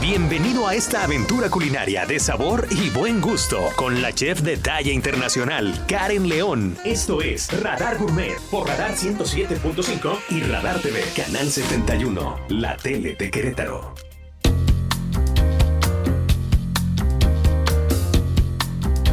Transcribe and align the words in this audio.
Bienvenido 0.00 0.68
a 0.68 0.76
esta 0.76 1.02
aventura 1.02 1.50
culinaria 1.50 2.06
de 2.06 2.20
sabor 2.20 2.68
y 2.70 2.88
buen 2.90 3.20
gusto 3.20 3.68
con 3.74 4.00
la 4.00 4.12
chef 4.12 4.42
de 4.42 4.56
talla 4.56 4.92
internacional, 4.92 5.74
Karen 5.88 6.28
León. 6.28 6.76
Esto 6.84 7.20
es 7.20 7.50
Radar 7.64 7.98
Gourmet 7.98 8.38
por 8.48 8.68
Radar 8.68 8.92
107.5 8.92 10.18
y 10.30 10.42
Radar 10.42 10.78
TV, 10.78 11.02
Canal 11.16 11.50
71, 11.50 12.38
la 12.50 12.76
tele 12.76 13.16
de 13.16 13.28
Querétaro. 13.28 13.92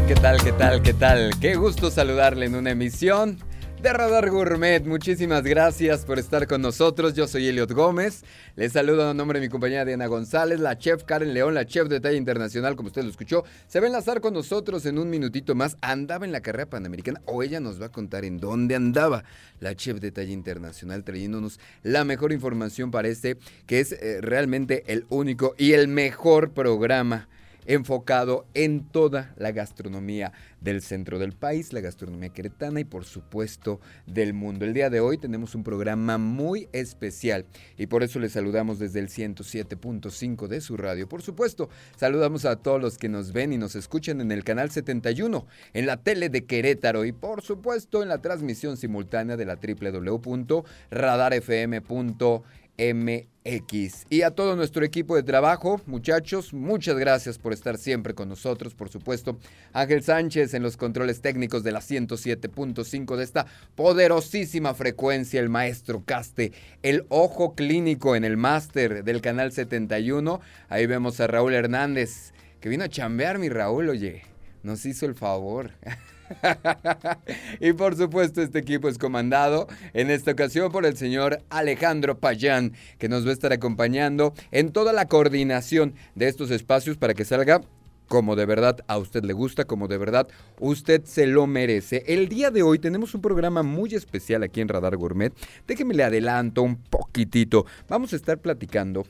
¿Qué 0.08 0.14
tal, 0.14 0.44
qué 0.44 0.52
tal, 0.52 0.82
qué 0.84 0.94
tal? 0.94 1.32
Qué 1.42 1.56
gusto 1.56 1.90
saludarle 1.90 2.46
en 2.46 2.54
una 2.54 2.70
emisión 2.70 3.40
de 3.86 3.94
Radar 3.94 4.32
Gourmet. 4.32 4.84
Muchísimas 4.84 5.44
gracias 5.44 6.06
por 6.06 6.18
estar 6.18 6.48
con 6.48 6.60
nosotros. 6.60 7.14
Yo 7.14 7.28
soy 7.28 7.50
Eliot 7.50 7.72
Gómez. 7.72 8.24
Les 8.56 8.72
saludo 8.72 9.12
en 9.12 9.16
nombre 9.16 9.40
de 9.40 9.46
mi 9.46 9.52
compañera 9.52 9.86
Diana 9.86 10.08
González, 10.08 10.60
la 10.60 10.76
chef 10.76 11.04
Karen 11.04 11.36
León, 11.36 11.54
la 11.54 11.68
chef 11.68 11.88
de 11.88 12.00
talla 12.00 12.18
internacional, 12.18 12.76
como 12.76 12.88
usted 12.88 13.04
lo 13.04 13.12
escuchó. 13.12 13.44
Se 13.68 13.80
va 13.80 13.86
a 13.86 13.90
enlazar 13.90 14.22
con 14.22 14.34
nosotros 14.34 14.88
en 14.88 14.98
un 14.98 15.12
minutito 15.12 15.54
más. 15.54 15.78
Andaba 15.82 16.26
en 16.26 16.32
la 16.32 16.42
carrera 16.42 16.68
panamericana 16.68 17.22
o 17.26 17.44
ella 17.44 17.60
nos 17.60 17.80
va 17.80 17.86
a 17.86 17.92
contar 17.92 18.26
en 18.26 18.40
dónde 18.40 18.74
andaba 18.74 19.24
la 19.60 19.76
chef 19.76 20.00
de 20.00 20.12
talla 20.12 20.34
internacional, 20.34 21.04
trayéndonos 21.04 21.60
la 21.84 22.06
mejor 22.06 22.32
información 22.32 22.90
para 22.90 23.08
este, 23.08 23.38
que 23.68 23.82
es 23.82 23.92
eh, 23.92 24.18
realmente 24.20 24.84
el 24.88 25.06
único 25.10 25.54
y 25.60 25.74
el 25.74 25.90
mejor 25.90 26.54
programa 26.54 27.28
enfocado 27.66 28.46
en 28.54 28.86
toda 28.86 29.34
la 29.38 29.52
gastronomía 29.52 30.32
del 30.62 30.82
centro 30.82 31.20
del 31.20 31.34
país, 31.34 31.74
la 31.74 31.82
gastronomía 31.82 32.30
queretana 32.30 32.80
y 32.80 32.86
por 32.86 33.06
supuesto 33.06 33.80
del 34.06 34.34
mundo. 34.34 34.66
El 34.66 34.74
día 34.74 34.90
de 34.90 35.00
hoy 35.00 35.18
tenemos 35.18 35.56
un 35.56 35.64
programa 35.64 36.18
muy 36.18 36.68
especial 36.72 37.46
y 37.78 37.88
por 37.88 38.04
eso 38.04 38.20
les 38.20 38.34
saludamos 38.34 38.80
desde 38.80 39.00
el 39.00 39.10
107.5 39.10 40.48
de 40.48 40.62
su 40.62 40.78
radio. 40.78 41.08
Por 41.08 41.22
supuesto, 41.22 41.70
saludamos 41.96 42.46
a 42.46 42.58
todos 42.58 42.82
los 42.82 42.98
que 42.98 43.10
nos 43.10 43.32
ven 43.32 43.54
y 43.54 43.58
nos 43.58 43.76
escuchan 43.76 44.22
en 44.22 44.32
el 44.32 44.44
canal 44.44 44.72
71, 44.72 45.46
en 45.74 45.86
la 45.86 45.98
tele 45.98 46.30
de 46.30 46.46
Querétaro 46.46 47.06
y 47.06 47.12
por 47.12 47.42
supuesto 47.42 48.02
en 48.02 48.10
la 48.10 48.22
transmisión 48.22 48.78
simultánea 48.78 49.38
de 49.38 49.46
la 49.46 49.56
www.radarfm.com 49.56 52.44
MX. 52.78 54.06
Y 54.10 54.24
a 54.24 54.32
todo 54.32 54.56
nuestro 54.56 54.84
equipo 54.84 55.16
de 55.16 55.24
trabajo, 55.24 55.82
muchachos, 55.86 56.54
muchas 56.54 56.98
gracias 56.98 57.38
por 57.38 57.54
estar 57.54 57.78
siempre 57.78 58.14
con 58.14 58.30
nosotros, 58.30 58.74
por 58.74 58.90
supuesto. 58.90 59.38
Ángel 59.74 60.04
Sánchez 60.04 60.54
en 60.54 60.64
los 60.64 60.78
controles 60.78 61.22
técnicos 61.22 61.64
de 61.64 61.72
la 61.72 61.80
107.5 61.80 63.16
de 63.16 63.24
esta 63.24 63.46
poderosísima 63.76 64.74
frecuencia, 64.74 65.40
el 65.40 65.50
maestro 65.50 66.04
Caste, 66.06 66.52
el 66.84 67.06
ojo 67.10 67.56
clínico 67.56 68.16
en 68.16 68.26
el 68.26 68.38
máster 68.38 69.04
del 69.04 69.22
canal 69.22 69.52
71. 69.52 70.42
Ahí 70.70 70.86
vemos 70.86 71.20
a 71.20 71.28
Raúl 71.28 71.54
Hernández, 71.54 72.34
que 72.60 72.70
vino 72.70 72.84
a 72.84 72.90
chambear 72.90 73.40
mi 73.40 73.50
Raúl, 73.50 73.90
oye, 73.90 74.24
nos 74.64 74.86
hizo 74.86 75.06
el 75.06 75.16
favor. 75.16 75.72
y 77.60 77.74
por 77.74 77.96
supuesto 77.96 78.42
este 78.42 78.60
equipo 78.60 78.88
es 78.90 78.98
comandado 78.98 79.68
en 79.94 80.10
esta 80.10 80.32
ocasión 80.32 80.72
por 80.72 80.86
el 80.86 80.98
señor 80.98 81.40
Alejandro 81.50 82.20
Payán, 82.20 82.74
que 82.98 83.10
nos 83.10 83.26
va 83.26 83.30
a 83.30 83.34
estar 83.34 83.54
acompañando 83.54 84.34
en 84.52 84.72
toda 84.72 84.94
la 84.94 85.08
coordinación 85.08 85.96
de 86.16 86.28
estos 86.28 86.52
espacios 86.52 86.98
para 86.98 87.14
que 87.14 87.26
salga 87.26 87.62
como 88.08 88.36
de 88.36 88.46
verdad 88.46 88.78
a 88.88 88.98
usted 88.98 89.24
le 89.24 89.34
gusta, 89.34 89.66
como 89.66 89.88
de 89.88 89.98
verdad 89.98 90.28
usted 90.60 91.04
se 91.06 91.26
lo 91.26 91.48
merece. 91.48 92.04
El 92.06 92.30
día 92.30 92.52
de 92.52 92.62
hoy 92.62 92.80
tenemos 92.80 93.16
un 93.16 93.22
programa 93.22 93.64
muy 93.64 93.96
especial 93.96 94.44
aquí 94.44 94.62
en 94.62 94.68
Radar 94.68 94.96
Gourmet. 94.96 95.34
Déjeme 95.68 95.96
le 95.96 96.04
adelanto 96.04 96.62
un 96.62 96.78
poquitito. 96.78 97.66
Vamos 97.90 98.14
a 98.14 98.16
estar 98.16 98.38
platicando 98.38 99.06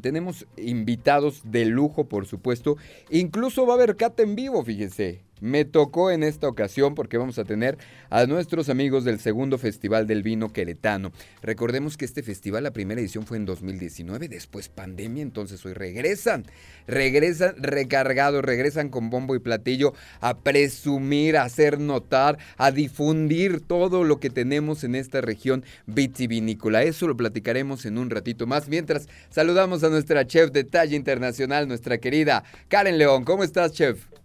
tenemos 0.00 0.46
invitados 0.56 1.40
de 1.44 1.64
lujo, 1.64 2.08
por 2.08 2.26
supuesto. 2.26 2.76
Incluso 3.10 3.66
va 3.66 3.74
a 3.74 3.76
haber 3.76 3.96
cata 3.96 4.22
en 4.22 4.36
vivo, 4.36 4.62
fíjese. 4.62 5.25
Me 5.40 5.64
tocó 5.66 6.10
en 6.10 6.22
esta 6.22 6.48
ocasión 6.48 6.94
porque 6.94 7.18
vamos 7.18 7.38
a 7.38 7.44
tener 7.44 7.76
a 8.08 8.24
nuestros 8.26 8.70
amigos 8.70 9.04
del 9.04 9.20
segundo 9.20 9.58
Festival 9.58 10.06
del 10.06 10.22
Vino 10.22 10.52
Queretano. 10.52 11.12
Recordemos 11.42 11.96
que 11.96 12.06
este 12.06 12.22
festival, 12.22 12.64
la 12.64 12.70
primera 12.70 13.00
edición 13.00 13.26
fue 13.26 13.36
en 13.36 13.44
2019, 13.44 14.28
después 14.28 14.68
pandemia, 14.68 15.22
entonces 15.22 15.64
hoy 15.66 15.74
regresan, 15.74 16.46
regresan 16.86 17.54
recargados, 17.58 18.42
regresan 18.42 18.88
con 18.88 19.10
bombo 19.10 19.34
y 19.34 19.40
platillo 19.40 19.92
a 20.20 20.38
presumir, 20.38 21.36
a 21.36 21.42
hacer 21.42 21.80
notar, 21.80 22.38
a 22.56 22.70
difundir 22.70 23.60
todo 23.60 24.04
lo 24.04 24.18
que 24.20 24.30
tenemos 24.30 24.84
en 24.84 24.94
esta 24.94 25.20
región 25.20 25.64
vitivinícola. 25.86 26.82
Eso 26.82 27.06
lo 27.08 27.16
platicaremos 27.16 27.84
en 27.84 27.98
un 27.98 28.08
ratito 28.08 28.46
más. 28.46 28.68
Mientras 28.68 29.06
saludamos 29.28 29.84
a 29.84 29.90
nuestra 29.90 30.26
chef 30.26 30.50
de 30.50 30.64
talla 30.64 30.96
internacional, 30.96 31.68
nuestra 31.68 31.98
querida 31.98 32.44
Karen 32.68 32.96
León. 32.96 33.24
¿Cómo 33.24 33.44
estás, 33.44 33.72
chef? 33.72 34.15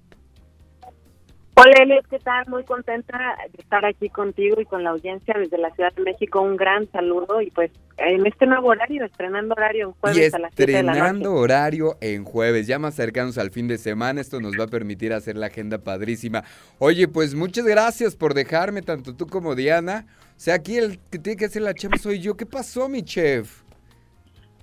Hola 1.63 1.73
Elias, 1.83 2.03
¿qué 2.09 2.17
tal? 2.17 2.47
Muy 2.47 2.63
contenta 2.63 3.37
de 3.53 3.61
estar 3.61 3.85
aquí 3.85 4.09
contigo 4.09 4.59
y 4.59 4.65
con 4.65 4.83
la 4.83 4.89
audiencia 4.89 5.35
desde 5.37 5.59
la 5.59 5.69
Ciudad 5.75 5.93
de 5.93 6.01
México. 6.01 6.41
Un 6.41 6.57
gran 6.57 6.91
saludo 6.91 7.39
y 7.39 7.51
pues 7.51 7.69
en 7.97 8.25
este 8.25 8.47
nuevo 8.47 8.69
horario, 8.69 9.05
estrenando 9.05 9.53
horario 9.53 9.89
en 9.89 9.93
jueves 9.93 10.33
a 10.33 10.39
las 10.39 10.49
Estrenando 10.49 11.35
horario 11.35 11.97
en 12.01 12.23
jueves, 12.23 12.65
ya 12.65 12.79
más 12.79 12.95
cercanos 12.95 13.37
al 13.37 13.51
fin 13.51 13.67
de 13.67 13.77
semana, 13.77 14.21
esto 14.21 14.41
nos 14.41 14.59
va 14.59 14.63
a 14.63 14.69
permitir 14.69 15.13
hacer 15.13 15.37
la 15.37 15.47
agenda 15.47 15.77
padrísima. 15.77 16.43
Oye, 16.79 17.07
pues 17.07 17.35
muchas 17.35 17.65
gracias 17.65 18.15
por 18.15 18.33
dejarme, 18.33 18.81
tanto 18.81 19.15
tú 19.15 19.27
como 19.27 19.53
Diana. 19.53 20.07
O 20.35 20.39
sea, 20.39 20.55
aquí 20.55 20.77
el 20.77 20.97
que 21.11 21.19
tiene 21.19 21.37
que 21.37 21.45
hacer 21.45 21.61
la 21.61 21.75
chef 21.75 21.91
soy 22.01 22.21
yo. 22.21 22.35
¿Qué 22.35 22.47
pasó, 22.47 22.89
mi 22.89 23.03
chef? 23.03 23.60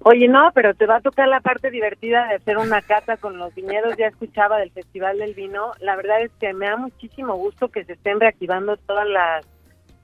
Oye, 0.05 0.29
no, 0.29 0.51
pero 0.55 0.75
te 0.75 0.87
va 0.87 0.97
a 0.97 1.01
tocar 1.01 1.29
la 1.29 1.41
parte 1.41 1.71
divertida 1.71 2.29
de 2.29 2.37
hacer 2.37 2.57
una 2.57 2.83
cata 2.83 3.17
con 3.17 3.37
los 3.37 3.55
viñedos. 3.55 3.97
Ya 3.97 4.07
escuchaba 4.07 4.59
del 4.59 4.71
Festival 4.71 5.19
del 5.19 5.35
Vino. 5.35 5.73
La 5.81 5.97
verdad 5.97 6.23
es 6.23 6.31
que 6.39 6.53
me 6.53 6.67
da 6.67 6.77
muchísimo 6.77 7.35
gusto 7.35 7.69
que 7.69 7.85
se 7.85 7.95
estén 7.95 8.21
reactivando 8.21 8.77
todas 8.77 9.09
las, 9.09 9.47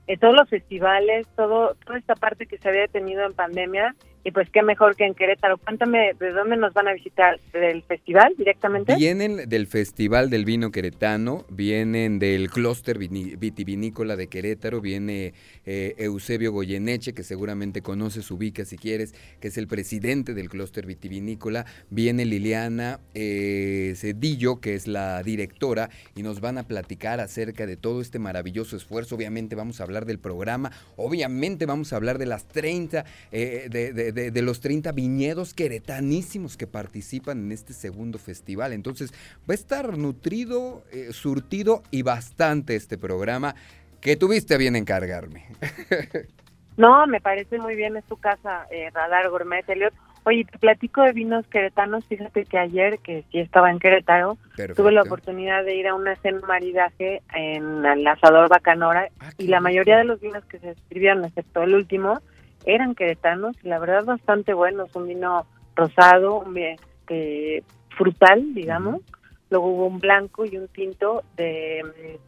eh, 0.06 0.18
todos 0.18 0.34
los 0.34 0.48
festivales, 0.48 1.26
todo, 1.36 1.76
toda 1.86 1.98
esta 1.98 2.16
parte 2.16 2.46
que 2.46 2.58
se 2.58 2.68
había 2.68 2.82
detenido 2.82 3.24
en 3.24 3.34
pandemia 3.34 3.94
y 4.24 4.30
pues 4.30 4.48
qué 4.50 4.62
mejor 4.62 4.96
que 4.96 5.04
en 5.04 5.14
Querétaro. 5.14 5.58
Cuéntame 5.58 6.14
de 6.18 6.32
dónde 6.32 6.56
nos 6.56 6.72
van 6.72 6.88
a 6.88 6.94
visitar, 6.94 7.38
del 7.52 7.82
festival 7.82 8.34
directamente. 8.38 8.96
Vienen 8.96 9.48
del 9.48 9.66
Festival 9.66 10.30
del 10.30 10.46
Vino 10.46 10.70
Queretano, 10.70 11.44
vienen 11.50 12.18
del 12.18 12.48
Clúster 12.50 12.98
Vitivinícola 12.98 14.16
de 14.16 14.28
Querétaro, 14.28 14.80
viene 14.80 15.34
eh, 15.66 15.94
Eusebio 15.98 16.52
Goyeneche, 16.52 17.12
que 17.12 17.22
seguramente 17.22 17.82
conoces, 17.82 18.30
ubica 18.30 18.64
si 18.64 18.78
quieres, 18.78 19.14
que 19.40 19.48
es 19.48 19.58
el 19.58 19.66
presidente 19.66 20.32
del 20.32 20.48
Clúster 20.48 20.86
Vitivinícola, 20.86 21.66
viene 21.90 22.24
Liliana 22.24 23.00
eh, 23.14 23.92
Cedillo, 23.96 24.60
que 24.60 24.74
es 24.74 24.86
la 24.86 25.22
directora, 25.22 25.90
y 26.14 26.22
nos 26.22 26.40
van 26.40 26.56
a 26.56 26.62
platicar 26.62 27.20
acerca 27.20 27.66
de 27.66 27.76
todo 27.76 28.00
este 28.00 28.18
maravilloso 28.18 28.76
esfuerzo. 28.76 29.16
Obviamente 29.16 29.54
vamos 29.54 29.80
a 29.80 29.84
hablar 29.84 30.06
del 30.06 30.18
programa, 30.18 30.72
obviamente 30.96 31.66
vamos 31.66 31.92
a 31.92 31.96
hablar 31.96 32.16
de 32.16 32.26
las 32.26 32.48
30 32.48 33.04
eh, 33.30 33.68
de 33.70 34.13
de, 34.13 34.13
los 34.42 34.60
30 34.60 34.92
viñedos 34.92 35.54
queretanísimos 35.54 36.56
que 36.56 36.66
participan 36.66 37.38
en 37.38 37.52
este 37.52 37.72
segundo 37.72 38.18
festival. 38.18 38.72
Entonces 38.72 39.12
va 39.48 39.52
a 39.52 39.54
estar 39.54 39.98
nutrido, 39.98 40.84
eh, 40.92 41.12
surtido 41.12 41.82
y 41.90 42.02
bastante 42.02 42.76
este 42.76 42.98
programa 42.98 43.54
que 44.00 44.16
tuviste 44.16 44.54
a 44.54 44.58
bien 44.58 44.76
encargarme. 44.76 45.46
No, 46.76 47.06
me 47.06 47.20
parece 47.20 47.58
muy 47.58 47.76
bien, 47.76 47.96
es 47.96 48.04
tu 48.04 48.16
casa, 48.16 48.66
eh, 48.70 48.90
Radar 48.92 49.30
Gourmet, 49.30 49.68
Eliot. 49.68 49.94
Oye, 50.24 50.44
te 50.50 50.58
platico 50.58 51.02
de 51.02 51.12
vinos 51.12 51.46
queretanos. 51.46 52.04
Fíjate 52.06 52.46
que 52.46 52.58
ayer, 52.58 52.98
que 52.98 53.24
sí 53.30 53.38
estaba 53.38 53.70
en 53.70 53.78
Querétaro, 53.78 54.38
tuve 54.74 54.90
la 54.90 55.02
oportunidad 55.02 55.64
de 55.64 55.76
ir 55.76 55.86
a 55.86 55.94
una 55.94 56.16
cena 56.16 56.40
maridaje 56.48 57.22
en 57.34 57.84
el 57.84 58.06
asador 58.06 58.48
Bacanora 58.48 59.08
ah, 59.20 59.30
y 59.36 59.48
la 59.48 59.60
mayoría 59.60 59.98
de 59.98 60.04
los 60.04 60.20
vinos 60.20 60.42
que 60.46 60.58
se 60.58 60.74
sirvieron, 60.88 61.24
excepto 61.26 61.62
el 61.62 61.74
último, 61.74 62.20
eran 62.64 62.94
queretanos 62.94 63.56
y 63.62 63.68
la 63.68 63.78
verdad 63.78 64.04
bastante 64.04 64.54
buenos, 64.54 64.94
un 64.94 65.08
vino 65.08 65.46
rosado, 65.74 66.40
un 66.40 66.56
este, 66.58 67.62
frutal, 67.96 68.54
digamos, 68.54 69.02
luego 69.50 69.68
hubo 69.68 69.86
un 69.86 69.98
blanco 69.98 70.44
y 70.44 70.56
un 70.56 70.68
tinto 70.68 71.22
de, 71.36 72.18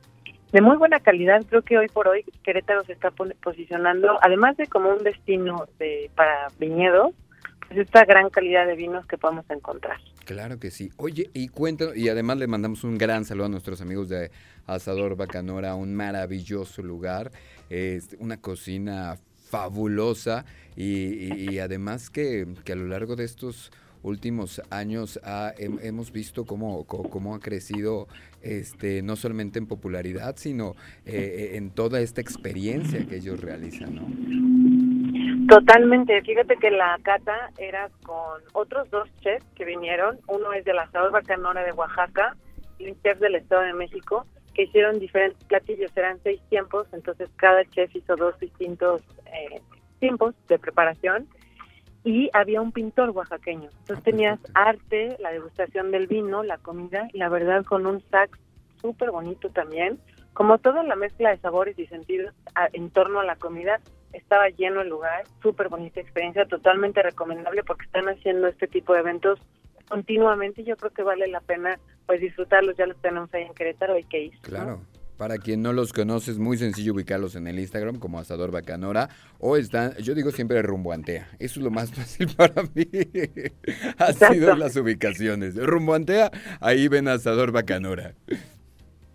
de 0.52 0.60
muy 0.60 0.76
buena 0.76 1.00
calidad, 1.00 1.44
creo 1.48 1.62
que 1.62 1.78
hoy 1.78 1.88
por 1.88 2.08
hoy 2.08 2.24
Querétaro 2.42 2.84
se 2.84 2.92
está 2.92 3.10
posicionando, 3.10 4.18
además 4.22 4.56
de 4.56 4.66
como 4.66 4.90
un 4.90 5.02
destino 5.02 5.66
de 5.78 6.10
para 6.14 6.48
viñedos, 6.58 7.12
pues 7.66 7.80
esta 7.80 8.04
gran 8.04 8.30
calidad 8.30 8.66
de 8.66 8.76
vinos 8.76 9.06
que 9.06 9.18
podemos 9.18 9.44
encontrar. 9.50 9.98
Claro 10.24 10.58
que 10.58 10.70
sí. 10.70 10.90
Oye, 10.96 11.30
y 11.34 11.48
cuéntanos, 11.48 11.96
y 11.96 12.08
además 12.08 12.38
le 12.38 12.46
mandamos 12.46 12.84
un 12.84 12.98
gran 12.98 13.24
saludo 13.24 13.46
a 13.46 13.48
nuestros 13.48 13.80
amigos 13.80 14.08
de 14.08 14.30
Asador 14.66 15.16
Bacanora, 15.16 15.74
un 15.74 15.94
maravilloso 15.94 16.82
lugar, 16.82 17.30
este, 17.70 18.16
una 18.18 18.40
cocina 18.40 19.16
fabulosa 19.48 20.44
y, 20.76 21.58
además 21.58 22.10
que, 22.10 22.46
a 22.70 22.74
lo 22.74 22.86
largo 22.86 23.16
de 23.16 23.24
estos 23.24 23.72
últimos 24.02 24.62
años 24.70 25.18
hemos 25.56 26.12
visto 26.12 26.44
cómo, 26.44 26.84
cómo, 26.84 27.34
ha 27.34 27.40
crecido 27.40 28.06
este 28.42 29.02
no 29.02 29.16
solamente 29.16 29.58
en 29.58 29.66
popularidad, 29.66 30.36
sino 30.36 30.76
eh, 31.04 31.52
en 31.54 31.70
toda 31.70 32.00
esta 32.00 32.20
experiencia 32.20 33.06
que 33.06 33.16
ellos 33.16 33.40
realizan, 33.40 33.94
¿no? 33.94 34.06
Totalmente. 35.48 36.20
Fíjate 36.22 36.56
que 36.56 36.70
la 36.70 36.98
cata 37.02 37.50
era 37.56 37.88
con 38.02 38.42
otros 38.52 38.90
dos 38.90 39.08
chefs 39.20 39.46
que 39.54 39.64
vinieron. 39.64 40.18
Uno 40.26 40.52
es 40.52 40.64
de 40.64 40.74
la 40.74 40.90
Sabor 40.90 41.12
Bacanora 41.12 41.62
de 41.62 41.72
Oaxaca 41.72 42.36
y 42.78 42.88
un 42.88 43.00
chef 43.02 43.18
del 43.20 43.36
Estado 43.36 43.62
de 43.62 43.72
México 43.72 44.26
que 44.56 44.62
hicieron 44.62 44.98
diferentes 44.98 45.44
platillos. 45.44 45.94
Eran 45.94 46.18
seis 46.22 46.40
tiempos, 46.48 46.88
entonces 46.92 47.28
cada 47.36 47.62
chef 47.66 47.94
hizo 47.94 48.16
dos 48.16 48.38
distintos 48.40 49.02
eh, 49.26 49.60
tiempos 50.00 50.34
de 50.48 50.58
preparación 50.58 51.28
y 52.04 52.30
había 52.32 52.62
un 52.62 52.72
pintor 52.72 53.10
oaxaqueño. 53.10 53.68
Entonces 53.80 54.02
tenías 54.02 54.40
arte, 54.54 55.16
la 55.20 55.30
degustación 55.30 55.90
del 55.90 56.06
vino, 56.06 56.42
la 56.42 56.56
comida 56.56 57.08
y 57.12 57.18
la 57.18 57.28
verdad 57.28 57.64
con 57.64 57.84
un 57.84 58.02
sax 58.10 58.38
súper 58.80 59.10
bonito 59.10 59.50
también. 59.50 60.00
Como 60.32 60.58
toda 60.58 60.82
la 60.82 60.96
mezcla 60.96 61.30
de 61.30 61.38
sabores 61.38 61.78
y 61.78 61.86
sentidos 61.86 62.34
en 62.72 62.90
torno 62.90 63.20
a 63.20 63.24
la 63.24 63.36
comida, 63.36 63.80
estaba 64.12 64.48
lleno 64.48 64.80
el 64.80 64.88
lugar, 64.88 65.24
súper 65.42 65.68
bonita 65.68 66.00
experiencia, 66.00 66.46
totalmente 66.46 67.02
recomendable 67.02 67.62
porque 67.62 67.84
están 67.84 68.08
haciendo 68.08 68.46
este 68.46 68.68
tipo 68.68 68.94
de 68.94 69.00
eventos 69.00 69.38
continuamente 69.88 70.62
y 70.62 70.64
yo 70.64 70.76
creo 70.76 70.92
que 70.92 71.02
vale 71.02 71.26
la 71.26 71.40
pena 71.40 71.78
pues 72.06 72.20
disfrutarlos, 72.20 72.76
ya 72.76 72.86
los 72.86 72.96
tenemos 73.00 73.32
ahí 73.34 73.42
en 73.42 73.54
Querétaro 73.54 73.98
y 73.98 74.04
que 74.04 74.24
ir. 74.24 74.38
Claro. 74.40 74.82
Para 75.16 75.38
quien 75.38 75.62
no 75.62 75.72
los 75.72 75.94
conoce, 75.94 76.30
es 76.30 76.38
muy 76.38 76.58
sencillo 76.58 76.92
ubicarlos 76.92 77.36
en 77.36 77.46
el 77.46 77.58
Instagram 77.58 77.98
como 77.98 78.18
Asador 78.18 78.50
Bacanora 78.50 79.08
o 79.38 79.56
están, 79.56 79.94
yo 79.96 80.14
digo 80.14 80.30
siempre 80.30 80.60
Rumboantea. 80.60 81.26
Eso 81.38 81.60
es 81.60 81.64
lo 81.64 81.70
más 81.70 81.90
fácil 81.94 82.28
para 82.36 82.62
mí. 82.74 82.86
ha 83.98 84.12
sido 84.12 84.54
las 84.56 84.76
ubicaciones. 84.76 85.56
Rumboantea, 85.56 86.30
ahí 86.60 86.88
ven 86.88 87.08
Asador 87.08 87.50
Bacanora. 87.50 88.14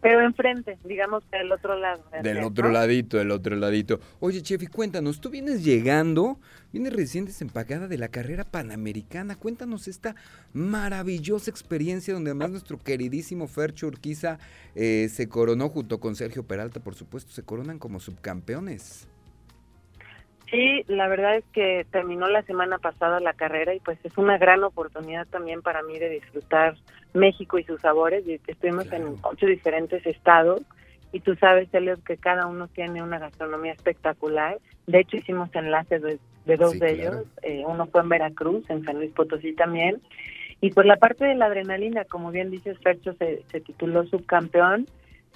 Pero 0.02 0.22
enfrente, 0.22 0.80
digamos 0.84 1.24
que 1.30 1.38
del 1.38 1.52
otro 1.52 1.78
lado. 1.78 2.04
Del 2.24 2.44
otro 2.44 2.70
ladito, 2.70 3.18
del 3.18 3.30
otro 3.32 3.56
ladito. 3.56 4.00
Oye, 4.20 4.42
Chef, 4.42 4.64
y 4.64 4.68
cuéntanos, 4.68 5.22
tú 5.22 5.30
vienes 5.30 5.64
llegando, 5.64 6.40
vienes 6.74 6.94
recién 6.94 7.26
desempacada 7.26 7.88
de 7.88 8.00
la 8.00 8.08
carrera 8.08 8.44
panamericana. 8.44 9.36
Cuéntanos 9.36 9.88
esta 9.88 10.16
maravillosa 10.54 11.52
experiencia 11.52 12.14
donde 12.16 12.32
además 12.32 12.50
nuestro 12.50 12.80
queridísimo 12.80 13.48
Fercho 13.48 13.88
Urquiza 13.88 14.40
eh, 14.74 15.08
se 15.12 15.30
coronó 15.30 15.70
junto 15.70 16.00
con 16.00 16.16
Sergio 16.16 16.44
Peralta, 16.44 16.80
por 16.80 16.96
supuesto, 16.96 17.32
se 17.32 17.44
coronan 17.44 17.78
como 17.78 18.00
subcampeones. 18.00 19.08
Sí, 20.52 20.84
la 20.88 21.08
verdad 21.08 21.38
es 21.38 21.46
que 21.54 21.86
terminó 21.92 22.28
la 22.28 22.42
semana 22.44 22.78
pasada 22.78 23.22
la 23.22 23.32
carrera 23.32 23.74
y 23.74 23.80
pues 23.80 23.98
es 24.04 24.18
una 24.18 24.38
gran 24.38 24.62
oportunidad 24.66 25.26
también 25.28 25.62
para 25.62 25.82
mí 25.82 25.98
de 25.98 26.10
disfrutar 26.10 26.76
México 27.14 27.58
y 27.58 27.64
sus 27.64 27.80
sabores. 27.80 28.26
Estuvimos 28.28 28.92
en 28.92 29.16
ocho 29.24 29.46
diferentes 29.46 30.06
estados 30.06 30.62
y 31.14 31.22
tú 31.22 31.36
sabes, 31.36 31.74
Elliot, 31.74 32.04
que 32.04 32.18
cada 32.18 32.48
uno 32.48 32.68
tiene 32.68 33.02
una 33.02 33.18
gastronomía 33.18 33.72
espectacular. 33.72 34.60
De 34.88 35.00
hecho, 35.00 35.16
hicimos 35.16 35.50
enlaces 35.54 36.02
de, 36.02 36.58
dos 36.58 36.78
de 36.78 36.92
ellos. 36.92 37.26
Eh, 37.44 37.64
uno 37.66 37.86
fue 37.86 38.02
en 38.02 38.10
Veracruz, 38.10 38.70
en 38.70 38.84
San 38.84 38.98
Luis 38.98 39.12
Potosí 39.12 39.54
también. 39.54 40.02
Y 40.60 40.72
pues 40.72 40.86
la 40.86 40.98
parte 40.98 41.24
de 41.24 41.36
la 41.36 41.46
adrenalina, 41.46 42.04
como 42.04 42.30
bien 42.30 42.52
dices, 42.52 42.78
Fercho 42.80 43.14
se, 43.14 43.44
se 43.50 43.62
tituló 43.62 44.06
subcampeón. 44.06 44.86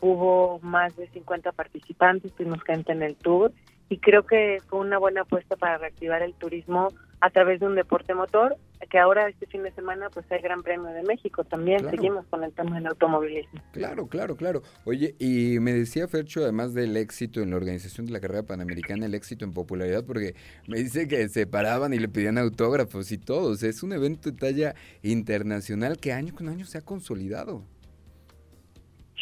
Hubo 0.02 0.60
más 0.62 0.94
de 0.98 1.08
50 1.08 1.54
participantes, 1.54 2.34
tuvimos 2.34 2.62
gente 2.64 2.92
en 2.92 3.02
el 3.02 3.16
tour 3.16 3.54
y 3.90 4.00
creo 4.00 4.26
que 4.26 4.60
fue 4.68 4.80
una 4.80 4.98
buena 4.98 5.22
apuesta 5.22 5.56
para 5.56 5.78
reactivar 5.78 6.22
el 6.22 6.34
turismo 6.34 6.90
a 7.22 7.30
través 7.30 7.60
de 7.60 7.66
un 7.66 7.76
deporte 7.76 8.14
motor, 8.14 8.58
que 8.90 9.00
ahora 9.00 9.28
este 9.28 9.48
fin 9.48 9.64
de 9.64 9.72
semana 9.72 10.10
pues 10.10 10.32
hay 10.32 10.42
Gran 10.42 10.62
Premio 10.62 10.92
de 10.92 11.04
México, 11.04 11.44
también 11.44 11.90
seguimos 11.90 12.26
con 12.28 12.44
el 12.44 12.52
tema 12.54 12.76
del 12.76 12.88
automovilismo. 12.88 13.62
Claro, 13.72 14.08
claro, 14.08 14.36
claro. 14.36 14.62
Oye, 14.84 15.16
y 15.18 15.60
me 15.60 15.74
decía 15.74 16.08
Fercho, 16.08 16.44
además 16.44 16.74
del 16.74 16.96
éxito 16.98 17.42
en 17.42 17.52
la 17.52 17.56
organización 17.56 18.06
de 18.06 18.12
la 18.12 18.20
carrera 18.20 18.44
panamericana, 18.44 19.06
el 19.06 19.16
éxito 19.16 19.44
en 19.46 19.54
popularidad, 19.54 20.04
porque 20.06 20.36
me 20.68 20.78
dice 20.78 21.08
que 21.08 21.28
se 21.30 21.48
paraban 21.48 21.94
y 21.94 22.00
le 22.00 22.10
pedían 22.10 22.38
autógrafos 22.38 23.12
y 23.12 23.18
todo, 23.18 23.54
es 23.54 23.84
un 23.84 23.94
evento 23.94 24.32
de 24.32 24.38
talla 24.38 24.76
internacional 25.02 25.98
que 25.98 26.14
año 26.14 26.36
con 26.36 26.50
año 26.50 26.66
se 26.66 26.78
ha 26.78 26.82
consolidado. 26.82 27.64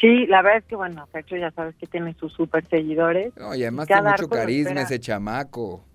Sí, 0.04 0.28
la 0.28 0.42
verdad 0.42 0.58
es 0.58 0.66
que, 0.66 0.76
bueno, 0.76 1.08
Fercho 1.14 1.38
ya 1.38 1.50
sabes 1.52 1.76
que 1.78 1.88
tiene 1.88 2.14
sus 2.16 2.34
super 2.34 2.68
seguidores. 2.68 3.34
No, 3.38 3.56
y 3.56 3.62
además 3.62 3.88
tiene 3.88 4.02
mucho 4.02 4.28
carisma 4.28 4.82
ese 4.82 5.00
chamaco. 5.00 5.86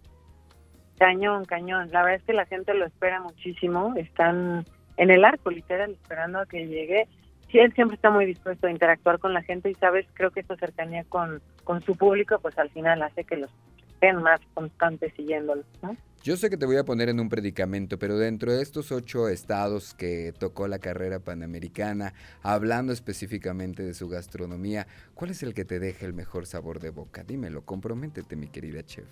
Cañón, 0.99 1.45
cañón. 1.45 1.91
La 1.93 2.03
verdad 2.03 2.19
es 2.19 2.23
que 2.23 2.33
la 2.33 2.47
gente 2.47 2.73
lo 2.73 2.87
espera 2.87 3.21
muchísimo. 3.21 3.93
Están 3.97 4.65
en 4.97 5.11
el 5.11 5.27
arco, 5.27 5.51
literal, 5.51 5.91
esperando 5.91 6.39
a 6.39 6.47
que 6.47 6.67
llegue. 6.67 7.07
Sí, 7.53 7.59
él 7.59 7.75
siempre 7.75 7.97
está 7.97 8.09
muy 8.09 8.25
dispuesto 8.25 8.67
a 8.67 8.71
interactuar 8.71 9.19
con 9.19 9.35
la 9.35 9.43
gente 9.43 9.69
y, 9.69 9.75
sabes, 9.75 10.07
creo 10.15 10.31
que 10.31 10.41
esa 10.41 10.57
cercanía 10.57 11.05
con, 11.05 11.43
con 11.65 11.83
su 11.83 11.95
público, 11.95 12.39
pues 12.41 12.59
al 12.59 12.71
final 12.71 13.03
hace 13.03 13.25
que 13.25 13.37
los 13.37 13.51
estén 13.99 14.23
más 14.23 14.41
constantes 14.55 15.13
siguiéndolo, 15.17 15.65
¿no? 15.83 15.97
Yo 16.23 16.37
sé 16.37 16.51
que 16.51 16.57
te 16.57 16.67
voy 16.67 16.77
a 16.77 16.85
poner 16.85 17.09
en 17.09 17.21
un 17.21 17.29
predicamento, 17.29 17.99
pero 17.99 18.19
dentro 18.19 18.53
de 18.53 18.61
estos 18.63 18.91
ocho 18.91 19.29
estados 19.29 19.95
que 19.95 20.33
tocó 20.37 20.67
la 20.67 20.79
carrera 20.79 21.21
panamericana, 21.21 22.13
hablando 22.43 22.93
específicamente 22.93 23.83
de 23.85 23.95
su 23.95 24.09
gastronomía, 24.09 24.87
¿cuál 25.15 25.31
es 25.31 25.43
el 25.43 25.55
que 25.55 25.65
te 25.65 25.79
deja 25.79 26.07
el 26.07 26.15
mejor 26.15 26.47
sabor 26.47 26.81
de 26.81 26.91
boca? 26.91 27.23
Dímelo, 27.23 27.63
comprométete, 27.63 28.35
mi 28.37 28.49
querida 28.49 28.83
chef. 28.83 29.07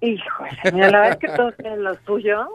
Híjole, 0.00 0.50
mira, 0.72 0.90
la 0.90 1.00
verdad 1.00 1.10
es 1.12 1.16
que 1.18 1.36
todos 1.36 1.56
tienen 1.56 1.84
lo 1.84 1.94
suyo, 2.04 2.48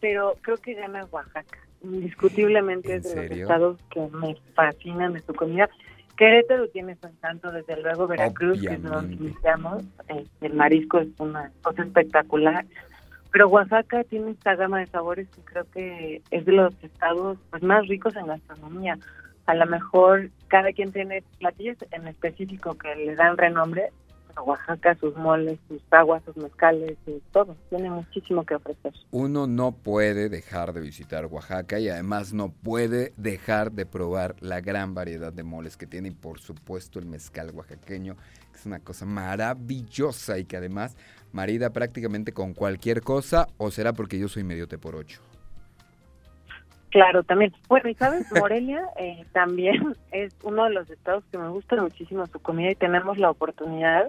pero 0.00 0.36
creo 0.42 0.58
que 0.58 0.74
gana 0.74 1.04
Oaxaca. 1.06 1.58
Indiscutiblemente 1.82 2.96
es 2.96 3.14
de 3.14 3.28
los 3.28 3.38
estados 3.38 3.80
que 3.90 4.00
me 4.12 4.36
fascinan 4.54 5.14
de 5.14 5.20
su 5.20 5.34
comida. 5.34 5.70
Querétaro 6.20 6.68
tiene 6.68 6.96
su 6.96 7.06
encanto, 7.06 7.50
desde 7.50 7.80
luego 7.80 8.06
Veracruz, 8.06 8.60
que 8.60 8.74
es 8.74 8.82
donde 8.82 9.14
iniciamos. 9.14 9.82
Este, 10.06 10.48
el 10.48 10.52
marisco 10.52 10.98
es 10.98 11.08
una 11.16 11.50
cosa 11.62 11.82
espectacular. 11.82 12.66
Pero 13.32 13.48
Oaxaca 13.48 14.04
tiene 14.04 14.32
esta 14.32 14.54
gama 14.54 14.80
de 14.80 14.86
sabores 14.88 15.28
que 15.30 15.40
creo 15.40 15.64
que 15.70 16.20
es 16.30 16.44
de 16.44 16.52
los 16.52 16.74
estados 16.84 17.38
pues, 17.48 17.62
más 17.62 17.88
ricos 17.88 18.14
en 18.16 18.26
gastronomía. 18.26 18.98
A 19.46 19.54
lo 19.54 19.64
mejor 19.64 20.28
cada 20.48 20.74
quien 20.74 20.92
tiene 20.92 21.24
platillos 21.38 21.78
en 21.90 22.06
específico 22.06 22.76
que 22.76 22.94
le 22.96 23.14
dan 23.14 23.38
renombre. 23.38 23.88
Oaxaca, 24.38 24.94
sus 24.96 25.16
moles, 25.16 25.58
sus 25.68 25.80
aguas, 25.90 26.22
sus 26.24 26.36
mezcales, 26.36 26.96
y 27.06 27.20
todo. 27.32 27.56
Tiene 27.68 27.90
muchísimo 27.90 28.44
que 28.44 28.54
ofrecer. 28.54 28.92
Uno 29.10 29.46
no 29.46 29.72
puede 29.72 30.28
dejar 30.28 30.72
de 30.72 30.80
visitar 30.80 31.26
Oaxaca 31.26 31.78
y 31.78 31.88
además 31.88 32.32
no 32.32 32.50
puede 32.50 33.12
dejar 33.16 33.72
de 33.72 33.86
probar 33.86 34.36
la 34.40 34.60
gran 34.60 34.94
variedad 34.94 35.32
de 35.32 35.42
moles 35.42 35.76
que 35.76 35.86
tiene 35.86 36.08
y 36.08 36.12
por 36.12 36.38
supuesto 36.38 36.98
el 36.98 37.06
mezcal 37.06 37.50
oaxaqueño, 37.52 38.16
que 38.52 38.58
es 38.58 38.66
una 38.66 38.80
cosa 38.80 39.06
maravillosa 39.06 40.38
y 40.38 40.44
que 40.44 40.56
además 40.56 40.96
marida 41.32 41.70
prácticamente 41.70 42.32
con 42.32 42.54
cualquier 42.54 43.02
cosa, 43.02 43.46
o 43.56 43.70
será 43.70 43.92
porque 43.92 44.18
yo 44.18 44.28
soy 44.28 44.44
medio 44.44 44.68
por 44.68 44.94
ocho. 44.94 45.20
Claro, 46.90 47.22
también. 47.22 47.52
Bueno, 47.68 47.88
y 47.88 47.94
sabes, 47.94 48.30
Morelia 48.32 48.82
eh, 48.98 49.24
también 49.32 49.94
es 50.12 50.34
uno 50.42 50.64
de 50.64 50.70
los 50.70 50.90
estados 50.90 51.24
que 51.30 51.38
me 51.38 51.48
gusta 51.48 51.76
muchísimo 51.76 52.26
su 52.26 52.40
comida 52.40 52.70
y 52.70 52.74
tenemos 52.74 53.18
la 53.18 53.30
oportunidad 53.30 54.08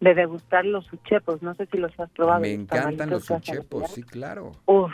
de 0.00 0.14
degustar 0.14 0.64
los 0.64 0.92
uchepos. 0.92 1.42
No 1.42 1.54
sé 1.54 1.66
si 1.66 1.78
los 1.78 1.98
has 1.98 2.10
probado. 2.10 2.40
Me 2.40 2.52
encantan 2.52 3.10
los 3.10 3.30
uchepos, 3.30 3.90
sí, 3.92 4.02
claro. 4.02 4.52
Uf, 4.66 4.92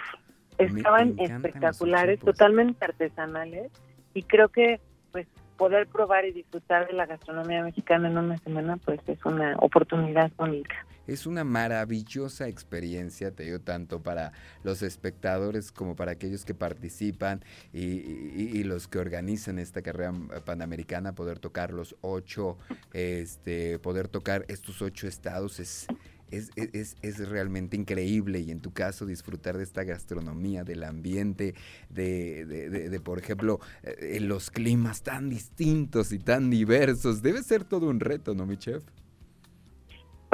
estaban 0.59 1.19
espectaculares, 1.19 2.21
totalmente 2.21 2.85
artesanales 2.85 3.71
y 4.15 4.23
creo 4.23 4.49
que 4.49 4.81
pues 5.11 5.27
poder 5.57 5.87
probar 5.87 6.25
y 6.25 6.33
disfrutar 6.33 6.87
de 6.87 6.93
la 6.93 7.07
gastronomía 7.07 7.63
mexicana 7.63 8.09
en 8.09 8.19
una 8.19 8.39
semana 8.39 8.77
pues 8.79 9.01
es 9.07 9.25
una 9.25 9.57
oportunidad 9.59 10.31
única. 10.39 10.75
Es 11.07 11.27
una 11.27 11.43
maravillosa 11.43 12.47
experiencia, 12.47 13.33
te 13.33 13.43
digo, 13.45 13.59
tanto 13.59 14.01
para 14.03 14.33
los 14.63 14.83
espectadores 14.83 15.73
como 15.73 15.97
para 15.97 16.13
aquellos 16.13 16.45
que 16.45 16.55
participan 16.55 17.43
y, 17.73 18.63
los 18.63 18.87
que 18.87 18.99
organizan 18.99 19.59
esta 19.59 19.83
carrera 19.83 20.13
panamericana, 20.45 21.15
poder 21.15 21.41
tocar 21.41 21.73
los 21.73 21.97
ocho, 22.01 22.57
este, 22.93 23.81
poder 23.81 24.07
tocar 24.07 24.45
estos 24.47 24.81
ocho 24.81 25.09
estados 25.09 25.59
es, 25.59 25.89
es, 26.33 26.97
es, 27.03 27.29
realmente 27.29 27.77
increíble 27.77 28.41
y 28.41 28.51
en 28.51 28.61
tu 28.61 28.73
caso 28.73 29.07
disfrutar 29.07 29.57
de 29.57 29.65
esta 29.65 29.85
gastronomía, 29.85 30.65
del 30.65 30.85
ambiente, 30.85 31.55
de, 31.91 32.45
de, 32.47 33.01
por 33.01 33.19
ejemplo, 33.19 33.61
eh, 33.83 34.19
los 34.21 34.51
climas 34.51 35.03
tan 35.03 35.29
distintos 35.29 36.13
y 36.13 36.19
tan 36.19 36.51
diversos, 36.51 37.23
debe 37.23 37.43
ser 37.43 37.65
todo 37.65 37.89
un 37.89 38.01
reto, 38.01 38.35
¿no, 38.35 38.47
mi 38.47 38.57
chef? 38.57 38.83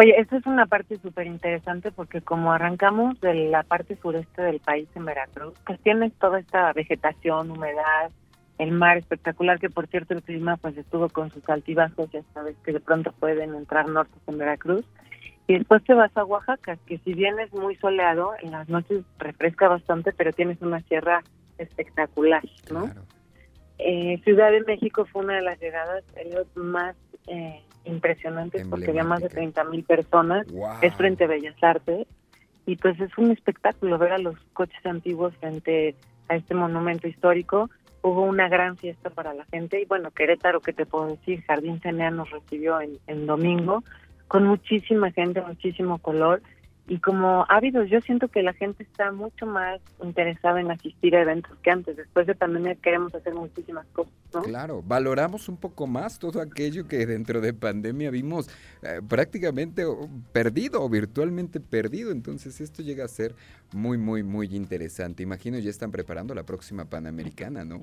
Oye, 0.01 0.15
esta 0.17 0.37
es 0.37 0.47
una 0.47 0.67
parte 0.67 0.97
súper 0.99 1.27
interesante 1.27 1.91
porque 1.91 2.21
como 2.21 2.53
arrancamos 2.53 3.21
de 3.21 3.35
la 3.35 3.65
parte 3.65 3.97
sureste 4.01 4.43
del 4.43 4.61
país 4.61 4.89
en 4.95 5.05
Veracruz, 5.05 5.55
pues 5.67 5.81
tienes 5.81 6.13
toda 6.21 6.39
esta 6.39 6.73
vegetación, 6.73 7.51
humedad, 7.51 8.13
el 8.59 8.71
mar 8.71 8.97
espectacular, 8.97 9.59
que 9.59 9.71
por 9.71 9.89
cierto 9.89 10.15
el 10.15 10.23
clima 10.23 10.57
pues 10.57 10.77
estuvo 10.77 11.09
con 11.09 11.31
sus 11.31 11.49
altibajos, 11.49 12.11
ya 12.13 12.23
sabes 12.33 12.57
que 12.65 12.73
de 12.73 12.81
pronto 12.81 13.13
pueden 13.13 13.55
entrar 13.55 13.89
nortes 13.89 14.21
en 14.29 14.39
Veracruz. 14.39 14.85
Y 15.49 15.55
después 15.55 15.83
te 15.83 15.95
vas 15.95 16.15
a 16.15 16.25
Oaxaca, 16.25 16.77
que 16.87 16.99
si 16.99 17.15
bien 17.15 17.41
es 17.41 17.51
muy 17.55 17.75
soleado, 17.77 18.33
en 18.43 18.51
las 18.51 18.69
noches 18.69 19.03
refresca 19.19 19.67
bastante, 19.67 20.13
pero 20.13 20.31
tienes 20.31 20.61
una 20.61 20.81
sierra 20.83 21.25
espectacular, 21.57 22.43
¿no? 22.71 22.91
Eh, 23.79 24.21
Ciudad 24.25 24.51
de 24.53 24.61
México 24.61 25.07
fue 25.11 25.25
una 25.25 25.37
de 25.37 25.43
las 25.43 25.59
llegadas 25.59 26.05
más 26.55 26.97
eh, 27.29 27.63
impresionantes 27.87 28.67
porque 28.69 28.91
había 28.91 29.05
más 29.05 29.23
de 29.23 29.31
30 29.31 29.65
mil 29.65 29.85
personas. 29.85 30.47
Es 30.83 30.95
frente 30.97 31.25
a 31.25 31.29
Bellas 31.29 31.57
Artes. 31.63 32.07
y 32.67 32.77
pues 32.77 33.01
es 33.01 33.17
un 33.17 33.31
espectáculo 33.31 33.97
ver 33.97 34.13
a 34.13 34.19
los 34.19 34.39
coches 34.53 34.85
antiguos 34.85 35.35
frente 35.37 35.95
a 36.29 36.37
este 36.37 36.55
monumento 36.55 37.09
histórico. 37.09 37.71
Hubo 38.03 38.23
una 38.23 38.51
gran 38.51 38.77
fiesta 38.77 39.09
para 39.09 39.33
la 39.33 39.47
gente 39.47 39.81
y 39.81 39.87
bueno, 39.87 40.11
Querétaro, 40.11 40.61
que 40.61 40.75
te 40.75 40.85
puedo 40.85 41.07
decir, 41.07 41.43
Jardín 41.47 41.81
Cenea 41.81 42.11
nos 42.11 42.31
recibió 42.31 42.83
en, 42.83 42.99
en 43.07 43.27
domingo 43.27 43.83
con 44.29 44.45
muchísima 44.45 45.11
gente, 45.11 45.41
muchísimo 45.41 45.99
color 45.99 46.43
y 46.89 47.01
como 47.01 47.45
ávidos, 47.51 47.91
yo 47.91 48.01
siento 48.01 48.29
que 48.29 48.43
la 48.43 48.55
gente 48.55 48.83
está 48.83 49.13
mucho 49.13 49.45
más 49.45 49.79
interesada 50.03 50.59
en 50.59 50.71
asistir 50.71 51.15
a 51.17 51.21
eventos 51.21 51.53
que 51.63 51.71
antes. 51.71 51.99
Después 51.99 52.27
de 52.27 52.35
pandemia 52.35 52.77
queremos 52.77 53.15
hacer 53.15 53.35
muchísimas 53.35 53.87
cosas, 53.89 54.15
¿no? 54.33 54.41
Claro, 54.43 54.83
valoramos 54.83 55.51
un 55.51 55.59
poco 55.59 55.87
más 55.87 56.19
todo 56.19 56.41
aquello 56.41 56.89
que 56.89 57.05
dentro 57.05 57.43
de 57.43 57.53
pandemia 57.53 58.11
vimos 58.11 58.49
eh, 58.83 59.03
prácticamente 59.07 59.85
perdido 60.33 60.83
o 60.83 60.89
virtualmente 60.89 61.61
perdido. 61.61 62.11
Entonces 62.11 62.59
esto 62.63 62.83
llega 62.83 63.05
a 63.05 63.09
ser 63.09 63.35
muy, 63.75 63.99
muy, 63.99 64.23
muy 64.23 64.57
interesante. 64.57 65.23
Imagino 65.23 65.59
ya 65.59 65.69
están 65.69 65.91
preparando 65.91 66.35
la 66.35 66.45
próxima 66.45 66.87
Panamericana, 66.87 67.67
¿no? 67.67 67.83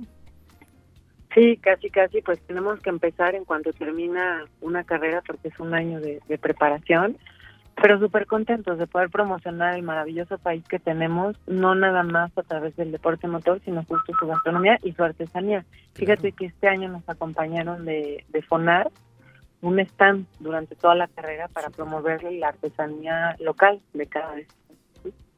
Sí, 1.36 1.58
casi, 1.58 1.90
casi, 1.92 2.22
pues 2.22 2.40
tenemos 2.48 2.80
que 2.80 2.90
empezar 2.90 3.36
en 3.36 3.46
cuanto 3.46 3.72
termina 3.74 4.46
una 4.62 4.84
carrera 4.84 5.22
porque 5.22 5.50
es 5.50 5.60
un 5.60 5.76
año 5.76 6.00
de, 6.00 6.20
de 6.28 6.38
preparación 6.40 7.18
pero 7.82 8.00
súper 8.00 8.26
contentos 8.26 8.78
de 8.78 8.88
poder 8.88 9.10
promocionar 9.10 9.76
el 9.76 9.84
maravilloso 9.84 10.38
país 10.38 10.64
que 10.68 10.80
tenemos, 10.80 11.36
no 11.46 11.76
nada 11.76 12.04
más 12.04 12.32
a 12.38 12.44
través 12.44 12.76
del 12.76 12.92
deporte 12.92 13.28
motor, 13.28 13.60
sino 13.66 13.84
justo 13.84 14.14
su 14.18 14.28
gastronomía 14.28 14.80
y 14.82 14.94
su 14.94 15.04
artesanía. 15.04 15.66
Fíjate 15.94 16.32
que 16.32 16.46
este 16.46 16.68
año 16.68 16.90
nos 16.90 17.08
acompañaron 17.08 17.86
de, 17.86 18.24
de 18.30 18.42
FONAR, 18.44 18.90
un 19.62 19.80
stand 19.80 20.26
durante 20.40 20.76
toda 20.76 20.96
la 20.96 21.08
carrera 21.08 21.48
para 21.50 21.70
promover 21.70 22.24
la 22.24 22.50
artesanía 22.50 23.36
local 23.40 23.82
de 23.94 24.06
cada 24.08 24.36
vez. 24.36 24.48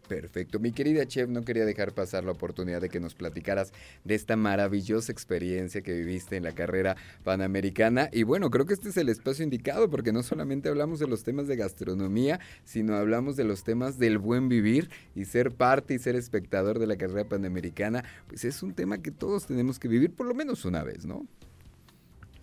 Perfecto. 0.07 0.59
Mi 0.59 0.71
querida 0.71 1.05
Chef, 1.05 1.29
no 1.29 1.43
quería 1.43 1.65
dejar 1.65 1.93
pasar 1.93 2.23
la 2.23 2.31
oportunidad 2.31 2.81
de 2.81 2.89
que 2.89 2.99
nos 2.99 3.13
platicaras 3.13 3.73
de 4.03 4.15
esta 4.15 4.35
maravillosa 4.35 5.11
experiencia 5.11 5.81
que 5.81 5.93
viviste 5.93 6.37
en 6.37 6.43
la 6.43 6.53
carrera 6.53 6.95
panamericana. 7.23 8.09
Y 8.13 8.23
bueno, 8.23 8.49
creo 8.49 8.65
que 8.65 8.73
este 8.73 8.89
es 8.89 8.97
el 8.97 9.09
espacio 9.09 9.43
indicado 9.43 9.89
porque 9.89 10.13
no 10.13 10.23
solamente 10.23 10.69
hablamos 10.69 10.99
de 10.99 11.07
los 11.07 11.23
temas 11.23 11.47
de 11.47 11.57
gastronomía, 11.57 12.39
sino 12.63 12.95
hablamos 12.95 13.35
de 13.35 13.43
los 13.43 13.63
temas 13.63 13.99
del 13.99 14.17
buen 14.17 14.47
vivir 14.47 14.89
y 15.15 15.25
ser 15.25 15.51
parte 15.51 15.93
y 15.93 15.99
ser 15.99 16.15
espectador 16.15 16.79
de 16.79 16.87
la 16.87 16.97
carrera 16.97 17.27
panamericana. 17.27 18.03
Pues 18.27 18.45
es 18.45 18.63
un 18.63 18.73
tema 18.73 18.99
que 18.99 19.11
todos 19.11 19.45
tenemos 19.45 19.79
que 19.79 19.87
vivir 19.87 20.13
por 20.13 20.25
lo 20.25 20.33
menos 20.33 20.63
una 20.65 20.83
vez, 20.83 21.05
¿no? 21.05 21.25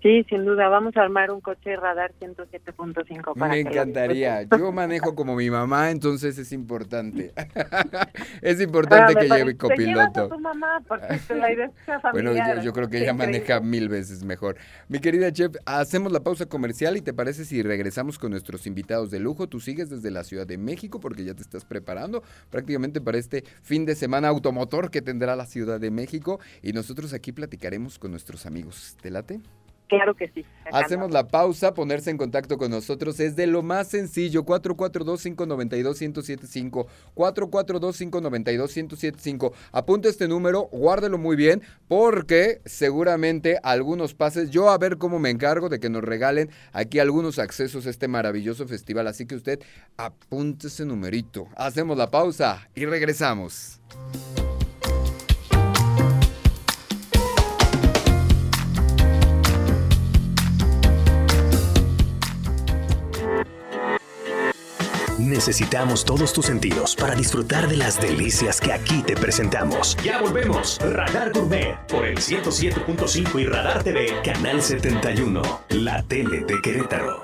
Sí, 0.04 0.23
sin 0.28 0.44
duda, 0.44 0.68
vamos 0.68 0.94
a 0.99 1.00
armar 1.00 1.30
un 1.30 1.40
coche 1.40 1.76
radar 1.76 2.12
107.5 2.20 3.38
para 3.38 3.54
Me 3.54 3.61
encantaría. 3.61 4.42
Yo 4.42 4.70
manejo 4.70 5.14
como 5.14 5.34
mi 5.34 5.49
mamá, 5.49 5.90
entonces 5.90 6.37
es 6.37 6.52
importante. 6.52 7.32
es 8.42 8.61
importante 8.61 9.14
que 9.14 9.26
lleve 9.26 9.56
copiloto. 9.56 10.28
tu 10.28 10.38
mamá, 10.38 10.82
porque 10.87 11.06
la 11.34 11.50
idea 11.50 11.64
es 11.87 12.02
bueno, 12.12 12.34
yo, 12.62 12.75
creo 12.75 12.90
que 12.90 12.99
ella 12.99 13.14
maneja 13.14 13.61
mil 13.61 13.88
veces 13.88 14.25
mejor. 14.25 14.56
Mi 14.88 14.99
querida 14.99 15.32
chef, 15.32 15.56
hacemos 15.64 16.12
la 16.12 16.20
pausa 16.20 16.44
comercial 16.44 16.99
y 16.99 17.00
te 17.00 17.14
parece 17.14 17.46
si 17.46 17.62
regresamos 17.62 18.18
con 18.18 18.32
nuestros 18.32 18.66
invitados 18.66 19.11
de 19.11 19.20
lujo. 19.20 19.49
Tú 19.49 19.58
sigues 19.58 19.88
desde 19.88 20.11
la 20.11 20.23
Ciudad 20.23 20.46
de 20.46 20.58
México 20.58 21.00
porque 21.00 21.25
ya 21.25 21.32
te 21.32 21.40
estás 21.40 21.64
preparando 21.64 22.23
prácticamente 22.50 23.00
para 23.00 23.16
este 23.16 23.44
fin 23.62 23.87
de 23.87 23.94
semana 23.94 24.28
automotor 24.28 24.90
que 24.90 25.00
tendrá 25.00 25.34
la 25.34 25.46
Ciudad 25.46 25.80
de 25.80 25.90
México 25.90 26.40
y 26.61 26.75
nosotros 26.75 27.14
aquí 27.14 27.32
platicaremos 27.32 27.99
con 27.99 28.11
nuestros 28.11 28.44
amigos. 28.44 28.99
¿Te 29.00 29.11
late? 29.11 29.40
Claro 29.88 30.14
que 30.14 30.28
sí. 30.28 30.46
Hacemos 30.72 31.10
la 31.10 31.28
pausa, 31.28 31.74
ponerse 31.74 32.10
en 32.10 32.16
contacto 32.16 32.56
con 32.56 32.70
nosotros 32.70 33.20
es 33.20 33.36
de 33.36 33.46
lo 33.46 33.62
más 33.62 33.88
sencillo, 33.88 34.44
442-592-1075, 34.44 36.86
442-592-1075. 37.14 39.52
Apunte 39.72 40.08
este 40.08 40.26
número, 40.26 40.70
guárdelo 40.72 41.18
muy 41.18 41.36
bien, 41.36 41.60
porque 41.86 42.62
seguramente 42.64 43.58
algunos 43.62 44.14
pases, 44.14 44.48
yo 44.50 44.70
a 44.70 44.78
ver 44.78 44.96
cómo 44.96 45.18
me 45.18 45.28
encargo 45.30 45.68
de 45.68 45.80
que 45.80 45.90
nos 45.90 46.02
regalen 46.02 46.48
aquí 46.72 46.98
algunos 46.98 47.38
accesos 47.38 47.86
a 47.86 47.90
este 47.90 48.08
maravilloso 48.08 48.66
festival, 48.66 49.06
así 49.06 49.26
que 49.26 49.34
usted 49.34 49.60
apunte 49.98 50.68
ese 50.68 50.86
numerito. 50.86 51.46
Hacemos 51.56 51.98
la 51.98 52.10
pausa 52.10 52.70
y 52.74 52.86
regresamos. 52.86 53.82
Necesitamos 65.34 66.04
todos 66.04 66.32
tus 66.32 66.46
sentidos 66.46 66.94
para 66.94 67.16
disfrutar 67.16 67.66
de 67.66 67.76
las 67.76 68.00
delicias 68.00 68.60
que 68.60 68.72
aquí 68.72 69.02
te 69.02 69.16
presentamos. 69.16 69.96
Ya 70.04 70.20
volvemos. 70.20 70.78
Radar 70.78 71.32
Gourmet 71.32 71.76
por 71.88 72.06
el 72.06 72.18
107.5 72.18 73.40
y 73.40 73.46
Radar 73.46 73.82
TV, 73.82 74.14
Canal 74.22 74.62
71, 74.62 75.42
la 75.70 76.04
tele 76.04 76.44
de 76.44 76.62
Querétaro. 76.62 77.20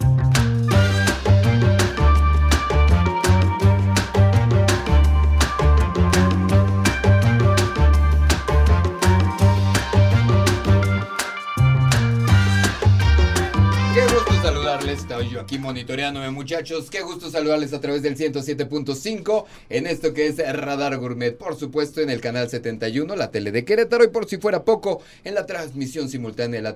Yo 15.28 15.40
aquí 15.40 15.58
monitoreándome, 15.58 16.30
muchachos. 16.30 16.88
Qué 16.88 17.02
gusto 17.02 17.30
saludarles 17.30 17.72
a 17.72 17.80
través 17.80 18.02
del 18.02 18.16
107.5 18.16 19.44
en 19.68 19.86
esto 19.86 20.14
que 20.14 20.28
es 20.28 20.38
Radar 20.38 20.96
Gourmet. 20.96 21.36
Por 21.36 21.56
supuesto, 21.56 22.00
en 22.00 22.10
el 22.10 22.20
canal 22.20 22.48
71, 22.48 23.16
la 23.16 23.30
tele 23.30 23.52
de 23.52 23.64
Querétaro. 23.64 24.04
Y 24.04 24.08
por 24.08 24.26
si 24.26 24.38
fuera 24.38 24.64
poco, 24.64 25.02
en 25.24 25.34
la 25.34 25.46
transmisión 25.46 26.08
simultánea 26.08 26.58
de 26.58 26.62
la 26.62 26.74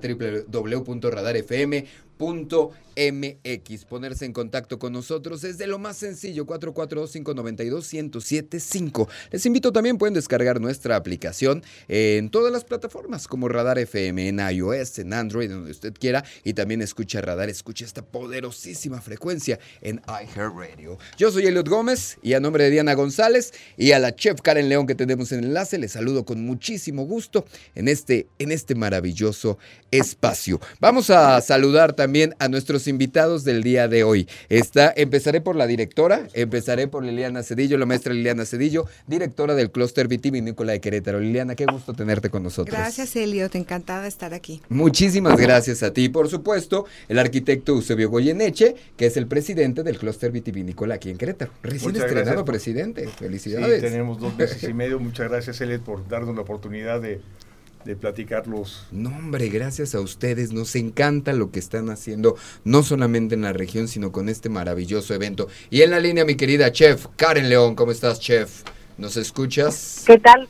www.radarfm.mx. 2.17 3.85
Ponerse 3.85 4.25
en 4.25 4.33
contacto 4.33 4.77
con 4.79 4.91
nosotros 4.93 5.43
es 5.43 5.57
de 5.57 5.67
lo 5.67 5.77
más 5.79 5.97
sencillo: 5.97 6.45
442-592-1075. 6.45 9.09
Les 9.31 9.45
invito 9.45 9.73
también, 9.73 9.97
pueden 9.97 10.13
descargar 10.13 10.61
nuestra 10.61 10.95
aplicación 10.95 11.63
en 11.87 12.29
todas 12.29 12.51
las 12.51 12.63
plataformas 12.63 13.27
como 13.27 13.49
Radar 13.49 13.79
FM, 13.79 14.29
en 14.29 14.39
iOS, 14.39 14.99
en 14.99 15.13
Android, 15.13 15.49
donde 15.49 15.71
usted 15.71 15.93
quiera. 15.93 16.23
Y 16.43 16.53
también 16.53 16.81
escucha 16.81 17.21
Radar, 17.21 17.49
escucha 17.49 17.85
esta 17.85 18.03
poderosísima 18.03 19.01
frecuencia 19.01 19.59
en 19.81 20.01
iHeartRadio. 20.07 20.97
Yo 21.17 21.31
soy 21.31 21.47
Eliot 21.47 21.67
Gómez 21.67 22.19
y 22.21 22.33
a 22.33 22.39
nombre 22.39 22.65
de 22.65 22.69
Diana 22.71 22.93
González 22.93 23.53
y 23.77 23.91
a 23.91 23.99
la 23.99 24.15
chef 24.15 24.41
Karen 24.41 24.69
León 24.69 24.87
que 24.87 24.95
tenemos 24.95 25.31
en 25.31 25.43
enlace, 25.43 25.77
les 25.77 25.91
saludo 25.91 26.25
con 26.25 26.43
muchísimo 26.45 27.05
gusto 27.05 27.45
en 27.75 27.87
este, 27.87 28.27
en 28.39 28.51
este 28.51 28.73
maravilloso 28.75 29.57
espacio. 29.91 30.59
Vamos 30.79 31.09
a 31.09 31.39
saludar 31.41 31.93
también 31.93 32.04
a 32.39 32.49
nuestros 32.49 32.87
invitados 32.87 33.43
del 33.43 33.63
día 33.63 33.87
de 33.87 34.03
hoy. 34.03 34.27
Está, 34.47 34.93
empezaré 34.95 35.41
por 35.41 35.55
la 35.55 35.65
directora, 35.65 36.27
empezaré 36.33 36.87
por 36.87 37.03
Liliana 37.03 37.41
Cedillo, 37.41 37.79
la 37.79 37.87
maestra 37.87 38.13
Liliana 38.13 38.45
Cedillo, 38.45 38.85
directora 39.07 39.55
del 39.55 39.71
clúster 39.71 40.07
vitivinícola 40.07 40.73
de 40.73 40.81
Querétaro. 40.81 41.19
Liliana, 41.19 41.55
qué 41.55 41.65
gusto 41.65 41.93
tenerte 41.93 42.29
con 42.29 42.43
nosotros. 42.43 42.77
Gracias, 42.77 43.15
Eliot, 43.15 43.55
encantada 43.55 44.03
de 44.03 44.09
estar 44.09 44.35
aquí. 44.35 44.61
Muchísimas 44.69 45.35
gracias 45.37 45.81
a 45.81 45.93
ti, 45.93 46.09
por 46.09 46.29
supuesto, 46.29 46.85
el 47.09 47.17
arquitecto 47.17 47.71
Eusebio 47.71 48.11
Goyeneche, 48.11 48.75
que 48.95 49.07
es 49.07 49.17
el 49.17 49.25
presidente 49.25 49.81
del 49.81 49.97
clúster 49.97 50.31
vitivinícola 50.31 50.95
aquí 50.95 51.09
en 51.09 51.17
Querétaro. 51.17 51.51
Recién 51.63 51.95
estrenado 51.95 52.45
presidente. 52.45 53.07
Felicidades. 53.07 53.81
Sí, 53.81 53.87
tenemos 53.87 54.19
dos 54.19 54.37
meses 54.37 54.61
y 54.63 54.73
medio. 54.75 54.99
Muchas 54.99 55.29
gracias, 55.29 55.59
Eliot, 55.59 55.81
por 55.81 56.07
darnos 56.07 56.35
la 56.35 56.41
oportunidad 56.41 57.01
de 57.01 57.19
de 57.85 57.95
platicarlos. 57.95 58.87
No, 58.91 59.09
hombre, 59.09 59.47
gracias 59.49 59.95
a 59.95 60.01
ustedes. 60.01 60.51
Nos 60.51 60.75
encanta 60.75 61.33
lo 61.33 61.51
que 61.51 61.59
están 61.59 61.89
haciendo, 61.89 62.35
no 62.63 62.83
solamente 62.83 63.35
en 63.35 63.43
la 63.43 63.53
región, 63.53 63.87
sino 63.87 64.11
con 64.11 64.27
este 64.27 64.49
maravilloso 64.49 65.13
evento. 65.13 65.47
Y 65.69 65.83
en 65.83 65.91
la 65.91 65.99
línea, 65.99 66.25
mi 66.25 66.35
querida 66.35 66.71
chef, 66.71 67.05
Karen 67.15 67.47
León, 67.47 67.75
¿cómo 67.75 67.91
estás, 67.91 68.19
chef? 68.19 68.63
¿Nos 68.97 69.17
escuchas? 69.17 70.03
¿Qué 70.07 70.17
tal? 70.17 70.47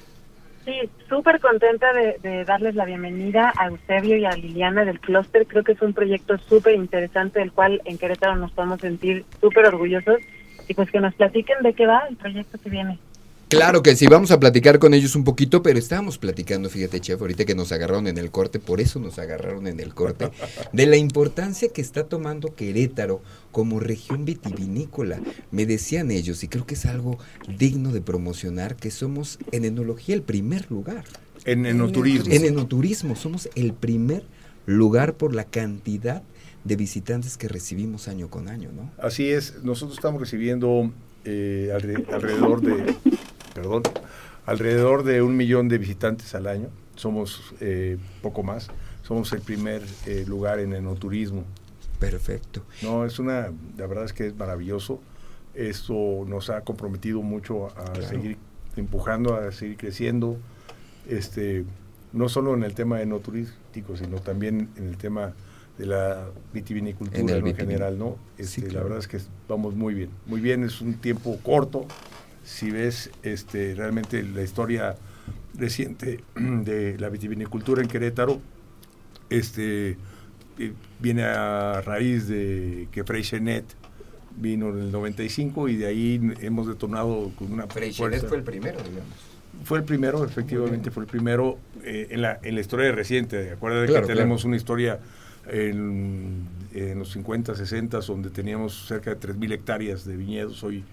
Sí, 0.63 0.89
súper 1.07 1.39
contenta 1.39 1.93
de, 1.93 2.43
darles 2.45 2.73
la 2.73 2.85
bienvenida 2.85 3.53
a 3.55 3.67
Eusebio 3.67 4.17
y 4.17 4.25
a 4.25 4.31
Liliana 4.31 4.83
del 4.83 4.99
Clúster. 4.99 5.45
Creo 5.45 5.63
que 5.63 5.73
es 5.73 5.81
un 5.81 5.93
proyecto 5.93 6.37
súper 6.39 6.73
interesante 6.73 7.39
del 7.39 7.51
cual 7.51 7.81
en 7.85 7.99
Querétaro 7.99 8.35
nos 8.35 8.51
podemos 8.51 8.81
sentir 8.81 9.25
súper 9.41 9.67
orgullosos 9.67 10.17
y 10.67 10.73
pues 10.73 10.89
que 10.89 10.99
nos 10.99 11.13
platiquen 11.13 11.61
de 11.61 11.73
qué 11.73 11.85
va 11.85 12.07
el 12.09 12.15
proyecto 12.15 12.57
que 12.57 12.69
viene. 12.71 12.97
Claro 13.47 13.83
que 13.83 13.95
sí, 13.95 14.07
vamos 14.07 14.31
a 14.31 14.39
platicar 14.39 14.79
con 14.79 14.93
ellos 14.95 15.15
un 15.15 15.23
poquito, 15.23 15.61
pero 15.61 15.77
estábamos 15.77 16.17
platicando, 16.17 16.69
fíjate, 16.69 16.99
chef, 16.99 17.21
ahorita 17.21 17.45
que 17.45 17.53
nos 17.53 17.71
agarraron 17.71 18.07
en 18.07 18.17
el 18.17 18.31
corte, 18.31 18.59
por 18.59 18.81
eso 18.81 18.99
nos 18.99 19.19
agarraron 19.19 19.67
en 19.67 19.79
el 19.79 19.93
corte, 19.93 20.31
de 20.73 20.85
la 20.87 20.97
importancia 20.97 21.69
que 21.69 21.81
está 21.81 22.05
tomando 22.05 22.55
Querétaro 22.55 23.21
como 23.51 23.79
región 23.79 24.25
vitivinícola. 24.25 25.19
Me 25.51 25.67
decían 25.67 26.09
ellos, 26.09 26.43
y 26.43 26.47
creo 26.47 26.65
que 26.65 26.73
es 26.73 26.85
algo 26.85 27.19
digno 27.47 27.91
de 27.91 28.01
promocionar, 28.01 28.75
que 28.75 28.89
somos 28.89 29.37
en 29.51 29.65
enología 29.65 30.15
el 30.15 30.23
primer 30.23 30.69
lugar. 30.71 31.05
En 31.45 31.67
enoturismo. 31.67 32.33
En 32.33 32.45
enoturismo, 32.45 33.15
somos 33.15 33.49
el 33.53 33.73
primer 33.73 34.23
lugar 34.65 35.13
por 35.13 35.35
la 35.35 35.43
cantidad 35.43 36.23
de 36.63 36.75
visitantes 36.75 37.37
que 37.37 37.47
recibimos 37.47 38.07
año 38.07 38.27
con 38.27 38.47
año, 38.47 38.71
¿no? 38.75 38.91
Así 38.97 39.29
es, 39.29 39.63
nosotros 39.63 39.97
estamos 39.99 40.19
recibiendo 40.19 40.91
eh, 41.25 41.71
alrededor 41.73 42.61
de, 42.61 42.95
perdón, 43.55 43.83
alrededor 44.45 45.03
de 45.03 45.23
un 45.23 45.35
millón 45.35 45.69
de 45.69 45.79
visitantes 45.79 46.35
al 46.35 46.45
año. 46.45 46.67
Somos 46.95 47.55
eh, 47.61 47.97
poco 48.21 48.43
más. 48.43 48.69
Somos 49.01 49.31
el 49.33 49.41
primer 49.41 49.81
eh, 50.05 50.25
lugar 50.27 50.59
en 50.59 50.73
enoturismo. 50.73 51.43
Perfecto. 51.99 52.61
No, 52.83 53.05
es 53.05 53.17
una, 53.17 53.51
la 53.77 53.87
verdad 53.87 54.05
es 54.05 54.13
que 54.13 54.27
es 54.27 54.35
maravilloso. 54.35 54.99
Esto 55.53 56.25
nos 56.27 56.49
ha 56.49 56.61
comprometido 56.61 57.21
mucho 57.21 57.67
a 57.77 58.01
seguir 58.01 58.37
empujando, 58.75 59.35
a 59.35 59.51
seguir 59.51 59.77
creciendo. 59.77 60.37
Este, 61.07 61.63
no 62.11 62.27
solo 62.27 62.53
en 62.55 62.63
el 62.63 62.73
tema 62.73 63.01
enoturístico, 63.01 63.95
sino 63.95 64.19
también 64.19 64.69
en 64.75 64.89
el 64.89 64.97
tema 64.97 65.33
de 65.77 65.85
la 65.85 66.27
vitivinicultura 66.53 67.37
en, 67.37 67.55
general, 67.55 67.97
¿no? 67.97 68.17
Este, 68.37 68.69
la 68.71 68.81
verdad 68.83 68.99
es 68.99 69.07
que 69.07 69.19
vamos 69.47 69.75
muy 69.75 69.93
bien, 69.93 70.09
muy 70.25 70.41
bien, 70.41 70.63
es 70.63 70.81
un 70.81 70.95
tiempo 70.95 71.37
corto. 71.43 71.85
Si 72.45 72.71
ves 72.71 73.09
este, 73.23 73.75
realmente 73.75 74.23
la 74.23 74.43
historia 74.43 74.95
reciente 75.57 76.23
de 76.35 76.97
la 76.97 77.09
vitivinicultura 77.09 77.81
en 77.81 77.87
Querétaro, 77.87 78.39
este, 79.29 79.97
eh, 80.59 80.73
viene 80.99 81.23
a 81.23 81.81
raíz 81.81 82.27
de 82.27 82.87
que 82.91 83.03
Freixenet 83.03 83.65
vino 84.37 84.69
en 84.69 84.79
el 84.79 84.91
95 84.91 85.69
y 85.69 85.77
de 85.77 85.85
ahí 85.87 86.33
hemos 86.41 86.67
detonado 86.67 87.31
con 87.37 87.51
una 87.51 87.67
Freixenet 87.67 88.27
fue 88.27 88.37
el 88.37 88.43
primero, 88.43 88.77
digamos. 88.79 89.35
Fue 89.63 89.77
el 89.77 89.83
primero, 89.85 90.23
efectivamente, 90.23 90.91
fue 90.91 91.03
el 91.03 91.09
primero 91.09 91.57
eh, 91.83 92.07
en, 92.11 92.21
la, 92.21 92.39
en 92.43 92.55
la 92.55 92.61
historia 92.61 92.91
reciente. 92.91 93.51
Acuérdate 93.51 93.93
que 93.93 94.01
tenemos 94.01 94.43
una 94.43 94.57
historia 94.57 94.99
en, 95.47 96.47
los 96.97 97.11
50, 97.11 97.55
60, 97.55 97.99
donde 98.01 98.29
teníamos 98.29 98.85
cerca 98.87 99.15
de 99.15 99.19
3.000 99.19 99.53
hectáreas 99.53 100.05
de 100.05 100.17
viñedos. 100.17 100.63
Hoy, 100.63 100.83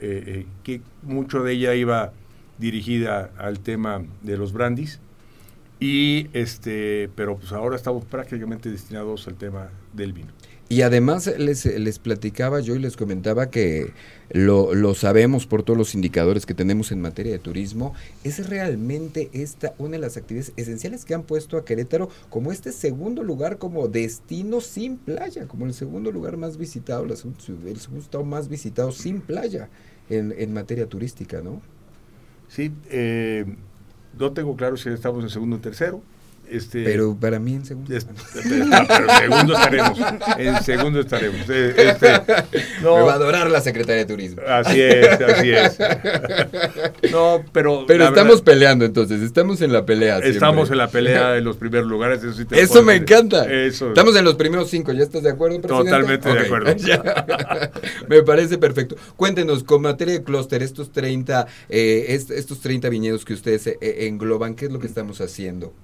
eh, 0.00 0.24
eh, 0.26 0.46
que 0.62 0.80
mucho 1.02 1.42
de 1.42 1.52
ella 1.52 1.74
iba 1.74 2.12
dirigida 2.58 3.30
al 3.36 3.60
tema 3.60 4.02
de 4.22 4.36
los 4.36 4.52
brandis. 4.52 5.00
Y 5.78 6.28
este, 6.32 7.10
pero 7.14 7.36
pues 7.36 7.52
ahora 7.52 7.76
estamos 7.76 8.04
prácticamente 8.04 8.70
destinados 8.70 9.28
al 9.28 9.34
tema 9.34 9.68
del 9.92 10.12
vino. 10.12 10.32
Y 10.68 10.82
además 10.82 11.32
les, 11.38 11.64
les 11.64 12.00
platicaba 12.00 12.58
yo 12.58 12.74
y 12.74 12.80
les 12.80 12.96
comentaba 12.96 13.50
que 13.50 13.92
lo, 14.30 14.74
lo, 14.74 14.96
sabemos 14.96 15.46
por 15.46 15.62
todos 15.62 15.78
los 15.78 15.94
indicadores 15.94 16.44
que 16.44 16.54
tenemos 16.54 16.90
en 16.90 17.00
materia 17.00 17.30
de 17.30 17.38
turismo, 17.38 17.94
es 18.24 18.48
realmente 18.48 19.30
esta 19.32 19.74
una 19.78 19.92
de 19.92 19.98
las 20.00 20.16
actividades 20.16 20.52
esenciales 20.56 21.04
que 21.04 21.14
han 21.14 21.22
puesto 21.22 21.56
a 21.56 21.64
Querétaro 21.64 22.08
como 22.30 22.50
este 22.50 22.72
segundo 22.72 23.22
lugar 23.22 23.58
como 23.58 23.86
destino 23.86 24.60
sin 24.60 24.96
playa, 24.96 25.46
como 25.46 25.66
el 25.66 25.74
segundo 25.74 26.10
lugar 26.10 26.36
más 26.36 26.56
visitado, 26.56 27.04
el 27.04 27.16
segundo, 27.16 28.00
estado 28.00 28.24
más 28.24 28.48
visitado 28.48 28.90
sin 28.90 29.20
playa 29.20 29.68
en, 30.10 30.34
en 30.36 30.52
materia 30.52 30.88
turística, 30.88 31.42
¿no? 31.42 31.62
Sí, 32.48 32.72
eh, 32.90 33.44
no 34.18 34.32
tengo 34.32 34.56
claro 34.56 34.76
si 34.76 34.88
estamos 34.88 35.22
en 35.22 35.30
segundo 35.30 35.56
o 35.56 35.60
tercero, 35.60 36.02
este, 36.50 36.84
pero 36.84 37.16
para 37.18 37.38
mí 37.38 37.54
en 37.54 37.64
segundo. 37.64 37.92
pero 37.92 39.18
segundo 39.18 39.54
estaremos. 39.54 39.98
En 40.38 40.62
segundo 40.62 41.00
estaremos. 41.00 41.48
Eh, 41.48 41.74
este, 41.76 42.12
no, 42.82 42.96
Me 42.96 43.02
va 43.02 43.12
a 43.12 43.16
adorar 43.16 43.50
la 43.50 43.60
Secretaría 43.60 44.04
de 44.04 44.06
Turismo. 44.06 44.42
Así 44.46 44.80
es, 44.80 45.20
así 45.20 45.50
es. 45.50 45.78
No, 47.10 47.44
pero. 47.52 47.84
Pero 47.86 48.08
estamos 48.08 48.42
peleando 48.42 48.84
entonces, 48.84 49.22
estamos 49.22 49.60
en 49.62 49.72
la 49.72 49.84
pelea. 49.84 50.18
Estamos 50.18 50.70
en 50.70 50.78
la 50.78 50.88
pelea 50.88 51.36
en 51.36 51.44
los 51.44 51.56
primeros 51.56 51.86
lugares. 51.86 52.22
Eso, 52.22 52.44
eso 52.50 52.82
me 52.82 52.94
encanta. 52.94 53.44
Estamos 53.50 54.16
en 54.16 54.24
los 54.24 54.34
primeros 54.34 54.70
cinco, 54.70 54.92
¿ya 54.92 55.02
estás 55.02 55.22
de 55.22 55.30
acuerdo, 55.30 55.60
presidente? 55.60 55.90
Totalmente 55.90 56.32
de 56.32 56.40
acuerdo. 56.40 56.74
Me 58.08 58.22
parece 58.22 58.58
perfecto. 58.58 58.96
Cuéntenos, 59.16 59.64
con 59.64 59.82
materia 59.82 60.14
de 60.14 60.22
clúster, 60.22 60.62
estos 60.62 60.92
30, 60.92 61.46
eh, 61.68 62.06
estos 62.08 62.60
30 62.60 62.88
viñedos 62.88 63.24
que 63.24 63.34
ustedes 63.34 63.66
eh, 63.66 63.78
engloban, 63.80 64.54
¿qué 64.54 64.66
es 64.66 64.72
lo 64.72 64.78
que 64.78 64.86
estamos 64.86 65.20
haciendo? 65.20 65.74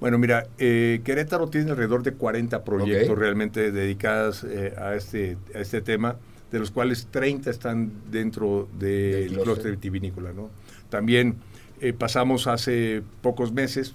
Bueno, 0.00 0.18
mira, 0.18 0.46
eh, 0.58 1.00
Querétaro 1.04 1.48
tiene 1.48 1.70
alrededor 1.70 2.02
de 2.02 2.12
40 2.12 2.64
proyectos 2.64 3.16
realmente 3.16 3.70
dedicados 3.70 4.44
eh, 4.44 4.74
a, 4.76 4.94
este, 4.94 5.38
a 5.54 5.58
este 5.58 5.80
tema, 5.80 6.16
de 6.50 6.58
los 6.58 6.70
cuales 6.70 7.08
30 7.10 7.50
están 7.50 7.92
dentro 8.10 8.68
del 8.78 9.34
de 9.34 9.42
clúster 9.42 9.72
vitivinícola. 9.72 10.32
¿no? 10.32 10.50
También 10.88 11.36
eh, 11.80 11.92
pasamos 11.92 12.46
hace 12.46 13.02
pocos 13.22 13.52
meses, 13.52 13.94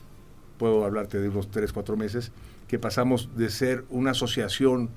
puedo 0.58 0.86
hablarte 0.86 1.20
de 1.20 1.30
unos 1.30 1.52
3, 1.52 1.72
4 1.72 1.98
meses, 1.98 2.32
que 2.68 2.80
pasamos 2.80 3.30
de 3.36 3.50
ser 3.50 3.86
una 3.90 4.12
asociación 4.12 4.90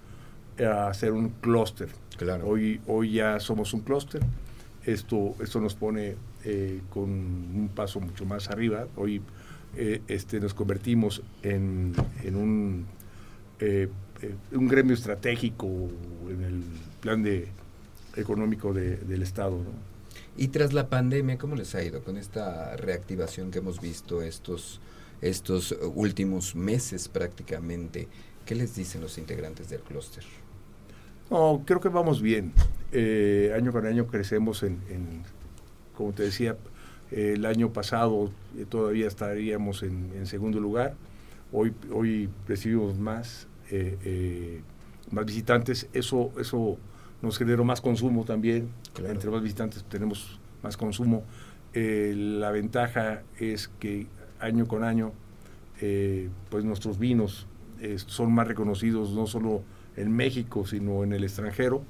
a 0.59 0.93
ser 0.95 1.12
un 1.12 1.31
clúster. 1.31 1.88
Claro. 2.17 2.47
Hoy, 2.47 2.81
hoy 2.87 3.12
ya 3.12 3.41
somos 3.41 3.73
un 3.73 3.81
clúster. 3.81 4.23
Esto, 4.85 5.35
esto 5.41 5.61
nos 5.61 5.75
pone 5.75 6.17
con 6.91 7.09
un 7.09 7.71
paso 7.75 8.01
mucho 8.01 8.25
más 8.25 8.51
arriba. 8.51 8.87
Hoy 8.97 9.23
eh, 9.77 10.03
este, 10.09 10.39
nos 10.39 10.53
convertimos 10.53 11.23
en, 11.43 11.95
un, 12.35 12.87
eh, 13.59 13.89
eh, 14.21 14.35
un 14.53 14.69
gremio 14.69 14.95
estratégico 14.95 15.67
en 16.29 16.43
el 16.43 16.63
plan 17.01 17.23
de, 17.23 17.49
económico 18.17 18.75
del 18.75 19.23
Estado. 19.23 19.59
Y 20.37 20.49
tras 20.49 20.75
la 20.75 20.89
pandemia, 20.89 21.39
¿cómo 21.39 21.57
les 21.57 21.75
ha 21.75 21.83
ido 21.83 22.03
con 22.03 22.19
esta 22.19 22.77
reactivación 22.77 23.51
que 23.51 23.61
hemos 23.61 23.81
visto 23.81 24.21
estos, 24.21 24.81
estos 25.23 25.75
últimos 25.95 26.55
meses 26.55 27.09
prácticamente? 27.09 28.09
¿Qué 28.45 28.55
les 28.55 28.75
dicen 28.75 29.01
los 29.01 29.17
integrantes 29.17 29.71
del 29.71 29.81
clúster? 29.81 30.25
No, 31.31 31.63
creo 31.65 31.81
que 31.81 31.89
vamos 31.89 32.21
bien. 32.21 32.53
año 32.93 33.73
con 33.73 33.87
año 33.87 34.07
crecemos 34.07 34.63
en, 34.63 34.81
en 34.91 35.23
como 35.97 36.13
te 36.13 36.25
decía, 36.25 36.57
el 37.12 37.44
año 37.44 37.72
pasado 37.72 38.31
eh, 38.57 38.64
todavía 38.68 39.07
estaríamos 39.07 39.83
en, 39.83 40.27
segundo 40.27 40.61
lugar. 40.61 40.94
Hoy, 41.53 41.75
hoy 41.92 42.31
recibimos 42.48 42.98
más, 42.98 43.46
eh, 43.70 43.98
eh, 44.05 44.61
más 45.11 45.27
visitantes. 45.27 45.88
Eso, 45.92 46.33
eso 46.40 46.79
nos 47.20 47.37
generó 47.37 47.64
más 47.64 47.81
consumo 47.81 48.25
también. 48.25 48.70
Entre 49.05 49.31
más 49.31 49.42
visitantes 49.42 49.85
tenemos 49.85 50.40
más 50.62 50.77
consumo. 50.77 51.25
la 51.75 52.51
ventaja 52.51 53.22
es 53.38 53.68
que 53.68 54.07
año 54.40 54.66
con 54.66 54.85
año, 54.85 55.12
pues 56.51 56.64
nuestros 56.64 56.98
vinos 56.98 57.46
son 58.07 58.33
más 58.33 58.46
reconocidos 58.46 59.11
no 59.12 59.27
solo 59.27 59.62
en 59.96 60.12
México, 60.12 60.66
sino 60.66 61.05
en 61.05 61.12
el 61.12 61.25
extranjero 61.25 61.83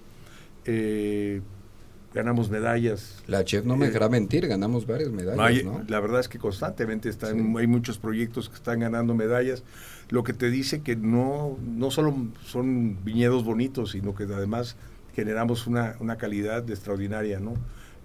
ganamos 2.15 2.51
medallas. 2.51 3.23
La 3.27 3.45
chef 3.45 3.65
no 3.65 3.77
me 3.77 3.87
eh, 3.87 3.89
dejará 3.89 4.09
mentir, 4.09 4.47
ganamos 4.47 4.87
varias 4.87 5.11
medallas. 5.11 5.65
La 5.89 6.01
verdad 6.01 6.21
es 6.21 6.29
que 6.29 6.39
constantemente 6.39 7.09
están, 7.09 7.57
hay 7.57 7.67
muchos 7.67 7.99
proyectos 7.99 8.49
que 8.49 8.57
están 8.57 8.81
ganando 8.81 9.15
medallas, 9.15 9.63
lo 10.11 10.25
que 10.25 10.33
te 10.33 10.51
dice 10.51 10.83
que 10.83 10.97
no, 10.97 11.59
no 11.63 11.91
solo 11.91 12.15
son 12.45 13.03
viñedos 13.05 13.45
bonitos, 13.45 13.93
sino 13.93 14.15
que 14.15 14.25
además 14.25 14.77
generamos 15.15 15.67
una, 15.67 15.97
una 16.01 16.17
calidad 16.17 16.69
extraordinaria, 16.69 17.41
¿no? 17.41 17.55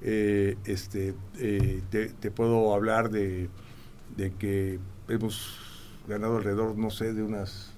Eh, 0.02 0.58
este, 0.66 1.16
eh, 1.40 1.82
te, 1.90 2.32
puedo 2.32 2.74
hablar 2.74 3.10
de, 3.10 3.50
de, 4.16 4.32
que 4.34 4.80
hemos 5.10 5.58
ganado 6.08 6.38
alrededor, 6.38 6.78
no 6.78 6.92
sé, 6.92 7.14
de 7.14 7.24
unas 7.24 7.72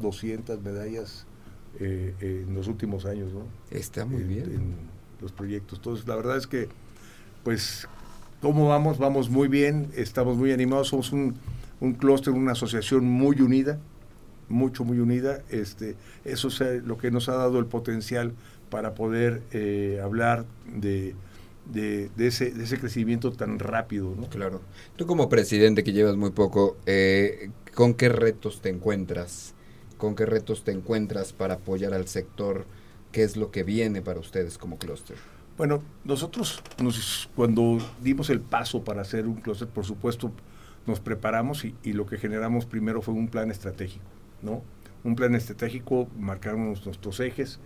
200 0.00 0.60
medallas 0.62 1.26
en 1.78 2.52
los 2.52 2.66
últimos 2.66 3.06
años, 3.06 3.32
¿no? 3.32 3.44
Está 3.70 4.04
muy 4.04 4.24
bien 4.24 4.89
los 5.20 5.32
proyectos. 5.32 5.78
Entonces, 5.78 6.06
la 6.06 6.16
verdad 6.16 6.36
es 6.36 6.46
que, 6.46 6.68
pues, 7.44 7.86
¿cómo 8.40 8.68
vamos? 8.68 8.98
Vamos 8.98 9.30
muy 9.30 9.48
bien, 9.48 9.90
estamos 9.96 10.36
muy 10.36 10.52
animados, 10.52 10.88
somos 10.88 11.12
un, 11.12 11.36
un 11.80 11.94
clúster, 11.94 12.32
una 12.32 12.52
asociación 12.52 13.04
muy 13.04 13.40
unida, 13.40 13.78
mucho, 14.48 14.84
muy 14.84 14.98
unida. 14.98 15.42
Este, 15.50 15.96
eso 16.24 16.48
es 16.48 16.84
lo 16.84 16.98
que 16.98 17.10
nos 17.10 17.28
ha 17.28 17.34
dado 17.34 17.58
el 17.58 17.66
potencial 17.66 18.32
para 18.70 18.94
poder 18.94 19.42
eh, 19.52 20.00
hablar 20.02 20.44
de, 20.66 21.14
de 21.66 22.10
ese 22.26 22.78
crecimiento 22.78 23.32
tan 23.32 23.58
rápido. 23.58 24.14
¿no? 24.16 24.28
Claro. 24.28 24.60
Tú 24.96 25.06
como 25.06 25.28
presidente 25.28 25.84
que 25.84 25.92
llevas 25.92 26.16
muy 26.16 26.30
poco, 26.30 26.76
eh, 26.86 27.50
¿con 27.74 27.94
qué 27.94 28.08
retos 28.08 28.60
te 28.60 28.68
encuentras? 28.68 29.54
¿Con 29.96 30.14
qué 30.14 30.26
retos 30.26 30.64
te 30.64 30.72
encuentras 30.72 31.32
para 31.32 31.54
apoyar 31.54 31.92
al 31.92 32.06
sector? 32.08 32.64
¿Qué 33.12 33.24
es 33.24 33.36
lo 33.36 33.50
que 33.50 33.64
viene 33.64 34.02
para 34.02 34.20
ustedes 34.20 34.56
como 34.58 34.78
clúster? 34.78 35.16
Bueno, 35.56 35.82
nosotros 36.04 36.62
nos, 36.82 37.28
cuando 37.34 37.78
dimos 38.00 38.30
el 38.30 38.40
paso 38.40 38.82
para 38.82 39.02
hacer 39.02 39.26
un 39.26 39.36
clúster, 39.36 39.68
por 39.68 39.84
supuesto, 39.84 40.32
nos 40.86 41.00
preparamos 41.00 41.64
y, 41.64 41.92
lo 41.92 42.06
que 42.06 42.16
generamos 42.16 42.66
primero 42.66 43.02
fue 43.02 43.14
un 43.14 43.28
plan 43.28 43.50
estratégico, 43.50 44.04
¿no? 44.42 44.62
Un 45.04 45.16
plan 45.16 45.34
estratégico, 45.34 46.08
marcamos 46.18 46.86
nuestros 46.86 47.20
ejes, 47.20 47.60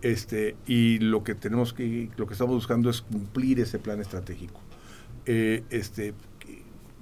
este, 0.00 0.56
y 0.66 0.98
lo 0.98 1.24
que 1.24 1.34
tenemos 1.34 1.72
que, 1.72 2.10
lo 2.16 2.26
que 2.26 2.34
estamos 2.34 2.54
buscando 2.54 2.88
es 2.88 3.02
cumplir 3.02 3.60
ese 3.60 3.78
plan 3.78 4.00
estratégico. 4.00 4.60
Eh, 5.26 5.64
este, 5.70 6.14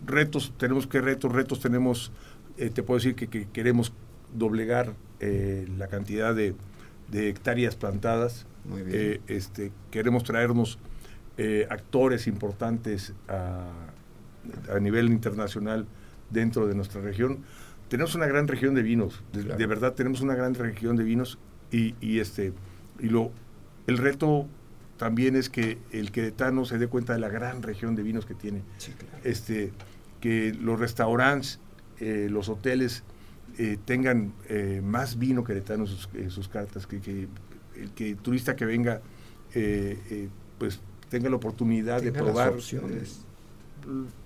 retos, 0.07 0.53
tenemos 0.57 0.87
que 0.87 1.01
retos, 1.01 1.33
retos 1.33 1.61
tenemos, 1.61 2.13
eh, 2.57 2.71
te 2.71 2.83
puedo 2.83 2.99
decir 2.99 3.15
que, 3.15 3.49
queremos 3.49 3.93
doblegar 4.35 4.95
eh, 5.21 5.69
la 5.79 5.89
cantidad 5.89 6.35
de, 6.35 6.55
de 7.13 7.29
hectáreas 7.29 7.77
plantadas. 7.77 8.47
Eh, 8.89 9.21
este, 9.29 9.71
queremos 9.91 10.25
traernos 10.25 10.79
eh, 11.39 11.67
actores 11.71 12.27
importantes 12.27 13.13
a, 13.29 13.71
nivel 14.81 15.07
internacional 15.07 15.87
dentro 16.31 16.67
de 16.67 16.75
nuestra 16.75 17.01
región. 17.01 17.45
Tenemos 17.89 18.17
una 18.17 18.27
gran 18.27 18.49
región 18.49 18.75
de 18.75 18.83
vinos, 18.83 19.23
de, 19.33 19.67
verdad 19.67 19.93
tenemos 19.93 20.21
una 20.21 20.35
gran 20.35 20.55
región 20.55 20.97
de 20.97 21.05
vinos 21.05 21.39
y, 21.71 21.95
y, 22.01 22.19
este 22.19 22.53
y 22.99 23.09
lo 23.09 23.31
el 23.87 23.99
reto 23.99 24.49
también 24.97 25.37
es 25.37 25.51
que 25.51 25.79
el 25.91 26.11
queretano 26.11 26.65
se 26.65 26.79
dé 26.79 26.87
cuenta 26.87 27.13
de 27.13 27.21
la 27.21 27.29
gran 27.29 27.63
región 27.63 27.95
de 27.95 28.03
vinos 28.03 28.25
que 28.25 28.35
tiene. 28.35 28.63
Este 29.25 29.73
que 30.21 30.55
los 30.55 30.79
restaurantes, 30.79 31.59
eh, 31.99 32.29
los 32.31 32.49
hoteles 32.49 33.03
tengan 33.85 34.33
más 34.83 35.19
vino 35.19 35.45
queretano 35.45 35.85
en 36.15 36.31
sus, 36.31 36.49
cartas, 36.49 36.87
que, 36.87 37.01
que, 37.01 37.29
el 37.77 37.91
que 37.95 38.15
turista 38.17 38.57
que 38.57 38.65
venga 38.65 39.01
pues 40.59 40.81
tenga 41.13 41.29
la 41.29 41.37
oportunidad 41.37 42.01
de 42.01 42.11
probar 42.11 42.55
eh, 42.55 43.05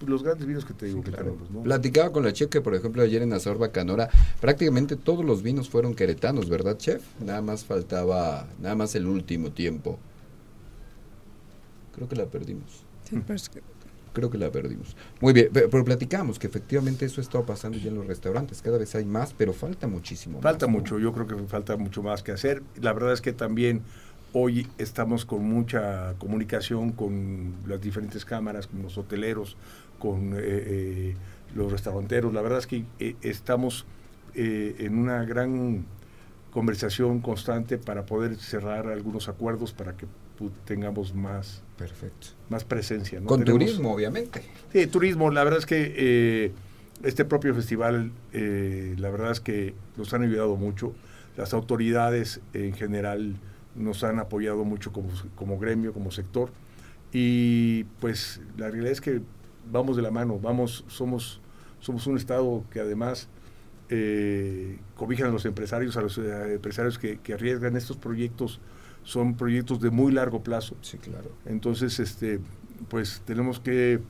los 0.07 0.23
grandes 0.23 0.47
vinos 0.47 0.65
que 0.65 0.73
te 0.73 0.87
digo 0.87 1.03
que 1.03 1.11
tenemos. 1.11 1.49
Platicaba 1.65 2.13
con 2.13 2.25
la 2.25 2.33
chef 2.33 2.49
que, 2.49 2.61
por 2.61 2.75
ejemplo, 2.75 3.03
ayer 3.03 3.23
en 3.23 3.33
Azor 3.33 3.59
Bacanora, 3.59 4.09
prácticamente 4.41 4.95
todos 4.95 5.25
los 5.25 5.43
vinos 5.43 5.69
fueron 5.69 5.95
queretanos, 5.95 6.49
¿verdad, 6.49 6.77
chef? 6.77 7.03
Nada 7.21 7.43
más 7.43 7.65
faltaba, 7.65 8.47
nada 8.61 8.77
más 8.77 8.95
el 8.95 9.07
último 9.07 9.51
tiempo. 9.51 9.99
Creo 11.95 12.09
que 12.09 12.15
la 12.15 12.27
perdimos. 12.27 12.85
Creo 14.17 14.31
que 14.31 14.39
la 14.39 14.51
perdimos. 14.51 14.97
Muy 15.21 15.35
bien, 15.35 15.51
pero, 15.53 15.85
platicamos 15.85 16.39
que 16.39 16.47
efectivamente 16.47 17.05
eso 17.05 17.21
está 17.21 17.43
pasando 17.43 17.77
ya 17.77 17.91
en 17.91 17.97
los 17.97 18.07
restaurantes. 18.07 18.63
Cada 18.63 18.79
vez 18.79 18.95
hay 18.95 19.05
más, 19.05 19.35
pero 19.37 19.53
falta 19.53 19.87
muchísimo. 19.87 20.41
Falta 20.41 20.67
mucho, 20.67 20.99
yo 20.99 21.13
creo 21.13 21.27
que 21.27 21.37
falta 21.47 21.77
mucho 21.77 22.03
más 22.03 22.23
que 22.23 22.33
hacer. 22.33 22.63
La 22.81 22.95
verdad 22.95 23.13
es 23.13 23.21
que 23.21 23.35
también 23.35 23.83
Hoy 24.39 24.67
estamos 24.77 25.25
con 25.25 25.45
mucha 25.45 26.13
comunicación 26.19 26.93
con 26.93 27.55
las 27.67 27.81
diferentes 27.81 28.27
cámaras, 28.27 28.67
con 28.67 28.83
los 28.83 28.99
hoteleros, 28.99 29.57
con 29.99 30.35
eh, 30.35 30.41
eh, 30.43 31.17
los 31.55 31.73
restauranteros. 31.73 32.35
La 32.35 32.43
verdad 32.43 32.59
es 32.59 32.67
que 32.67 32.85
eh, 32.99 33.17
estamos 33.23 33.87
en 34.35 34.99
una 34.99 35.25
gran 35.25 35.87
conversación 36.51 37.21
constante 37.21 37.79
para 37.79 38.05
poder 38.05 38.37
cerrar 38.37 38.89
algunos 38.89 39.31
acuerdos 39.31 39.73
para 39.73 39.97
que 39.97 40.05
tengamos 40.65 41.15
más, 41.15 41.63
Perfecto. 41.77 42.29
más 42.49 42.65
presencia. 42.65 43.21
Con 43.21 43.45
turismo, 43.45 43.95
obviamente. 43.95 44.43
Sí, 44.73 44.87
turismo. 44.87 45.31
La 45.31 45.45
verdad 45.45 45.59
es 45.59 45.67
que 45.67 46.53
este 47.03 47.25
propio 47.25 47.55
festival, 47.55 48.13
la 48.33 49.11
verdad 49.11 49.33
es 49.33 49.41
que 49.41 49.75
nos 49.97 50.13
han 50.15 50.23
ayudado 50.23 50.57
mucho. 50.57 50.93
Las 51.37 51.53
autoridades 51.53 52.41
en 52.55 52.73
general 52.73 53.37
nos 53.77 54.03
han 54.05 54.19
apoyado 54.19 54.65
mucho 54.65 54.93
como, 54.93 55.59
gremio, 55.59 55.93
como 55.93 56.11
sector. 56.11 56.51
Y 57.13 57.85
pues 58.01 58.41
la 58.57 58.69
realidad 58.69 58.93
es 58.93 59.01
que 59.01 59.21
vamos 59.71 59.97
de 59.97 60.03
la 60.03 60.11
mano, 60.11 60.39
vamos, 60.39 60.85
somos, 60.89 61.41
somos 61.81 62.07
un 62.07 62.17
Estado 62.17 62.65
que 62.71 62.81
además 62.81 63.29
eh, 63.89 64.79
cobijan 64.97 65.29
a 65.29 65.31
los 65.31 65.45
empresarios, 65.45 65.97
a 65.97 66.03
los 66.03 66.19
eh, 66.19 66.55
empresarios 66.55 66.99
que, 66.99 67.21
arriesgan 67.33 67.77
estos 67.77 67.97
proyectos, 67.97 68.61
son 69.07 69.37
proyectos 69.37 69.81
de 69.81 69.91
muy 69.91 70.13
largo 70.13 70.43
plazo. 70.43 70.77
Sí, 70.83 70.99
claro. 70.99 71.31
Entonces, 71.47 72.01
este, 72.01 72.41
pues 72.89 73.23
tenemos 73.25 73.61
que, 73.61 74.01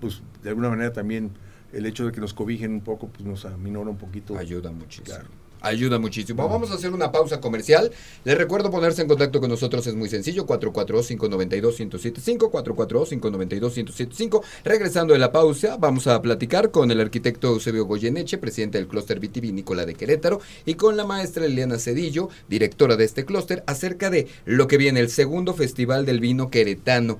pues 0.00 0.22
de 0.42 0.48
alguna 0.50 0.70
manera 0.70 0.92
también 0.92 1.30
el 1.72 1.86
hecho 1.86 2.04
de 2.04 2.10
que 2.10 2.20
nos 2.20 2.34
cobijen 2.34 2.72
un 2.72 2.80
poco, 2.80 3.08
pues 3.08 3.24
nos 3.24 3.44
aminora 3.44 3.90
un 3.90 3.96
poquito. 3.96 4.36
Ayuda 4.36 4.72
muchísimo. 4.72 5.18
Ayuda 5.60 5.98
muchísimo. 5.98 6.48
Vamos 6.48 6.70
a 6.70 6.74
hacer 6.74 6.92
una 6.92 7.10
pausa 7.10 7.40
comercial. 7.40 7.90
Les 8.24 8.38
recuerdo 8.38 8.70
ponerse 8.70 9.02
en 9.02 9.08
contacto 9.08 9.40
con 9.40 9.50
nosotros, 9.50 9.86
es 9.86 9.94
muy 9.94 10.08
sencillo, 10.08 10.46
442-592-1075, 10.46 12.50
442-592-1075. 12.50 14.42
Regresando 14.64 15.14
de 15.14 15.18
la 15.18 15.32
pausa, 15.32 15.76
vamos 15.76 16.06
a 16.06 16.22
platicar 16.22 16.70
con 16.70 16.90
el 16.90 17.00
arquitecto 17.00 17.48
Eusebio 17.48 17.86
Goyeneche, 17.86 18.38
presidente 18.38 18.78
del 18.78 18.86
clúster 18.86 19.18
vitivinícola 19.18 19.84
de 19.84 19.94
Querétaro, 19.94 20.40
y 20.64 20.74
con 20.74 20.96
la 20.96 21.04
maestra 21.04 21.44
Eliana 21.44 21.78
Cedillo, 21.78 22.28
directora 22.48 22.96
de 22.96 23.04
este 23.04 23.24
clúster, 23.24 23.64
acerca 23.66 24.10
de 24.10 24.28
lo 24.44 24.68
que 24.68 24.76
viene, 24.76 25.00
el 25.00 25.10
segundo 25.10 25.54
Festival 25.54 26.06
del 26.06 26.20
Vino 26.20 26.50
Queretano. 26.50 27.18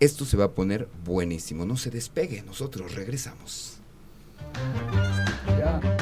Esto 0.00 0.24
se 0.24 0.36
va 0.36 0.46
a 0.46 0.50
poner 0.50 0.88
buenísimo, 1.04 1.64
no 1.64 1.76
se 1.76 1.90
despegue, 1.90 2.42
nosotros 2.42 2.94
regresamos. 2.94 3.78
Ya. 5.46 5.95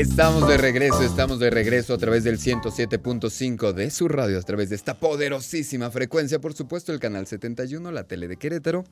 Estamos 0.00 0.48
de 0.48 0.56
regreso, 0.56 1.02
estamos 1.02 1.38
de 1.40 1.50
regreso 1.50 1.92
a 1.92 1.98
través 1.98 2.24
del 2.24 2.38
107.5 2.38 3.74
de 3.74 3.90
su 3.90 4.08
radio, 4.08 4.38
a 4.38 4.42
través 4.42 4.70
de 4.70 4.76
esta 4.76 4.94
poderosísima 4.94 5.90
frecuencia, 5.90 6.40
por 6.40 6.54
supuesto 6.54 6.90
el 6.94 7.00
canal 7.00 7.26
71, 7.26 7.92
la 7.92 8.04
tele 8.04 8.26
de 8.26 8.38
Querétaro 8.38 8.84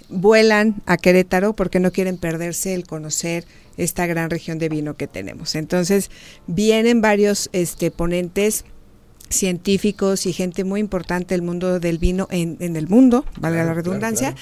vuelan 0.10 0.76
a 0.86 0.98
Querétaro 0.98 1.54
porque 1.54 1.80
no 1.80 1.92
quieren 1.92 2.18
perderse 2.18 2.74
el 2.74 2.86
conocer 2.86 3.46
esta 3.78 4.06
gran 4.06 4.30
región 4.30 4.60
de 4.60 4.70
vino 4.70 4.96
que 4.96 5.08
tenemos. 5.08 5.56
Entonces, 5.56 6.10
vienen 6.48 7.02
varios 7.02 7.50
este, 7.52 7.92
ponentes 7.92 8.66
científicos 9.30 10.26
y 10.26 10.34
gente 10.34 10.64
muy 10.64 10.80
importante 10.80 11.34
del 11.34 11.42
mundo 11.42 11.80
del 11.80 11.98
vino 11.98 12.28
en, 12.30 12.58
en 12.60 12.76
el 12.76 12.88
mundo, 12.88 13.26
valga 13.40 13.64
la 13.64 13.74
redundancia, 13.74 14.36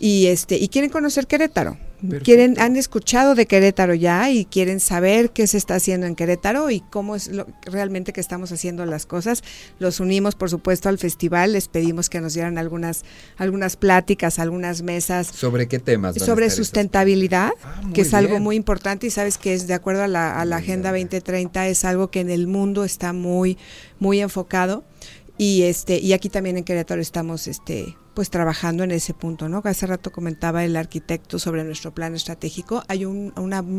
y 0.00 0.26
este 0.26 0.56
y 0.56 0.68
quieren 0.68 0.90
conocer 0.90 1.26
Querétaro. 1.26 1.76
Quieren 2.22 2.58
han 2.58 2.76
escuchado 2.76 3.34
de 3.34 3.46
Querétaro 3.46 3.94
ya 3.94 4.30
y 4.30 4.44
quieren 4.44 4.80
saber 4.80 5.30
qué 5.30 5.46
se 5.46 5.58
está 5.58 5.74
haciendo 5.74 6.06
en 6.06 6.14
Querétaro 6.14 6.70
y 6.70 6.80
cómo 6.80 7.16
es 7.16 7.28
lo, 7.28 7.46
realmente 7.62 8.12
que 8.12 8.20
estamos 8.20 8.52
haciendo 8.52 8.86
las 8.86 9.06
cosas. 9.06 9.42
Los 9.78 10.00
unimos, 10.00 10.34
por 10.34 10.50
supuesto, 10.50 10.88
al 10.88 10.98
festival. 10.98 11.52
Les 11.52 11.68
pedimos 11.68 12.08
que 12.08 12.20
nos 12.20 12.34
dieran 12.34 12.58
algunas 12.58 13.04
algunas 13.36 13.76
pláticas, 13.76 14.38
algunas 14.38 14.82
mesas. 14.82 15.26
¿Sobre 15.26 15.68
qué 15.68 15.78
temas? 15.78 16.16
Sobre 16.16 16.50
sustentabilidad, 16.50 17.52
ah, 17.62 17.82
que 17.94 18.02
es 18.02 18.14
algo 18.14 18.40
muy 18.40 18.56
importante 18.56 19.06
y 19.06 19.10
sabes 19.10 19.38
que 19.38 19.54
es 19.54 19.66
de 19.66 19.74
acuerdo 19.74 20.02
a 20.02 20.08
la, 20.08 20.40
a 20.40 20.44
la 20.44 20.56
Agenda 20.56 20.90
2030 20.90 21.68
es 21.68 21.84
algo 21.84 22.10
que 22.10 22.20
en 22.20 22.30
el 22.30 22.46
mundo 22.46 22.84
está 22.84 23.12
muy 23.12 23.58
muy 23.98 24.20
enfocado 24.20 24.84
y 25.38 25.62
este 25.62 25.98
y 25.98 26.12
aquí 26.12 26.28
también 26.28 26.56
en 26.56 26.64
Querétaro 26.64 27.00
estamos 27.00 27.46
este 27.46 27.96
pues 28.20 28.28
trabajando 28.28 28.84
en 28.84 28.90
ese 28.90 29.14
punto, 29.14 29.48
¿no? 29.48 29.62
Hace 29.64 29.86
rato 29.86 30.12
comentaba 30.12 30.62
el 30.62 30.76
arquitecto 30.76 31.38
sobre 31.38 31.64
nuestro 31.64 31.94
plan 31.94 32.14
estratégico. 32.14 32.82
Hay 32.86 33.06
un, 33.06 33.32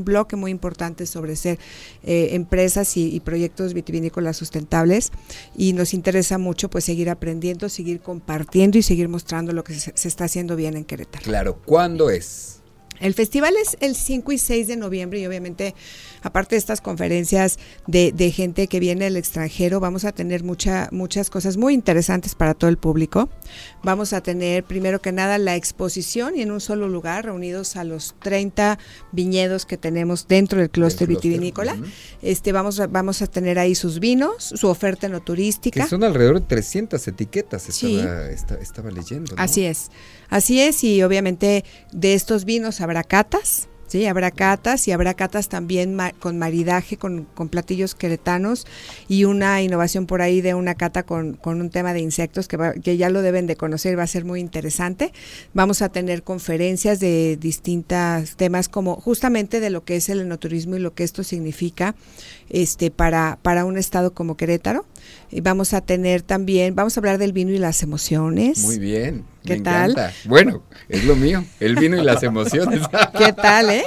bloque 0.03 0.35
muy 0.35 0.49
importante 0.49 1.05
sobre 1.05 1.35
ser 1.35 1.59
eh, 2.01 2.29
empresas 2.31 2.97
y, 2.97 3.19
proyectos 3.19 3.75
vitivinícolas 3.75 4.37
sustentables 4.37 5.11
y 5.55 5.73
nos 5.73 5.93
interesa 5.93 6.39
mucho 6.39 6.71
pues 6.71 6.85
seguir 6.85 7.11
aprendiendo, 7.11 7.69
seguir 7.69 7.99
compartiendo 7.99 8.79
y 8.79 8.81
seguir 8.81 9.09
mostrando 9.09 9.53
lo 9.53 9.63
que 9.63 9.75
se, 9.75 9.91
se 9.93 10.07
está 10.07 10.23
haciendo 10.23 10.55
bien 10.55 10.75
en 10.75 10.85
Querétaro. 10.85 11.23
Claro, 11.23 11.61
¿cuándo 11.63 12.09
es? 12.09 12.61
El 13.01 13.15
festival 13.15 13.55
es 13.57 13.77
el 13.79 13.95
5 13.95 14.31
y 14.31 14.37
6 14.37 14.67
de 14.67 14.77
noviembre 14.77 15.19
y 15.19 15.25
obviamente, 15.25 15.73
aparte 16.21 16.55
de 16.55 16.59
estas 16.59 16.81
conferencias 16.81 17.59
de, 17.87 18.11
de, 18.11 18.31
gente 18.31 18.67
que 18.67 18.79
viene 18.79 19.05
del 19.05 19.17
extranjero, 19.17 19.79
vamos 19.79 20.05
a 20.05 20.11
tener 20.11 20.43
mucha, 20.43 20.87
muchas 20.91 21.29
cosas 21.29 21.57
muy 21.57 21.73
interesantes 21.73 22.35
para 22.35 22.53
todo 22.53 22.69
el 22.69 22.77
público. 22.77 23.29
Vamos 23.83 24.13
a 24.13 24.21
tener, 24.21 24.63
primero 24.63 25.01
que 25.01 25.11
nada, 25.11 25.37
la 25.37 25.55
exposición 25.55 26.37
y 26.37 26.41
en 26.41 26.51
un 26.51 26.61
solo 26.61 26.87
lugar, 26.87 27.25
reunidos 27.25 27.75
a 27.75 27.83
los 27.83 28.15
30 28.19 28.77
viñedos 29.11 29.65
que 29.65 29.77
tenemos 29.77 30.27
dentro 30.27 30.59
del 30.59 30.69
clúster 30.69 31.07
vitivinícola. 31.07 31.75
este, 32.21 32.51
vamos, 32.51 32.79
a, 32.79 32.87
vamos 32.87 33.21
a 33.21 33.27
tener 33.27 33.59
ahí 33.59 33.75
sus 33.75 33.99
vinos, 33.99 34.53
su 34.55 34.67
oferta 34.67 35.07
no 35.07 35.21
turística. 35.21 35.83
Que 35.83 35.89
son 35.89 36.03
alrededor 36.03 36.39
de 36.39 36.47
300 36.47 37.07
etiquetas, 37.07 37.69
estaba, 37.69 38.29
estaba 38.29 38.91
leyendo. 38.91 39.33
Así 39.37 39.65
es. 39.65 39.89
Así 40.29 40.61
es, 40.61 40.83
y 40.83 41.03
obviamente 41.03 41.65
de 41.91 42.13
estos 42.13 42.45
vinos 42.45 42.79
habrá 42.79 43.03
catas, 43.03 43.67
Sí, 43.91 44.05
habrá 44.05 44.31
catas 44.31 44.87
y 44.87 44.93
habrá 44.93 45.15
catas 45.15 45.49
también 45.49 45.97
con 46.21 46.39
maridaje, 46.39 46.95
con, 46.95 47.27
platillos 47.49 47.93
queretanos 47.93 48.65
y 49.09 49.25
una 49.25 49.61
innovación 49.61 50.05
por 50.05 50.21
ahí 50.21 50.39
de 50.39 50.53
una 50.53 50.75
cata 50.75 51.03
con, 51.03 51.37
un 51.43 51.69
tema 51.69 51.93
de 51.93 51.99
insectos 51.99 52.47
que, 52.47 52.57
que 52.81 52.95
ya 52.95 53.09
lo 53.09 53.21
deben 53.21 53.47
de 53.47 53.57
conocer, 53.57 53.99
va 53.99 54.03
a 54.03 54.07
ser 54.07 54.23
muy 54.23 54.39
interesante. 54.39 55.11
Vamos 55.53 55.81
a 55.81 55.89
tener 55.89 56.23
conferencias 56.23 57.01
de 57.01 57.35
distintos 57.35 58.37
temas 58.37 58.69
como 58.69 58.95
justamente 58.95 59.59
de 59.59 59.69
lo 59.69 59.83
que 59.83 59.97
es 59.97 60.07
el 60.07 60.21
enoturismo 60.21 60.77
y 60.77 60.79
lo 60.79 60.93
que 60.93 61.03
esto 61.03 61.25
significa 61.25 61.93
este 62.47 62.91
para, 62.91 63.39
para 63.41 63.65
un 63.65 63.77
estado 63.77 64.13
como 64.13 64.37
Querétaro. 64.37 64.85
Y 65.29 65.41
vamos 65.41 65.73
a 65.73 65.81
tener 65.81 66.21
también, 66.21 66.75
vamos 66.75 66.97
a 66.97 66.99
hablar 66.99 67.17
del 67.17 67.33
vino 67.33 67.51
y 67.51 67.57
las 67.57 67.83
emociones. 67.83 68.59
Muy 68.63 68.79
bien. 68.79 69.25
¿Qué 69.43 69.59
tal? 69.59 69.95
Bueno, 70.25 70.61
es 70.87 71.03
lo 71.05 71.15
mío, 71.15 71.43
el 71.59 71.75
vino 71.75 71.97
y 71.97 72.03
las 72.03 72.21
emociones. 72.21 72.81
¿Qué 73.17 73.33
tal, 73.33 73.71
eh? 73.71 73.83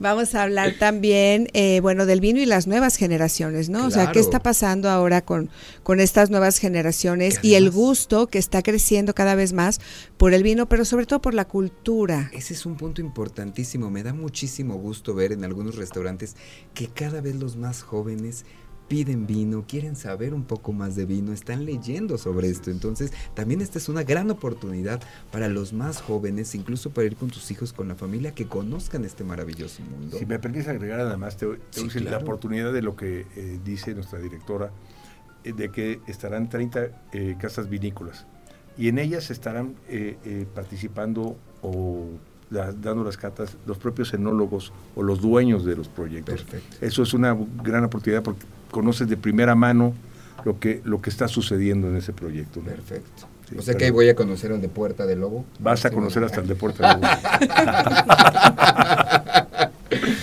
Vamos 0.00 0.34
a 0.34 0.42
hablar 0.42 0.74
también, 0.78 1.48
eh, 1.52 1.80
bueno, 1.80 2.04
del 2.04 2.20
vino 2.20 2.40
y 2.40 2.46
las 2.46 2.66
nuevas 2.66 2.96
generaciones, 2.96 3.68
¿no? 3.68 3.86
O 3.86 3.90
sea, 3.90 4.10
¿qué 4.10 4.18
está 4.18 4.40
pasando 4.40 4.90
ahora 4.90 5.20
con, 5.20 5.50
con 5.84 6.00
estas 6.00 6.30
nuevas 6.30 6.58
generaciones 6.58 7.38
y 7.42 7.54
el 7.54 7.70
gusto 7.70 8.26
que 8.26 8.38
está 8.38 8.62
creciendo 8.62 9.14
cada 9.14 9.36
vez 9.36 9.52
más 9.52 9.80
por 10.16 10.34
el 10.34 10.42
vino, 10.42 10.68
pero 10.68 10.84
sobre 10.84 11.06
todo 11.06 11.20
por 11.20 11.34
la 11.34 11.46
cultura? 11.46 12.30
Ese 12.32 12.54
es 12.54 12.66
un 12.66 12.76
punto 12.76 13.00
importantísimo. 13.00 13.90
Me 13.90 14.02
da 14.02 14.12
muchísimo 14.12 14.74
gusto 14.74 15.14
ver 15.14 15.30
en 15.32 15.44
algunos 15.44 15.76
restaurantes 15.76 16.34
que 16.74 16.88
cada 16.88 17.20
vez 17.20 17.36
los 17.36 17.56
más 17.56 17.82
jóvenes 17.82 18.44
piden 18.88 19.26
vino, 19.26 19.64
quieren 19.68 19.94
saber 19.94 20.34
un 20.34 20.44
poco 20.44 20.72
más 20.72 20.96
de 20.96 21.04
vino, 21.04 21.32
están 21.32 21.64
leyendo 21.64 22.18
sobre 22.18 22.48
esto. 22.48 22.70
Entonces, 22.70 23.12
también 23.34 23.60
esta 23.60 23.78
es 23.78 23.88
una 23.88 24.02
gran 24.02 24.30
oportunidad 24.30 25.00
para 25.30 25.48
los 25.48 25.72
más 25.72 26.00
jóvenes, 26.00 26.54
incluso 26.54 26.90
para 26.90 27.06
ir 27.06 27.16
con 27.16 27.28
tus 27.28 27.50
hijos, 27.50 27.72
con 27.72 27.88
la 27.88 27.94
familia, 27.94 28.32
que 28.32 28.46
conozcan 28.46 29.04
este 29.04 29.24
maravilloso 29.24 29.82
mundo. 29.82 30.18
Si 30.18 30.26
me 30.26 30.38
permites 30.38 30.68
agregar, 30.68 31.00
además, 31.00 31.36
te, 31.36 31.46
te 31.46 32.00
la 32.00 32.18
oportunidad 32.18 32.72
de 32.72 32.82
lo 32.82 32.96
que 32.96 33.26
eh, 33.36 33.58
dice 33.64 33.94
nuestra 33.94 34.18
directora, 34.18 34.70
eh, 35.44 35.52
de 35.52 35.70
que 35.70 36.00
estarán 36.06 36.48
30 36.48 36.88
eh, 37.12 37.36
casas 37.38 37.68
vinícolas 37.68 38.26
y 38.76 38.88
en 38.88 38.98
ellas 38.98 39.30
estarán 39.30 39.74
participando 40.54 41.36
o 41.62 42.06
dando 42.48 43.02
las 43.02 43.16
catas 43.16 43.56
los 43.66 43.76
propios 43.76 44.14
enólogos 44.14 44.72
o 44.94 45.02
los 45.02 45.20
dueños 45.20 45.64
de 45.64 45.74
los 45.74 45.88
proyectos. 45.88 46.42
Perfecto. 46.44 46.76
Eso 46.80 47.02
es 47.02 47.12
una 47.12 47.36
gran 47.62 47.82
oportunidad 47.82 48.22
porque 48.22 48.46
conoces 48.70 49.08
de 49.08 49.16
primera 49.16 49.54
mano 49.54 49.94
lo 50.44 50.58
que, 50.58 50.80
lo 50.84 51.00
que 51.00 51.10
está 51.10 51.28
sucediendo 51.28 51.88
en 51.88 51.96
ese 51.96 52.12
proyecto. 52.12 52.60
Perfecto. 52.60 53.26
o 53.56 53.62
sea 53.62 53.74
que 53.74 53.86
ahí 53.86 53.90
voy 53.90 54.08
a 54.08 54.14
conocer 54.14 54.52
el 54.52 54.60
de 54.60 54.68
Puerta 54.68 55.06
del 55.06 55.20
Lobo. 55.20 55.44
Vas 55.58 55.84
a 55.84 55.90
conocer 55.90 56.22
hasta 56.24 56.40
el 56.40 56.46
de 56.46 56.54
Puerta 56.54 56.94
del 56.94 57.02
Lobo. 57.02 57.12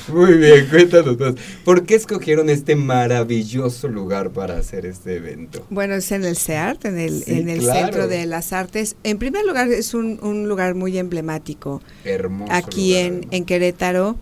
Muy 0.07 0.37
bien, 0.37 0.67
cuéntanos 0.67 1.19
más. 1.19 1.35
¿Por 1.63 1.85
qué 1.85 1.95
escogieron 1.95 2.49
este 2.49 2.75
maravilloso 2.75 3.87
lugar 3.87 4.29
para 4.29 4.57
hacer 4.57 4.85
este 4.85 5.17
evento? 5.17 5.65
Bueno, 5.69 5.95
es 5.95 6.11
en 6.11 6.23
el 6.23 6.37
CEART, 6.37 6.85
en 6.85 6.99
el, 6.99 7.23
en 7.27 7.49
el 7.49 7.61
Centro 7.61 8.07
de 8.07 8.25
las 8.25 8.53
Artes. 8.53 8.95
En 9.03 9.17
primer 9.17 9.45
lugar, 9.45 9.67
es 9.69 9.93
un, 9.93 10.19
un 10.21 10.47
lugar 10.47 10.75
muy 10.75 10.97
emblemático. 10.97 11.81
Hermoso. 12.05 12.53
Aquí 12.53 12.95
en, 12.95 13.27
en 13.31 13.45
Querétaro. 13.45 14.15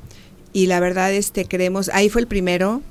Y 0.54 0.68
la 0.68 0.80
verdad, 0.80 1.14
este 1.14 1.46
creemos, 1.46 1.90
ahí 1.94 2.10
fue 2.10 2.22
el 2.22 2.28
primero, 2.28 2.82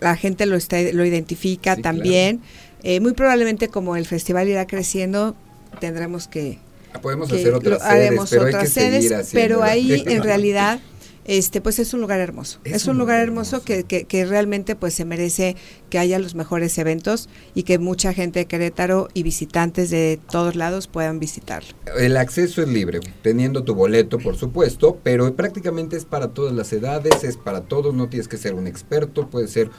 la 0.00 0.16
gente 0.16 0.46
lo, 0.46 0.56
está, 0.56 0.80
lo 0.92 1.04
identifica 1.04 1.76
también. 1.76 2.40
Eh, 2.82 3.00
muy 3.00 3.12
probablemente 3.12 3.68
como 3.68 3.96
el 3.96 4.06
festival 4.06 4.48
irá 4.48 4.66
creciendo, 4.66 5.34
tendremos 5.80 6.28
que... 6.28 6.58
Ah, 6.92 7.00
podemos 7.00 7.30
hacer 7.32 7.52
otras 7.52 7.82
sedes, 7.82 8.20
pero 8.30 8.46
otras 8.46 8.68
sedes, 8.70 9.30
pero 9.32 9.62
ahí 9.62 10.04
en 10.06 10.22
realidad 10.22 10.80
este 11.26 11.60
pues 11.60 11.78
es 11.78 11.92
un 11.92 12.00
lugar 12.00 12.20
hermoso. 12.20 12.60
Es, 12.64 12.86
un 12.86 12.98
lugar 12.98 13.20
hermoso, 13.20 13.62
que, 13.62 13.84
que, 13.84 14.24
realmente 14.24 14.76
pues 14.76 14.94
se 14.94 15.04
merece 15.04 15.56
que 15.90 15.98
haya 15.98 16.18
los 16.18 16.34
mejores 16.34 16.78
eventos 16.78 17.28
y 17.54 17.64
que 17.64 17.78
mucha 17.78 18.12
gente 18.12 18.40
de 18.40 18.46
Querétaro 18.46 19.08
y 19.12 19.22
visitantes 19.22 19.90
de 19.90 20.20
todos 20.30 20.54
lados 20.54 20.86
puedan 20.86 21.18
visitarlo. 21.18 21.68
El 21.98 22.16
acceso 22.16 22.62
es 22.62 22.68
libre, 22.68 23.00
teniendo 23.22 23.64
tu 23.64 23.74
boleto 23.74 24.18
por 24.18 24.36
supuesto, 24.36 24.98
pero 25.02 25.34
prácticamente 25.34 25.96
es 25.96 26.04
para 26.04 26.28
todas 26.28 26.54
las 26.54 26.72
edades, 26.72 27.24
es 27.24 27.36
para 27.36 27.62
todos, 27.62 27.94
no 27.94 28.08
tienes 28.08 28.28
que 28.28 28.36
ser 28.36 28.54
un 28.54 28.66
experto, 28.66 29.28
puede 29.28 29.48
ser 29.48 29.70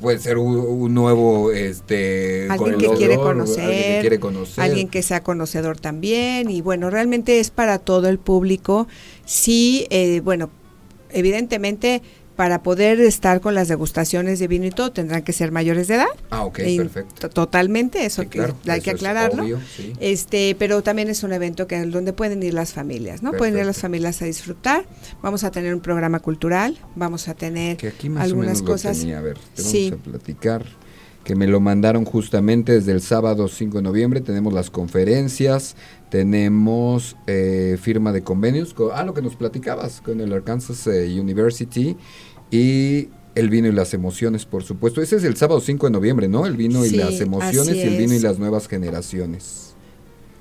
puede 0.00 0.18
ser 0.18 0.38
un, 0.38 0.92
nuevo 0.92 1.52
este 1.52 2.48
alguien 2.50 2.78
que 2.78 2.88
quiere 2.96 3.16
conocer, 3.16 3.64
alguien 3.64 3.94
que 3.94 4.00
quiere 4.00 4.20
conocer, 4.20 4.64
alguien 4.64 4.88
que 4.88 5.02
sea 5.02 5.22
conocedor 5.22 5.80
también 5.80 6.50
y 6.50 6.60
bueno, 6.60 6.90
realmente 6.90 7.40
es 7.40 7.50
para 7.50 7.78
todo 7.78 8.08
el 8.08 8.18
público. 8.18 8.86
Sí, 9.24 9.86
eh, 9.90 10.20
bueno, 10.20 10.50
evidentemente 11.12 12.02
para 12.36 12.62
poder 12.62 13.00
estar 13.00 13.40
con 13.40 13.54
las 13.54 13.68
degustaciones 13.68 14.38
de 14.38 14.48
vino 14.48 14.66
y 14.66 14.70
todo 14.70 14.90
tendrán 14.90 15.22
que 15.22 15.32
ser 15.32 15.52
mayores 15.52 15.88
de 15.88 15.96
edad. 15.96 16.06
Ah, 16.30 16.44
ok, 16.44 16.60
perfecto. 16.76 17.28
Totalmente, 17.28 18.04
eso 18.06 18.28
que 18.28 18.52
hay 18.66 18.80
que 18.80 18.90
aclararlo. 18.90 19.44
Este, 20.00 20.56
pero 20.58 20.82
también 20.82 21.08
es 21.08 21.22
un 21.22 21.32
evento 21.32 21.66
que 21.66 21.80
donde 21.86 22.12
pueden 22.12 22.42
ir 22.42 22.54
las 22.54 22.72
familias, 22.72 23.22
¿no? 23.22 23.32
Pueden 23.32 23.58
ir 23.58 23.66
las 23.66 23.78
familias 23.78 24.22
a 24.22 24.24
disfrutar. 24.24 24.86
Vamos 25.22 25.44
a 25.44 25.50
tener 25.50 25.74
un 25.74 25.80
programa 25.80 26.20
cultural, 26.20 26.78
vamos 26.94 27.28
a 27.28 27.34
tener 27.34 27.76
algunas 28.18 28.62
cosas. 28.62 29.04
a 29.04 29.20
ver, 29.20 29.36
vamos 29.56 29.92
a 29.92 29.96
platicar 29.96 30.64
que 31.24 31.34
me 31.36 31.46
lo 31.46 31.60
mandaron 31.60 32.04
justamente 32.04 32.72
desde 32.72 32.92
el 32.92 33.00
sábado 33.00 33.48
5 33.48 33.78
de 33.78 33.82
noviembre. 33.82 34.20
Tenemos 34.20 34.52
las 34.52 34.70
conferencias, 34.70 35.76
tenemos 36.10 37.16
eh, 37.26 37.78
firma 37.80 38.12
de 38.12 38.22
convenios, 38.22 38.74
con, 38.74 38.90
ah, 38.92 39.04
lo 39.04 39.14
que 39.14 39.22
nos 39.22 39.36
platicabas 39.36 40.00
con 40.00 40.20
el 40.20 40.32
Arkansas 40.32 40.86
eh, 40.86 41.18
University 41.20 41.96
y 42.50 43.08
el 43.34 43.48
vino 43.48 43.68
y 43.68 43.72
las 43.72 43.94
emociones, 43.94 44.44
por 44.44 44.62
supuesto. 44.62 45.00
Ese 45.00 45.16
es 45.16 45.24
el 45.24 45.36
sábado 45.36 45.60
5 45.60 45.86
de 45.86 45.92
noviembre, 45.92 46.28
¿no? 46.28 46.44
El 46.44 46.56
vino 46.56 46.84
y 46.84 46.90
las 46.90 47.20
emociones 47.20 47.76
y 47.76 47.80
el 47.80 47.96
vino 47.96 48.14
y 48.14 48.18
las 48.18 48.38
nuevas 48.38 48.68
generaciones. 48.68 49.74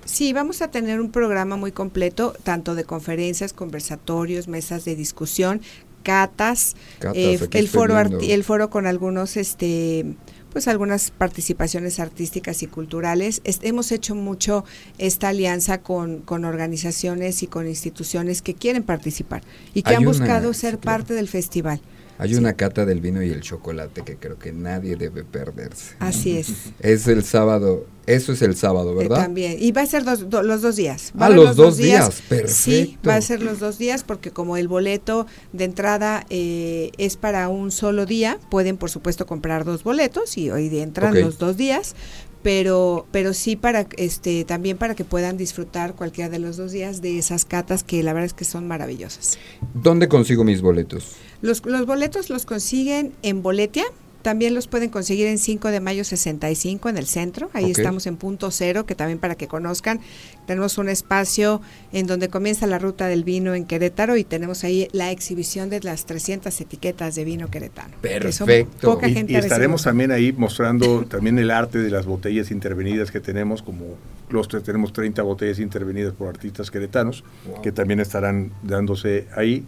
Sí, 0.04 0.34
vamos 0.34 0.62
a 0.62 0.70
tener 0.70 1.00
un 1.00 1.12
programa 1.12 1.56
muy 1.56 1.72
completo, 1.72 2.34
tanto 2.44 2.76
de 2.76 2.84
conferencias, 2.84 3.54
conversatorios, 3.54 4.48
mesas 4.48 4.84
de 4.84 4.96
discusión, 4.96 5.62
catas, 6.04 6.76
eh, 7.14 7.40
el 7.52 7.68
foro 7.70 7.98
el 8.00 8.44
foro 8.44 8.70
con 8.70 8.88
algunos 8.88 9.38
este 9.38 10.18
pues 10.52 10.68
algunas 10.68 11.12
participaciones 11.12 12.00
artísticas 12.00 12.64
y 12.64 12.68
culturales. 12.68 13.42
hemos 13.44 13.92
hecho 13.92 14.16
mucho 14.16 14.66
esta 14.98 15.30
alianza 15.30 15.82
con, 15.82 16.20
con, 16.20 16.46
organizaciones 16.46 17.44
y 17.44 17.48
con 17.48 17.68
instituciones 17.68 18.42
que 18.42 18.54
quieren 18.54 18.84
participar 18.84 19.42
y 19.74 19.84
que 19.84 19.96
han 19.96 20.04
buscado 20.04 20.54
ser 20.54 20.78
parte 20.78 21.14
del 21.14 21.28
festival. 21.28 21.82
Hay 22.22 22.36
una 22.36 22.54
cata 22.54 22.86
del 22.86 23.02
vino 23.02 23.24
y 23.24 23.32
el 23.32 23.42
chocolate 23.42 24.04
que 24.04 24.16
creo 24.16 24.38
que 24.38 24.52
nadie 24.52 24.96
debe 24.96 25.24
perderse. 25.24 25.96
Así 25.98 26.38
es. 26.38 26.54
Es 26.80 27.08
el 27.08 27.24
sábado, 27.24 27.88
eso 28.06 28.34
es 28.34 28.44
el 28.44 28.56
sábado, 28.56 28.92
eh, 28.92 28.96
¿verdad? 28.96 29.24
también. 29.24 29.56
Y 29.60 29.72
va 29.72 29.82
a 29.82 29.86
ser 29.88 30.06
los 30.06 30.30
dos 30.30 30.76
días. 30.76 31.14
Va 31.20 31.26
ah, 31.26 31.30
los, 31.32 31.56
dos 31.56 31.78
días. 31.78 32.22
perfecto. 32.30 32.54
Sí, 32.54 33.00
va 33.08 33.16
a 33.16 33.22
ser 33.22 33.42
los 33.42 33.58
dos 33.58 33.80
días 33.80 34.04
porque 34.04 34.30
como 34.30 34.56
el 34.56 34.68
boleto 34.68 35.26
de 35.52 35.64
entrada 35.64 36.28
eh, 36.30 36.92
es 37.00 37.18
para 37.18 37.50
un 37.50 37.72
solo 37.72 38.06
día, 38.06 38.38
pueden 38.52 38.78
por 38.78 38.92
supuesto 38.92 39.26
comprar 39.26 39.66
dos 39.66 39.84
boletos 39.84 40.38
y 40.38 40.52
hoy 40.52 40.68
entran 40.78 41.20
los 41.20 41.40
dos 41.40 41.58
días, 41.58 41.96
pero 42.44 43.06
pero 43.12 43.34
sí 43.34 43.56
para 43.56 43.88
este 43.98 44.44
también 44.46 44.78
para 44.78 44.96
que 44.96 45.04
puedan 45.04 45.38
disfrutar 45.38 45.96
cualquiera 45.96 46.30
de 46.30 46.40
los 46.40 46.58
dos 46.58 46.72
días 46.72 47.02
de 47.02 47.18
esas 47.18 47.46
catas 47.46 47.84
que 47.84 48.04
la 48.04 48.14
verdad 48.14 48.28
es 48.28 48.34
que 48.34 48.46
son 48.46 48.68
maravillosas. 48.68 49.38
¿Dónde 49.74 50.08
consigo 50.08 50.44
mis 50.44 50.62
boletos? 50.62 51.16
Los, 51.42 51.66
los 51.66 51.86
boletos 51.86 52.30
los 52.30 52.46
consiguen 52.46 53.14
en 53.24 53.42
Boletia, 53.42 53.86
también 54.22 54.54
los 54.54 54.68
pueden 54.68 54.90
conseguir 54.90 55.28
en 55.28 55.38
5 55.38 55.70
de 55.70 55.80
mayo 55.80 56.04
65 56.04 56.90
en 56.90 56.98
el 56.98 57.08
centro. 57.08 57.50
Ahí 57.54 57.72
estamos 57.72 58.08
en 58.08 58.18
punto 58.18 58.52
cero, 58.52 58.86
que 58.86 58.96
también 58.96 59.20
para 59.20 59.36
que 59.36 59.48
conozcan, 59.48 60.00
tenemos 60.46 60.78
un 60.78 60.90
espacio 60.90 61.62
en 61.94 62.08
donde 62.08 62.30
comienza 62.30 62.68
la 62.68 62.80
ruta 62.80 63.08
del 63.08 63.24
vino 63.24 63.56
en 63.56 63.66
Querétaro 63.66 64.18
y 64.18 64.24
tenemos 64.24 64.64
ahí 64.64 64.88
la 64.92 65.12
exhibición 65.12 65.70
de 65.70 65.80
las 65.82 66.06
300 66.06 66.60
etiquetas 66.62 67.16
de 67.16 67.26
vino 67.26 67.50
queretano. 67.50 67.96
Perfecto. 68.02 69.00
y, 69.28 69.36
estaremos 69.36 69.84
también 69.84 70.12
ahí 70.12 70.32
mostrando 70.38 71.06
también 71.06 71.40
el 71.40 71.52
arte 71.52 71.80
de 71.80 71.90
las 71.90 72.06
botellas 72.06 72.52
intervenidas 72.52 73.12
que 73.12 73.20
tenemos, 73.20 73.62
como 73.62 73.96
los 74.30 74.48
tenemos 74.48 74.94
30 74.94 75.22
botellas 75.24 75.60
intervenidas 75.60 76.14
por 76.14 76.30
artistas 76.30 76.72
queretanos, 76.72 77.24
que 77.62 77.72
también 77.72 78.00
estarán 78.00 78.52
dándose 78.64 79.28
ahí 79.36 79.66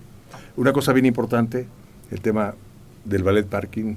Una 0.56 0.74
cosa 0.74 0.94
bien 0.94 1.06
importante, 1.06 1.68
el 2.12 2.22
tema 2.22 2.56
del 3.06 3.24
ballet 3.24 3.46
parking 3.46 3.96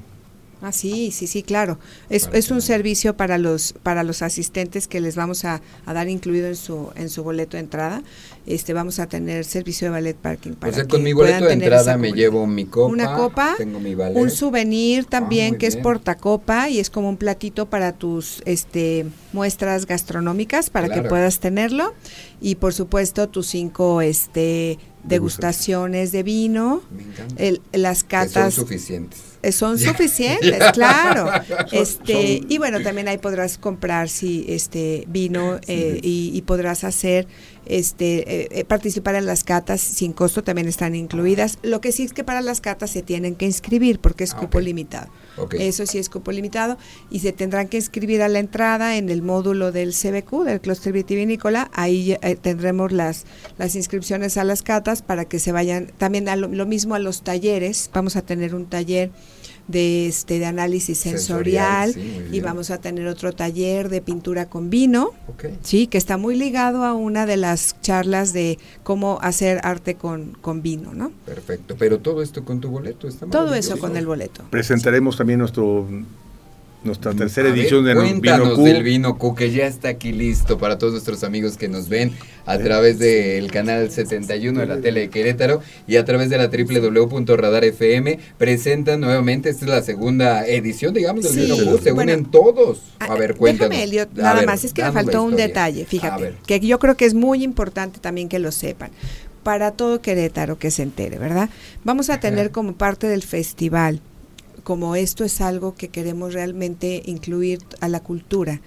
Ah, 0.62 0.72
sí, 0.72 1.10
sí, 1.12 1.26
sí, 1.26 1.42
claro. 1.42 1.78
Es, 2.08 2.30
es 2.32 2.50
un 2.50 2.62
servicio 2.62 3.14
para 3.14 3.36
los 3.36 3.74
para 3.82 4.02
los 4.04 4.22
asistentes 4.22 4.88
que 4.88 5.00
les 5.00 5.14
vamos 5.14 5.44
a, 5.44 5.60
dar 5.86 6.08
incluido 6.08 6.48
en 6.48 6.56
su 6.56 6.90
en 6.96 7.10
su 7.10 7.22
boleto 7.22 7.58
de 7.58 7.62
entrada. 7.62 8.02
Este 8.46 8.72
vamos 8.72 8.98
a 8.98 9.06
tener 9.06 9.44
servicio 9.44 9.86
de 9.86 9.90
ballet 9.90 10.16
parking 10.16 10.52
para 10.52 10.72
o 10.72 10.74
sea, 10.74 10.86
con 10.86 11.02
mi 11.02 11.12
boleto 11.12 11.44
de 11.44 11.52
entrada 11.52 11.98
me 11.98 12.12
llevo 12.12 12.46
mi 12.46 12.64
copa, 12.64 12.92
una 12.92 13.14
copa, 13.14 13.54
tengo 13.58 13.80
mi 13.80 13.94
ballet. 13.94 14.16
un 14.16 14.30
souvenir 14.30 15.04
ah, 15.06 15.10
también 15.10 15.58
que 15.58 15.66
es 15.66 15.76
portacopa 15.76 16.70
y 16.70 16.78
es 16.78 16.88
como 16.88 17.10
un 17.10 17.18
platito 17.18 17.66
para 17.66 17.92
tus 17.92 18.42
este 18.46 19.06
muestras 19.34 19.84
gastronómicas 19.84 20.70
para 20.70 20.88
que 20.88 21.02
puedas 21.02 21.38
tenerlo. 21.38 21.92
Y 22.40 22.54
por 22.54 22.72
supuesto 22.72 23.28
tus 23.28 23.46
cinco 23.48 24.00
este 24.00 24.78
degustaciones 25.04 26.12
de 26.12 26.22
vino, 26.22 26.82
el, 27.36 27.60
las 27.72 28.04
catas 28.04 28.54
son 28.54 28.64
suficientes 28.64 29.35
son 29.52 29.78
suficientes, 29.78 30.72
claro. 30.72 31.30
Este 31.72 32.40
y 32.48 32.58
bueno, 32.58 32.80
también 32.80 33.08
ahí 33.08 33.18
podrás 33.18 33.58
comprar 33.58 34.08
si 34.08 34.44
este 34.48 35.04
vino 35.08 35.58
eh, 35.66 36.00
y, 36.02 36.40
podrás 36.42 36.84
hacer 36.84 37.26
este 37.66 38.60
eh, 38.60 38.64
participar 38.64 39.16
en 39.16 39.26
las 39.26 39.42
catas 39.42 39.80
sin 39.80 40.12
costo 40.12 40.44
también 40.44 40.68
están 40.68 40.94
incluidas. 40.94 41.58
Lo 41.62 41.80
que 41.80 41.92
sí 41.92 42.04
es 42.04 42.12
que 42.12 42.24
para 42.24 42.40
las 42.40 42.60
catas 42.60 42.90
se 42.90 43.02
tienen 43.02 43.34
que 43.34 43.46
inscribir 43.46 43.98
porque 43.98 44.24
es 44.24 44.34
ah, 44.34 44.38
cupo 44.38 44.60
limitado. 44.60 45.08
Eso 45.58 45.84
sí 45.86 45.98
es 45.98 46.08
cupo 46.08 46.30
limitado 46.32 46.78
y 47.10 47.18
se 47.18 47.32
tendrán 47.32 47.68
que 47.68 47.76
inscribir 47.76 48.22
a 48.22 48.28
la 48.28 48.38
entrada 48.38 48.96
en 48.96 49.10
el 49.10 49.22
módulo 49.22 49.72
del 49.72 49.92
CBQ, 49.92 50.44
del 50.44 50.60
Cluster 50.60 50.92
Vitivinícola. 50.92 51.70
Ahí 51.74 52.16
tendremos 52.40 52.92
las 52.92 53.26
las 53.58 53.74
inscripciones 53.74 54.36
a 54.36 54.44
las 54.44 54.62
catas 54.62 55.02
para 55.02 55.24
que 55.24 55.38
se 55.38 55.52
vayan 55.52 55.92
también 55.98 56.28
a 56.28 56.36
lo 56.36 56.66
mismo 56.66 56.94
a 56.94 56.98
los 56.98 57.22
talleres. 57.22 57.90
Vamos 57.92 58.16
a 58.16 58.22
tener 58.22 58.54
un 58.54 58.66
taller 58.66 59.10
de 59.68 60.06
este 60.06 60.38
de 60.38 60.46
análisis 60.46 60.98
sensorial, 60.98 61.94
y 62.30 62.40
vamos 62.40 62.70
a 62.70 62.78
tener 62.78 63.06
otro 63.06 63.32
taller 63.32 63.88
de 63.88 64.00
pintura 64.00 64.46
con 64.46 64.70
vino, 64.70 65.10
sí, 65.62 65.86
que 65.86 65.98
está 65.98 66.16
muy 66.16 66.36
ligado 66.36 66.84
a 66.84 66.94
una 66.94 67.26
de 67.26 67.36
las 67.36 67.80
charlas 67.80 68.32
de 68.32 68.58
cómo 68.82 69.18
hacer 69.22 69.60
arte 69.62 69.94
con, 69.94 70.36
con 70.40 70.62
vino, 70.62 70.94
¿no? 70.94 71.12
Perfecto, 71.24 71.76
pero 71.78 71.98
todo 71.98 72.22
esto 72.22 72.44
con 72.44 72.60
tu 72.60 72.70
boleto 72.70 73.08
está 73.08 73.26
Todo 73.26 73.54
eso 73.54 73.78
con 73.78 73.96
el 73.96 74.06
boleto. 74.06 74.44
Presentaremos 74.50 75.16
también 75.16 75.38
nuestro 75.38 75.86
nuestra 76.86 77.12
tercera 77.12 77.48
edición 77.48 77.84
de 77.84 77.94
Vino 77.94 78.54
Q. 78.54 78.62
del 78.62 78.82
Vino 78.82 79.18
Q, 79.18 79.34
que 79.34 79.50
ya 79.50 79.66
está 79.66 79.88
aquí 79.88 80.12
listo 80.12 80.56
para 80.58 80.78
todos 80.78 80.92
nuestros 80.92 81.24
amigos 81.24 81.56
que 81.56 81.68
nos 81.68 81.88
ven 81.88 82.12
a 82.46 82.58
través 82.58 82.98
del 82.98 83.50
canal 83.50 83.90
71 83.90 84.60
de 84.60 84.66
la 84.66 84.80
tele 84.80 85.00
de 85.00 85.10
Querétaro 85.10 85.60
y 85.86 85.96
a 85.96 86.04
través 86.04 86.30
de 86.30 86.38
la 86.38 86.48
www.radarfm. 86.48 88.18
Presentan 88.38 89.00
nuevamente, 89.00 89.50
esta 89.50 89.64
es 89.64 89.70
la 89.70 89.82
segunda 89.82 90.46
edición, 90.46 90.94
digamos, 90.94 91.24
del 91.24 91.44
Vino 91.44 91.56
Q. 91.56 91.80
Se 91.82 91.92
unen 91.92 92.24
todos. 92.26 92.80
A 93.00 93.14
ver, 93.14 93.34
cuéntanos. 93.34 93.76
Déjame, 93.76 94.08
nada 94.14 94.42
más, 94.42 94.64
es 94.64 94.72
que 94.72 94.82
me 94.82 94.92
faltó 94.92 95.22
un 95.22 95.36
detalle, 95.36 95.84
fíjate, 95.84 96.34
que 96.46 96.60
yo 96.60 96.78
creo 96.78 96.96
que 96.96 97.04
es 97.04 97.14
muy 97.14 97.42
importante 97.42 97.98
también 98.00 98.28
que 98.28 98.38
lo 98.38 98.52
sepan 98.52 98.90
para 99.42 99.70
todo 99.70 100.00
Querétaro 100.00 100.58
que 100.58 100.72
se 100.72 100.82
entere, 100.82 101.18
¿verdad? 101.18 101.50
Vamos 101.84 102.10
a 102.10 102.18
tener 102.18 102.50
como 102.50 102.72
parte 102.72 103.06
del 103.06 103.22
festival 103.22 104.00
como 104.66 104.96
esto 104.96 105.22
es 105.22 105.40
algo 105.40 105.76
que 105.76 105.90
queremos 105.90 106.34
realmente 106.34 107.00
incluir 107.06 107.60
a 107.80 107.86
la 107.86 108.00
cultura, 108.00 108.60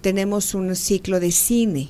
tenemos 0.00 0.54
un 0.54 0.76
ciclo 0.76 1.18
de 1.18 1.32
cine. 1.32 1.88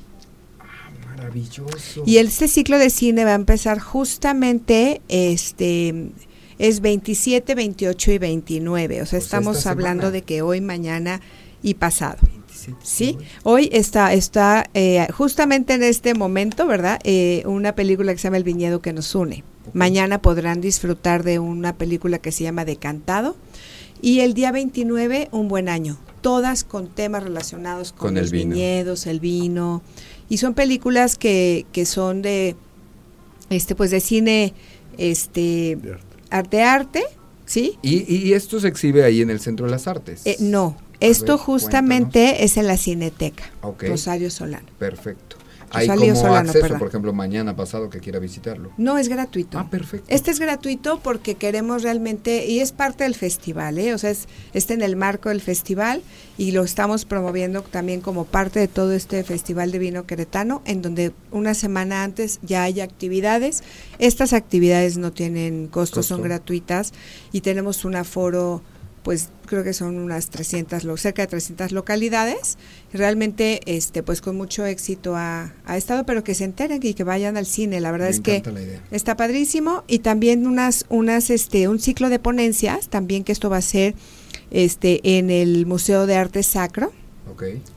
Ah, 0.58 0.90
maravilloso. 1.14 2.02
Y 2.06 2.16
este 2.16 2.48
ciclo 2.48 2.78
de 2.78 2.88
cine 2.88 3.26
va 3.26 3.32
a 3.32 3.34
empezar 3.34 3.78
justamente 3.78 5.02
este 5.08 6.10
es 6.56 6.80
27, 6.80 7.54
28 7.54 8.12
y 8.12 8.18
29, 8.18 9.02
o 9.02 9.06
sea, 9.06 9.18
estamos 9.18 9.66
hablando 9.66 10.10
de 10.10 10.22
que 10.22 10.40
hoy, 10.40 10.62
mañana 10.62 11.20
y 11.62 11.74
pasado. 11.74 12.16
Sí, 12.82 13.18
hoy 13.42 13.68
está, 13.72 14.14
está 14.14 14.70
eh, 14.72 15.06
justamente 15.12 15.74
en 15.74 15.82
este 15.82 16.14
momento, 16.14 16.66
¿verdad? 16.66 16.98
Eh, 17.04 17.42
una 17.44 17.74
película 17.74 18.12
que 18.12 18.18
se 18.18 18.24
llama 18.24 18.38
El 18.38 18.44
viñedo 18.44 18.80
que 18.80 18.94
nos 18.94 19.14
une. 19.14 19.44
Mañana 19.72 20.20
podrán 20.20 20.60
disfrutar 20.60 21.22
de 21.22 21.38
una 21.38 21.76
película 21.76 22.18
que 22.18 22.32
se 22.32 22.44
llama 22.44 22.64
Decantado. 22.64 23.36
Y 24.02 24.20
el 24.20 24.34
día 24.34 24.52
29, 24.52 25.28
Un 25.32 25.48
buen 25.48 25.68
año. 25.68 25.98
Todas 26.20 26.64
con 26.64 26.88
temas 26.88 27.22
relacionados 27.22 27.92
con, 27.92 28.14
los 28.14 28.30
viñedos, 28.30 29.06
el 29.06 29.20
vino. 29.20 29.82
Y 30.28 30.36
son 30.36 30.54
películas 30.54 31.16
que, 31.16 31.66
que 31.72 31.86
son 31.86 32.20
de, 32.20 32.56
este, 33.48 33.74
pues 33.74 33.90
de 33.90 34.00
cine, 34.00 34.52
este, 34.98 35.78
arte, 36.28 36.62
arte, 36.62 37.04
¿sí? 37.46 37.78
¿Y, 37.82 38.14
¿Y, 38.14 38.34
esto 38.34 38.60
se 38.60 38.68
exhibe 38.68 39.02
ahí 39.02 39.22
en 39.22 39.30
el 39.30 39.40
Centro 39.40 39.64
de 39.66 39.72
las 39.72 39.88
Artes? 39.88 40.22
Eh, 40.26 40.36
no, 40.40 40.76
esto 41.00 41.38
justamente 41.38 42.44
es 42.44 42.58
en 42.58 42.66
la 42.66 42.76
Cineteca, 42.76 43.50
Rosario 43.80 44.30
Solano. 44.30 44.68
Perfecto. 44.78 45.36
Hay 45.70 45.88
como 45.88 46.34
acceso, 46.34 46.78
por 46.78 46.88
ejemplo, 46.88 47.12
mañana 47.12 47.54
pasado 47.56 47.90
que 47.90 48.00
quiera 48.00 48.18
visitarlo. 48.18 48.72
No, 48.76 48.98
es 48.98 49.08
gratuito. 49.08 49.58
Ah, 49.58 49.68
perfecto. 49.70 50.06
Este 50.08 50.30
es 50.30 50.40
gratuito 50.40 51.00
porque 51.00 51.36
queremos 51.36 51.82
realmente, 51.82 52.46
y 52.46 52.60
es 52.60 52.72
parte 52.72 53.04
del 53.04 53.14
festival, 53.14 53.78
¿eh? 53.78 53.94
o 53.94 53.98
sea, 53.98 54.10
es, 54.10 54.26
está 54.52 54.74
en 54.74 54.82
el 54.82 54.96
marco 54.96 55.28
del 55.28 55.40
festival 55.40 56.02
y 56.36 56.52
lo 56.52 56.64
estamos 56.64 57.04
promoviendo 57.04 57.62
también 57.62 58.00
como 58.00 58.24
parte 58.24 58.60
de 58.60 58.68
todo 58.68 58.92
este 58.92 59.22
festival 59.24 59.70
de 59.70 59.78
vino 59.78 60.06
queretano, 60.06 60.62
en 60.64 60.82
donde 60.82 61.12
una 61.30 61.54
semana 61.54 62.02
antes 62.02 62.40
ya 62.42 62.64
hay 62.64 62.80
actividades. 62.80 63.62
Estas 63.98 64.32
actividades 64.32 64.98
no 64.98 65.12
tienen 65.12 65.68
costo, 65.68 66.02
son 66.02 66.22
gratuitas 66.22 66.92
y 67.32 67.42
tenemos 67.42 67.84
un 67.84 67.96
aforo 67.96 68.62
pues 69.02 69.30
creo 69.46 69.64
que 69.64 69.72
son 69.72 69.96
unas 69.96 70.30
300, 70.30 70.82
cerca 71.00 71.22
de 71.22 71.28
300 71.28 71.72
localidades. 71.72 72.58
Realmente, 72.92 73.60
este, 73.66 74.02
pues 74.02 74.20
con 74.20 74.36
mucho 74.36 74.66
éxito 74.66 75.16
ha, 75.16 75.52
estado, 75.74 76.04
pero 76.04 76.22
que 76.22 76.34
se 76.34 76.44
enteren 76.44 76.80
y 76.82 76.94
que 76.94 77.04
vayan 77.04 77.36
al 77.36 77.46
cine. 77.46 77.80
La 77.80 77.92
verdad 77.92 78.08
es 78.08 78.20
que 78.20 78.42
está 78.90 79.16
padrísimo 79.16 79.84
y 79.86 80.00
también 80.00 80.46
unas, 80.46 80.86
unas, 80.88 81.30
este, 81.30 81.68
un 81.68 81.78
ciclo 81.78 82.08
de 82.08 82.18
ponencias, 82.18 82.88
también 82.88 83.24
que 83.24 83.32
esto 83.32 83.48
va 83.50 83.58
a 83.58 83.62
ser, 83.62 83.94
este, 84.50 85.18
en 85.18 85.30
el 85.30 85.66
Museo 85.66 86.06
de 86.06 86.16
Arte 86.16 86.42
Sacro 86.42 86.92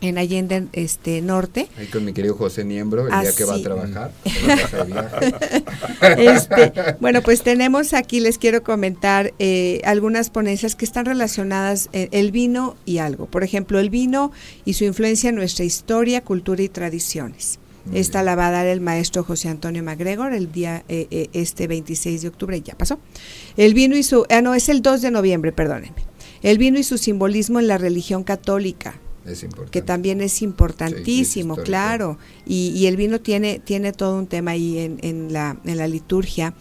en 0.02 0.18
Allende 0.18 0.68
este, 0.74 1.22
Norte. 1.22 1.68
Ahí 1.78 1.88
con 1.88 2.06
mi 2.06 2.14
querido 2.14 2.36
José 2.36 2.64
Niembro, 2.64 3.08
el 3.08 3.22
día 3.22 3.32
que 3.36 3.46
va 3.46 3.56
a 3.56 3.62
trabajar. 3.62 4.12
este, 6.18 6.74
bueno, 7.00 7.22
pues 7.22 7.44
tenemos 7.44 7.94
aquí, 7.94 8.20
les 8.20 8.38
quiero 8.38 8.64
comentar 8.64 9.34
eh, 9.40 9.82
algunas 9.86 10.30
ponencias 10.30 10.76
que 10.76 10.86
están 10.86 11.06
relacionadas 11.06 11.90
eh, 11.94 12.10
el 12.12 12.32
vino 12.32 12.76
y 12.86 12.98
algo. 12.98 13.26
Por 13.26 13.44
ejemplo, 13.44 13.80
el 13.80 13.90
vino 13.90 14.32
y 14.66 14.74
su 14.74 14.84
influencia 14.84 15.30
en 15.30 15.36
nuestra 15.36 15.66
historia, 15.66 16.22
cultura 16.22 16.62
y 16.64 16.70
tradiciones. 16.70 17.60
Esta 17.92 18.24
la 18.24 18.36
va 18.36 18.48
a 18.48 18.52
dar 18.52 18.66
el 18.66 18.80
maestro 18.80 19.26
José 19.26 19.50
Antonio 19.50 19.84
MacGregor 19.84 20.34
el 20.34 20.54
día 20.54 20.86
eh, 20.88 21.28
este 21.34 21.68
26 21.68 22.22
de 22.22 22.28
octubre, 22.30 22.62
ya 22.62 22.78
pasó. 22.78 22.98
El 23.58 23.74
vino 23.74 23.98
y 23.98 24.04
su, 24.04 24.26
ah, 24.30 24.42
no, 24.42 24.54
es 24.54 24.70
el 24.70 24.82
2 24.82 25.02
de 25.02 25.12
noviembre, 25.12 25.52
perdónenme. 25.52 25.98
El 26.44 26.58
vino 26.58 26.80
y 26.80 26.84
su 26.84 26.98
simbolismo 26.98 27.60
en 27.60 27.68
la 27.68 27.78
religión 27.78 28.24
católica 28.24 29.02
que 29.72 29.82
también 29.82 30.22
es 30.22 30.42
importantísimo, 30.42 31.56
claro. 31.56 32.18
Y, 32.46 32.86
el 32.88 32.98
vino 32.98 33.22
tiene, 33.22 33.60
tiene 33.60 33.94
todo 33.94 34.18
un 34.18 34.28
tema 34.28 34.52
ahí 34.52 34.80
en, 34.80 35.00
en, 35.02 35.32
la, 35.32 35.58
en 35.64 35.78
la 35.78 35.88
liturgia. 35.88 36.54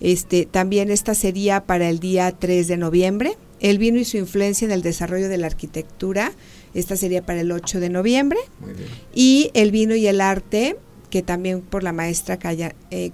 Este, 0.00 0.46
también 0.46 0.90
esta 0.90 1.14
sería 1.14 1.64
para 1.64 1.88
el 1.88 1.98
día 1.98 2.30
3 2.32 2.68
de 2.68 2.76
noviembre. 2.76 3.36
El 3.60 3.78
vino 3.78 3.98
y 3.98 4.04
su 4.04 4.16
influencia 4.16 4.64
en 4.64 4.72
el 4.72 4.82
desarrollo 4.82 5.28
de 5.28 5.38
la 5.38 5.46
arquitectura. 5.46 6.32
Esta 6.74 6.96
sería 6.96 7.22
para 7.24 7.40
el 7.40 7.52
8 7.52 7.80
de 7.80 7.90
noviembre. 7.90 8.38
Y 9.14 9.50
el 9.54 9.70
vino 9.70 9.94
y 9.94 10.06
el 10.06 10.20
arte, 10.20 10.76
que 11.10 11.22
también 11.22 11.60
por 11.62 11.82
la 11.82 11.92
maestra 11.92 12.38
Caya, 12.38 12.74
eh, 12.90 13.12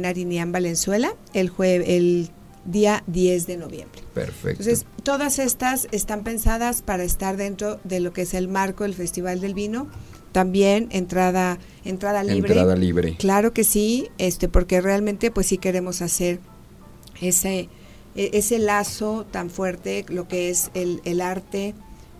Narinian 0.00 0.52
Valenzuela, 0.52 1.14
el, 1.32 1.48
jue, 1.48 1.96
el 1.96 2.30
día 2.64 3.02
10 3.06 3.46
de 3.46 3.56
noviembre. 3.56 4.02
Perfecto. 4.14 4.62
Entonces, 4.62 4.86
todas 5.02 5.38
estas 5.38 5.88
están 5.92 6.24
pensadas 6.24 6.82
para 6.82 7.04
estar 7.04 7.36
dentro 7.36 7.80
de 7.84 8.00
lo 8.00 8.12
que 8.12 8.22
es 8.22 8.34
el 8.34 8.48
marco 8.48 8.84
del 8.84 8.94
Festival 8.94 9.40
del 9.40 9.54
Vino. 9.54 9.88
También 10.32 10.88
entrada 10.90 11.58
entrada 11.84 12.24
libre. 12.24 12.52
Entrada 12.52 12.76
libre. 12.76 13.16
Claro 13.18 13.52
que 13.52 13.62
sí, 13.64 14.08
este 14.18 14.48
porque 14.48 14.80
realmente 14.80 15.30
pues 15.30 15.46
sí 15.46 15.58
queremos 15.58 16.02
hacer 16.02 16.40
ese 17.20 17.68
e, 18.16 18.30
ese 18.32 18.58
lazo 18.58 19.26
tan 19.30 19.50
fuerte 19.50 20.04
lo 20.08 20.26
que 20.26 20.50
es 20.50 20.70
el, 20.74 21.00
el 21.04 21.20
arte 21.20 21.74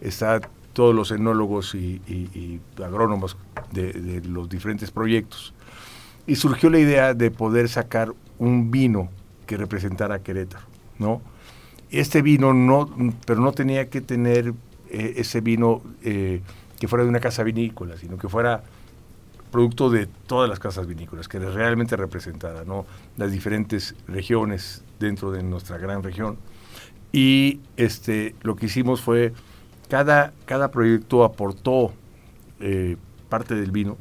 están 0.00 0.40
todos 0.72 0.94
los 0.94 1.10
enólogos 1.10 1.74
y, 1.74 2.60
agrónomos 2.82 3.36
de, 3.72 4.22
los 4.24 4.48
diferentes 4.48 4.90
proyectos. 4.90 5.52
Y 6.26 6.36
surgió 6.36 6.70
la 6.70 6.78
idea 6.78 7.12
de 7.12 7.30
poder 7.30 7.68
sacar 7.68 8.14
un 8.38 8.70
vino 8.70 9.10
que 9.44 9.58
representara 9.58 10.14
a 10.14 10.18
Querétaro, 10.20 10.64
¿no? 10.98 11.20
Este 11.90 12.22
vino 12.22 12.54
no, 12.54 12.88
pero 13.26 13.42
no 13.42 13.52
tenía 13.52 13.90
que 13.90 14.00
tener 14.00 14.54
eh, 14.88 15.12
ese 15.16 15.42
vino 15.42 15.82
eh, 16.02 16.40
que 16.80 16.88
fuera 16.88 17.04
de 17.04 17.10
una 17.10 17.20
casa 17.20 17.42
vinícola, 17.42 17.98
sino 17.98 18.16
que 18.16 18.30
fuera 18.30 18.62
producto 19.50 19.90
de 19.90 20.06
todas 20.06 20.48
las 20.48 20.58
casas 20.58 20.86
vinícolas, 20.86 21.28
que 21.28 21.38
realmente 21.38 21.96
representada, 21.96 22.64
¿no? 22.64 22.86
las 23.16 23.32
diferentes 23.32 23.94
regiones 24.06 24.84
dentro 24.98 25.30
de 25.30 25.42
nuestra 25.42 25.78
gran 25.78 26.02
región. 26.02 26.38
Y 27.12 27.60
este, 27.76 28.34
lo 28.42 28.56
que 28.56 28.66
hicimos 28.66 29.00
fue, 29.00 29.32
cada, 29.88 30.32
cada 30.44 30.70
proyecto 30.70 31.24
aportó 31.24 31.92
eh, 32.60 32.96
parte 33.28 33.54
del 33.54 33.70
vino. 33.70 33.96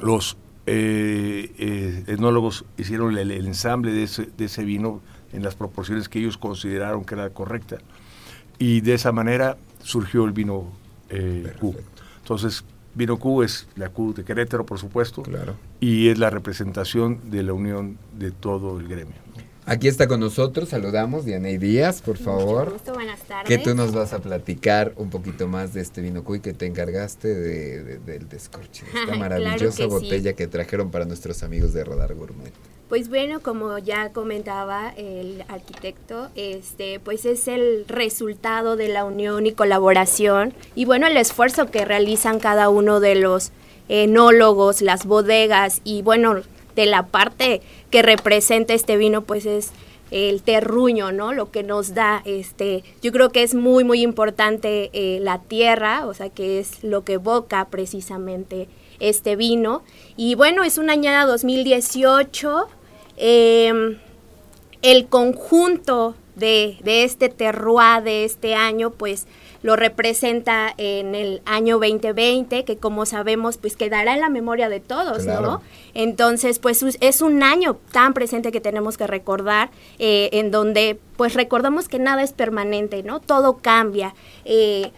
Los 0.00 0.36
eh, 0.66 1.52
eh, 1.58 2.04
etnólogos 2.06 2.64
hicieron 2.78 3.16
el, 3.18 3.30
ensamble 3.30 3.92
de 3.92 4.04
ese, 4.04 4.28
de 4.36 4.44
ese, 4.44 4.64
vino 4.64 5.00
en 5.32 5.42
las 5.42 5.56
proporciones 5.56 6.08
que 6.08 6.20
ellos 6.20 6.38
consideraron 6.38 7.04
que 7.04 7.14
era 7.14 7.30
correcta. 7.30 7.78
Y 8.58 8.80
de 8.80 8.94
esa 8.94 9.10
manera 9.10 9.56
surgió 9.82 10.24
el 10.24 10.32
vino 10.32 10.70
Q. 11.60 11.74
Entonces, 12.20 12.64
Vino 12.94 13.18
Q 13.18 13.42
es 13.42 13.66
la 13.76 13.88
Q 13.88 14.12
de 14.14 14.24
Querétaro, 14.24 14.66
por 14.66 14.78
supuesto, 14.78 15.22
claro. 15.22 15.54
y 15.80 16.08
es 16.08 16.18
la 16.18 16.30
representación 16.30 17.30
de 17.30 17.42
la 17.42 17.52
unión 17.52 17.98
de 18.18 18.30
todo 18.30 18.78
el 18.78 18.88
gremio. 18.88 19.16
Aquí 19.64 19.86
está 19.86 20.08
con 20.08 20.18
nosotros, 20.18 20.70
saludamos 20.70 21.24
Diana 21.24 21.48
Díaz, 21.48 22.02
por 22.02 22.18
favor. 22.18 22.72
Mucho 22.72 22.94
buenas 22.94 23.20
tardes. 23.20 23.46
Que 23.46 23.58
tú 23.62 23.76
nos 23.76 23.92
vas 23.92 24.12
a 24.12 24.18
platicar 24.18 24.92
un 24.96 25.08
poquito 25.08 25.46
más 25.46 25.72
de 25.72 25.82
este 25.82 26.00
vino 26.00 26.24
Q 26.24 26.36
y 26.36 26.40
que 26.40 26.52
te 26.52 26.66
encargaste 26.66 27.28
de, 27.28 27.98
del 27.98 28.28
descorche, 28.28 28.84
esta 28.92 29.14
maravillosa 29.18 29.86
botella 29.86 30.32
que 30.32 30.48
trajeron 30.48 30.90
para 30.90 31.04
nuestros 31.04 31.44
amigos 31.44 31.72
de 31.72 31.84
Radar 31.84 32.14
Gourmet. 32.14 32.52
Pues 32.92 33.08
bueno, 33.08 33.40
como 33.40 33.78
ya 33.78 34.12
comentaba 34.12 34.92
el 34.98 35.46
arquitecto, 35.48 36.28
este, 36.34 37.00
pues 37.00 37.24
es 37.24 37.48
el 37.48 37.86
resultado 37.88 38.76
de 38.76 38.88
la 38.88 39.06
unión 39.06 39.46
y 39.46 39.52
colaboración 39.52 40.52
y 40.74 40.84
bueno, 40.84 41.06
el 41.06 41.16
esfuerzo 41.16 41.70
que 41.70 41.86
realizan 41.86 42.38
cada 42.38 42.68
uno 42.68 43.00
de 43.00 43.14
los 43.14 43.50
enólogos, 43.88 44.82
las 44.82 45.06
bodegas 45.06 45.80
y 45.84 46.02
bueno, 46.02 46.42
de 46.76 46.84
la 46.84 47.06
parte 47.06 47.62
que 47.90 48.02
representa 48.02 48.74
este 48.74 48.98
vino, 48.98 49.22
pues 49.22 49.46
es 49.46 49.70
el 50.10 50.42
terruño, 50.42 51.12
¿no? 51.12 51.32
Lo 51.32 51.50
que 51.50 51.62
nos 51.62 51.94
da, 51.94 52.20
este, 52.26 52.84
yo 53.00 53.10
creo 53.10 53.30
que 53.30 53.42
es 53.42 53.54
muy, 53.54 53.84
muy 53.84 54.02
importante 54.02 54.90
eh, 54.92 55.18
la 55.22 55.38
tierra, 55.38 56.06
o 56.06 56.12
sea, 56.12 56.28
que 56.28 56.58
es 56.58 56.84
lo 56.84 57.04
que 57.04 57.14
evoca 57.14 57.68
precisamente 57.70 58.68
este 59.00 59.34
vino. 59.34 59.82
Y 60.14 60.34
bueno, 60.34 60.62
es 60.62 60.76
una 60.76 60.92
añada 60.92 61.24
2018, 61.24 62.68
Em, 63.24 63.98
el 64.82 65.06
conjunto 65.06 66.16
de, 66.34 66.76
este 66.84 67.28
terroir 67.28 68.02
de 68.02 68.24
este 68.24 68.56
año, 68.56 68.90
pues 68.90 69.28
lo 69.62 69.76
representa 69.76 70.74
en 70.76 71.14
el 71.14 71.40
año 71.44 71.78
2020, 71.78 72.64
que 72.64 72.78
como 72.78 73.06
sabemos, 73.06 73.58
pues 73.58 73.76
quedará 73.76 74.14
en 74.14 74.20
la 74.22 74.28
memoria 74.28 74.68
de 74.68 74.80
todos, 74.80 75.24
¿no? 75.24 75.62
Entonces, 75.94 76.58
pues 76.58 76.84
es 77.00 77.22
un 77.22 77.44
año 77.44 77.78
tan 77.92 78.12
presente 78.12 78.50
que 78.50 78.60
tenemos 78.60 78.98
que 78.98 79.06
recordar, 79.06 79.70
eh, 80.00 80.30
en 80.32 80.50
donde 80.50 80.98
pues 81.16 81.34
recordamos 81.34 81.86
que 81.86 82.00
nada 82.00 82.24
es 82.24 82.32
permanente, 82.32 83.04
¿no? 83.04 83.20
Todo 83.20 83.58
cambia. 83.58 84.16
Eh, 84.44 84.90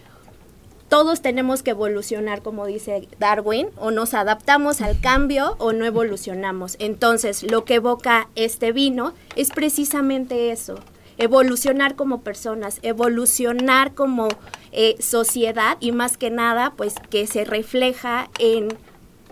todos 0.95 1.21
tenemos 1.21 1.61
que 1.61 1.71
evolucionar, 1.71 2.41
como 2.41 2.65
dice 2.65 3.09
Darwin, 3.19 3.67
o 3.75 3.91
nos 3.91 4.13
adaptamos 4.13 4.79
al 4.79 4.97
cambio 4.97 5.57
o 5.59 5.73
no 5.73 5.83
evolucionamos. 5.83 6.77
Entonces, 6.79 7.43
lo 7.43 7.65
que 7.65 7.75
evoca 7.75 8.29
este 8.35 8.71
vino 8.71 9.11
es 9.35 9.49
precisamente 9.49 10.53
eso, 10.53 10.79
evolucionar 11.17 11.97
como 11.97 12.21
personas, 12.21 12.79
evolucionar 12.81 13.93
como 13.93 14.29
eh, 14.71 14.95
sociedad 15.01 15.75
y 15.81 15.91
más 15.91 16.15
que 16.15 16.29
nada, 16.29 16.71
pues 16.77 16.95
que 17.09 17.27
se 17.27 17.43
refleja 17.43 18.29
en 18.39 18.69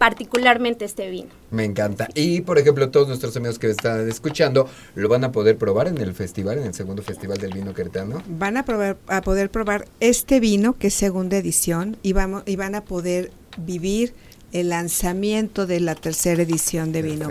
particularmente 0.04 0.84
este 0.84 1.10
vino. 1.10 1.30
Me 1.50 1.64
encanta. 1.64 2.10
Y, 2.14 2.42
por 2.42 2.60
ejemplo, 2.60 2.90
todos 2.90 3.08
nuestros 3.08 3.38
amigos 3.38 3.58
que 3.58 3.70
están 3.70 4.10
escuchando 4.10 4.68
lo 4.96 5.08
van 5.08 5.24
a 5.24 5.32
poder 5.32 5.58
probar 5.58 5.88
en 5.88 5.98
el 5.98 6.14
festival, 6.14 6.58
en 6.58 6.66
el 6.66 6.74
segundo 6.74 7.02
festival 7.02 7.38
del 7.38 7.54
vino 7.54 7.74
queretano. 7.74 8.22
Van 8.28 8.58
a, 8.58 8.66
probar, 8.66 8.98
a 9.08 9.22
poder 9.22 9.50
probar 9.50 9.88
este 10.02 10.42
vino, 10.42 10.78
que 10.78 10.88
es 10.88 10.94
segunda 10.94 11.38
edición, 11.38 11.96
y, 12.04 12.12
vamos, 12.12 12.44
y 12.46 12.58
van 12.58 12.76
a 12.76 12.84
poder 12.84 13.32
vivir 13.56 14.14
el 14.52 14.68
lanzamiento 14.68 15.68
de 15.68 15.80
la 15.80 15.96
tercera 15.96 16.44
edición 16.44 16.92
de 16.92 17.02
vino. 17.02 17.30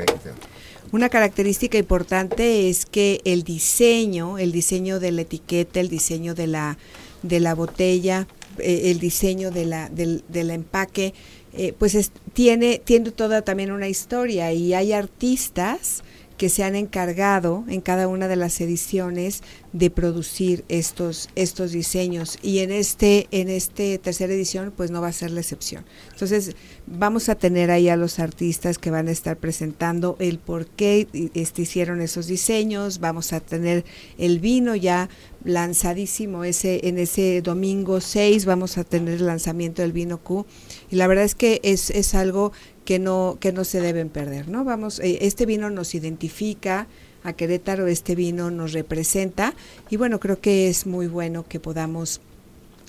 Una 0.92 1.10
característica 1.10 1.76
importante 1.76 2.70
es 2.70 2.86
que 2.86 3.20
el 3.26 3.42
diseño, 3.42 4.38
el 4.38 4.50
diseño 4.50 4.98
de 4.98 5.12
la 5.12 5.20
etiqueta, 5.20 5.78
el 5.78 5.90
diseño 5.90 6.34
de 6.34 6.46
la, 6.46 6.78
de 7.22 7.38
la 7.38 7.54
botella, 7.54 8.26
eh, 8.58 8.90
el 8.90 8.98
diseño 8.98 9.50
de 9.50 9.66
la, 9.66 9.90
del, 9.90 10.24
del 10.28 10.50
empaque, 10.50 11.12
eh, 11.55 11.74
pues 11.78 12.11
tiene, 12.32 12.80
tiene 12.82 13.11
toda 13.11 13.42
también 13.42 13.72
una 13.72 13.88
historia 13.88 14.53
y 14.53 14.74
hay 14.74 14.92
artistas 14.92 16.03
que 16.36 16.48
se 16.48 16.64
han 16.64 16.74
encargado 16.74 17.64
en 17.68 17.80
cada 17.80 18.08
una 18.08 18.28
de 18.28 18.36
las 18.36 18.60
ediciones 18.60 19.42
de 19.72 19.90
producir 19.90 20.64
estos 20.68 21.28
estos 21.34 21.72
diseños. 21.72 22.38
Y 22.42 22.58
en 22.58 22.72
este 22.72 23.28
en 23.30 23.48
este 23.48 23.98
tercera 23.98 24.32
edición 24.32 24.72
pues 24.76 24.90
no 24.90 25.00
va 25.00 25.08
a 25.08 25.12
ser 25.12 25.30
la 25.30 25.40
excepción. 25.40 25.84
Entonces 26.12 26.54
vamos 26.86 27.28
a 27.28 27.34
tener 27.34 27.70
ahí 27.70 27.88
a 27.88 27.96
los 27.96 28.18
artistas 28.18 28.78
que 28.78 28.90
van 28.90 29.08
a 29.08 29.12
estar 29.12 29.36
presentando 29.36 30.16
el 30.18 30.38
por 30.38 30.66
qué 30.66 31.08
este, 31.34 31.62
hicieron 31.62 32.00
esos 32.00 32.26
diseños. 32.26 33.00
Vamos 33.00 33.32
a 33.32 33.40
tener 33.40 33.84
el 34.18 34.40
vino 34.40 34.74
ya 34.74 35.08
lanzadísimo 35.44 36.44
ese 36.44 36.86
en 36.86 36.98
ese 36.98 37.42
domingo 37.42 38.00
6 38.00 38.44
vamos 38.44 38.78
a 38.78 38.84
tener 38.84 39.14
el 39.14 39.26
lanzamiento 39.26 39.82
del 39.82 39.92
vino 39.92 40.18
Q. 40.18 40.46
Y 40.90 40.96
la 40.96 41.06
verdad 41.06 41.24
es 41.24 41.34
que 41.34 41.60
es, 41.62 41.90
es 41.90 42.14
algo 42.14 42.52
que 42.84 42.98
no, 42.98 43.38
que 43.40 43.52
no 43.52 43.64
se 43.64 43.80
deben 43.80 44.08
perder, 44.08 44.48
¿no? 44.48 44.64
Vamos, 44.64 44.98
eh, 45.00 45.18
este 45.22 45.46
vino 45.46 45.70
nos 45.70 45.94
identifica 45.94 46.86
a 47.24 47.32
Querétaro, 47.32 47.86
este 47.86 48.14
vino 48.14 48.50
nos 48.50 48.72
representa 48.72 49.54
y 49.90 49.96
bueno, 49.96 50.18
creo 50.18 50.40
que 50.40 50.68
es 50.68 50.86
muy 50.86 51.06
bueno 51.06 51.44
que 51.48 51.60
podamos 51.60 52.20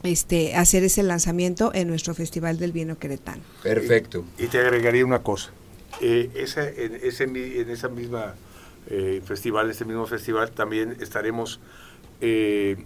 este, 0.04 0.56
hacer 0.56 0.84
ese 0.84 1.02
lanzamiento 1.04 1.72
en 1.74 1.88
nuestro 1.88 2.14
Festival 2.14 2.58
del 2.58 2.72
Vino 2.72 2.98
Queretano. 2.98 3.42
Perfecto. 3.64 4.26
Y, 4.38 4.48
te 4.48 4.60
agregaría 4.60 5.06
una 5.06 5.20
cosa. 5.20 5.52
Eh, 6.02 6.30
esa, 6.36 6.68
en, 6.68 6.96
ese, 7.02 7.24
en 7.24 7.70
esa 7.70 7.88
misma 7.88 8.36
eh, 8.90 9.22
festival, 9.26 9.70
este 9.70 9.86
mismo 9.86 10.06
festival, 10.06 10.52
también 10.52 10.98
estaremos 11.00 11.60
eh, 12.20 12.84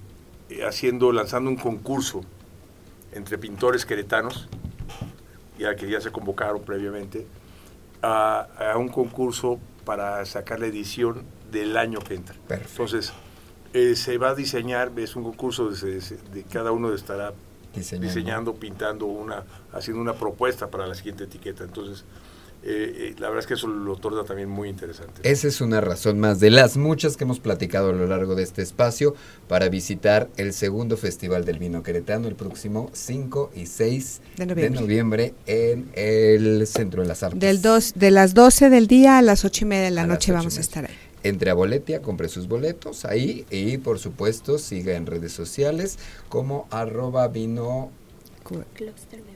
haciendo, 0.65 1.11
lanzando 1.11 1.49
un 1.49 1.57
concurso 1.57 2.21
entre 3.13 3.37
pintores 3.37 3.85
queretanos, 3.85 4.47
ya 5.57 5.75
que 5.75 5.89
ya 5.89 6.01
se 6.01 6.11
convocaron 6.11 6.61
previamente, 6.61 7.25
a, 8.01 8.73
un 8.77 8.89
concurso 8.89 9.59
para 9.85 10.25
sacar 10.25 10.59
la 10.59 10.67
edición 10.67 11.23
del 11.51 11.77
año 11.77 11.99
que 11.99 12.15
entra. 12.15 12.35
Entonces, 12.49 13.13
eh, 13.73 13.95
se 13.95 14.17
va 14.17 14.29
a 14.29 14.35
diseñar, 14.35 14.91
es 14.97 15.15
un 15.15 15.23
concurso 15.23 15.69
de, 15.69 15.99
de 15.99 16.43
cada 16.43 16.71
uno 16.71 16.93
estará 16.93 17.33
diseñando. 17.73 18.55
pintando 18.55 19.05
una, 19.05 19.43
haciendo 19.73 20.01
una 20.01 20.13
propuesta 20.13 20.67
para 20.67 20.87
la 20.87 20.95
siguiente 20.95 21.25
etiqueta. 21.25 21.63
Entonces, 21.63 22.05
eh, 22.63 23.11
eh, 23.11 23.15
la 23.19 23.27
verdad 23.27 23.41
es 23.41 23.47
que 23.47 23.53
eso 23.53 23.67
lo 23.67 23.95
torna 23.95 24.23
también 24.23 24.49
muy 24.49 24.67
interesante. 24.67 25.21
Esa 25.23 25.47
es 25.47 25.61
una 25.61 25.79
razón 25.79 26.19
más 26.19 26.39
de 26.39 26.49
las 26.49 26.75
muchas 26.75 27.15
que 27.15 27.23
hemos 27.23 27.39
platicado 27.39 27.91
a 27.91 27.93
lo 27.93 28.07
largo 28.07 28.35
de 28.35 28.43
este 28.43 28.61
espacio 28.61 29.15
para 29.47 29.69
visitar 29.69 30.29
el 30.37 30.53
segundo 30.53 30.97
Festival 30.97 31.45
del 31.45 31.59
Vino 31.59 31.83
Queretano 31.83 32.27
el 32.27 32.35
próximo 32.35 32.89
5 32.93 33.51
y 33.55 33.67
6 33.67 34.21
de 34.37 34.69
noviembre, 34.69 35.33
en 35.45 35.89
el 35.93 36.65
Centro 36.67 37.03
de 37.03 37.07
las 37.07 37.23
Artes. 37.23 37.39
Del 37.39 37.61
dos, 37.61 37.93
de 37.95 38.11
las 38.11 38.33
12 38.33 38.69
del 38.69 38.87
día 38.87 39.17
a 39.17 39.21
las 39.21 39.45
8 39.45 39.63
y 39.63 39.67
media 39.67 39.85
de 39.85 39.91
la 39.91 40.07
noche 40.07 40.31
vamos 40.31 40.57
a 40.57 40.61
estar 40.61 40.85
ahí. 40.85 40.95
Entre 41.23 41.49
a 41.49 41.53
Boletia, 41.53 42.01
compre 42.01 42.29
sus 42.29 42.47
boletos 42.47 43.05
ahí 43.05 43.45
y 43.49 43.77
por 43.77 43.99
supuesto 43.99 44.57
siga 44.57 44.95
en 44.95 45.05
redes 45.05 45.31
sociales 45.31 45.97
como 46.29 46.67
arroba 46.69 47.27
vino 47.27 47.91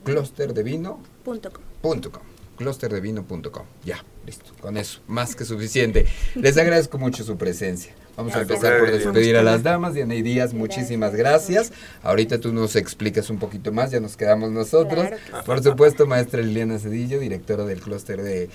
clusterdevino.com 0.04 2.31
clusterdevino.com. 2.62 3.66
Ya, 3.84 4.06
listo. 4.26 4.52
Con 4.62 4.78
eso, 4.78 5.02
más 5.08 5.36
que 5.36 5.46
suficiente. 5.46 6.06
Les 6.36 6.58
agradezco 6.58 7.00
mucho 7.00 7.24
su 7.24 7.38
presencia. 7.38 7.94
Vamos 8.16 8.36
a 8.36 8.42
empezar 8.42 8.78
por 8.80 8.92
despedir 8.92 9.36
a 9.38 9.42
las 9.42 9.64
damas. 9.64 9.96
Diana 9.96 10.14
y 10.14 10.22
Díaz, 10.22 10.54
muchísimas 10.54 11.16
gracias. 11.16 11.72
Ahorita 12.04 12.40
tú 12.40 12.54
nos 12.54 12.76
explicas 12.76 13.30
un 13.30 13.40
poquito 13.40 13.72
más, 13.72 13.90
ya 13.90 14.00
nos 14.00 14.16
quedamos 14.16 14.52
nosotros. 14.52 15.08
Por 15.46 15.64
supuesto, 15.64 16.06
maestra 16.06 16.42
Liliana 16.42 16.78
Cedillo, 16.78 17.20
directora 17.20 17.66
del 17.66 17.82
clúster 17.82 18.22
de, 18.22 18.50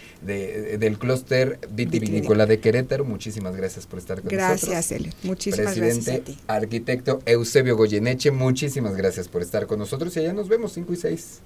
del 0.79 0.99
clúster 0.99 1.59
vitivinícola 1.71 2.47
de 2.47 2.61
Querétaro. 2.61 3.05
Muchísimas 3.05 3.57
gracias 3.57 3.87
por 3.87 3.99
estar 3.99 4.21
con 4.21 4.33
nosotros. 4.33 4.71
Gracias, 4.71 4.93
Elio. 4.93 5.13
Muchísimas 5.25 5.75
Presidente, 5.75 6.23
gracias 6.25 6.45
arquitecto 6.47 7.21
Eusebio 7.27 7.77
Goyeneche, 7.77 8.31
muchísimas 8.31 8.95
gracias 8.95 9.29
por 9.29 9.43
estar 9.43 9.67
con 9.67 9.79
nosotros 9.79 10.17
y 10.17 10.21
allá 10.21 10.33
nos 10.33 10.49
vemos 10.49 10.73
5 10.73 10.93
y 10.93 10.97
6. 10.97 11.41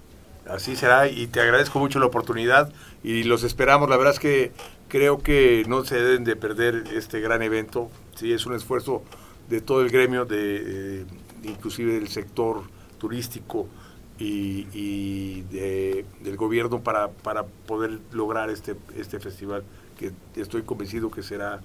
Así 0.51 0.75
será 0.75 1.09
y 1.09 1.27
te 1.29 1.41
agradezco 1.41 1.79
mucho 1.79 1.99
la 2.01 2.07
oportunidad 2.07 2.73
y 3.05 3.23
los 3.23 3.45
esperamos. 3.45 3.89
La 3.89 3.97
verdad 3.97 4.15
es 4.15 4.19
que 4.19 4.53
creo 4.89 5.19
que 5.19 5.65
no 5.69 5.85
se 5.85 5.97
deben 5.97 6.25
de 6.25 6.35
perder 6.37 6.85
este 6.93 7.21
gran 7.21 7.43
evento. 7.43 7.89
Sí, 8.17 8.33
es 8.33 8.47
un 8.47 8.55
esfuerzo 8.55 9.03
de 9.49 9.61
todo 9.61 9.83
el 9.83 9.91
gremio, 9.91 10.25
de, 10.25 11.03
eh, 11.03 11.05
inclusive 11.45 11.95
del 11.95 12.09
sector 12.09 12.63
turístico 12.99 13.69
y, 14.19 15.43
del 15.43 16.37
gobierno 16.37 16.81
para, 16.81 17.09
para 17.09 17.45
poder 17.45 17.99
lograr 18.13 18.51
este, 18.51 18.77
este 18.97 19.19
festival 19.19 19.63
que 19.99 20.13
estoy 20.37 20.63
convencido 20.63 21.11
que 21.11 21.23
será 21.23 21.61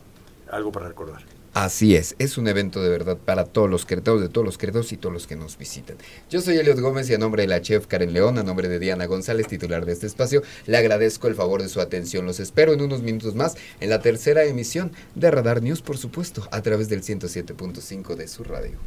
algo 0.52 0.72
para 0.72 0.88
recordar. 0.88 1.24
Así 1.56 1.96
es, 1.96 2.16
es 2.20 2.38
un 2.38 2.50
evento 2.50 2.84
de 2.84 2.90
verdad 2.90 3.16
para 3.16 3.46
todos 3.46 3.70
los 3.70 3.86
queretados, 3.86 4.20
de 4.20 4.28
todos 4.28 4.44
los 4.44 4.58
queretados 4.58 4.92
y 4.92 4.98
todos 4.98 5.14
los 5.14 5.26
que 5.26 5.38
nos 5.38 5.58
visitan. 5.58 5.96
Yo 6.30 6.42
soy 6.42 6.58
Eliot 6.58 6.82
Gómez 6.82 7.10
y 7.10 7.14
a 7.14 7.18
nombre 7.18 7.44
de 7.44 7.48
la 7.48 7.62
chef 7.62 7.88
Karen 7.88 8.12
León, 8.12 8.38
a 8.38 8.44
nombre 8.44 8.68
de 8.68 8.78
Diana 8.78 9.06
González, 9.06 9.48
titular 9.48 9.86
de 9.86 9.94
este 9.94 10.06
espacio, 10.06 10.44
le 10.66 10.76
agradezco 10.76 11.30
el 11.30 11.36
favor 11.36 11.62
de 11.62 11.70
su 11.70 11.80
atención. 11.80 12.26
Los 12.26 12.42
espero 12.42 12.74
en 12.74 12.82
unos 12.82 13.04
minutos 13.04 13.36
más 13.36 13.56
en 13.80 13.90
la 13.90 14.02
tercera 14.02 14.44
emisión 14.44 14.92
de 15.16 15.32
Radar 15.32 15.64
News, 15.64 15.82
por 15.82 15.98
supuesto, 15.98 16.46
a 16.52 16.62
través 16.62 16.90
del 16.90 17.04
107.5 17.04 18.16
de 18.16 18.28
su 18.28 18.44
radio. 18.44 18.78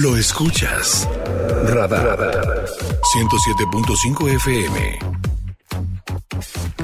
Lo 0.00 0.16
escuchas. 0.16 1.08
Radar. 1.64 2.64
107.5 3.14 4.28
FM. 4.36 4.98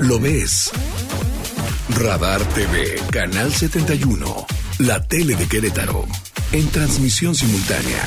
Lo 0.01 0.19
ves. 0.19 0.73
Radar 1.91 2.43
TV, 2.55 3.01
Canal 3.13 3.53
71. 3.53 4.47
La 4.79 5.01
tele 5.07 5.37
de 5.37 5.47
Querétaro. 5.47 6.05
En 6.51 6.69
transmisión 6.71 7.37
simultánea 7.37 8.03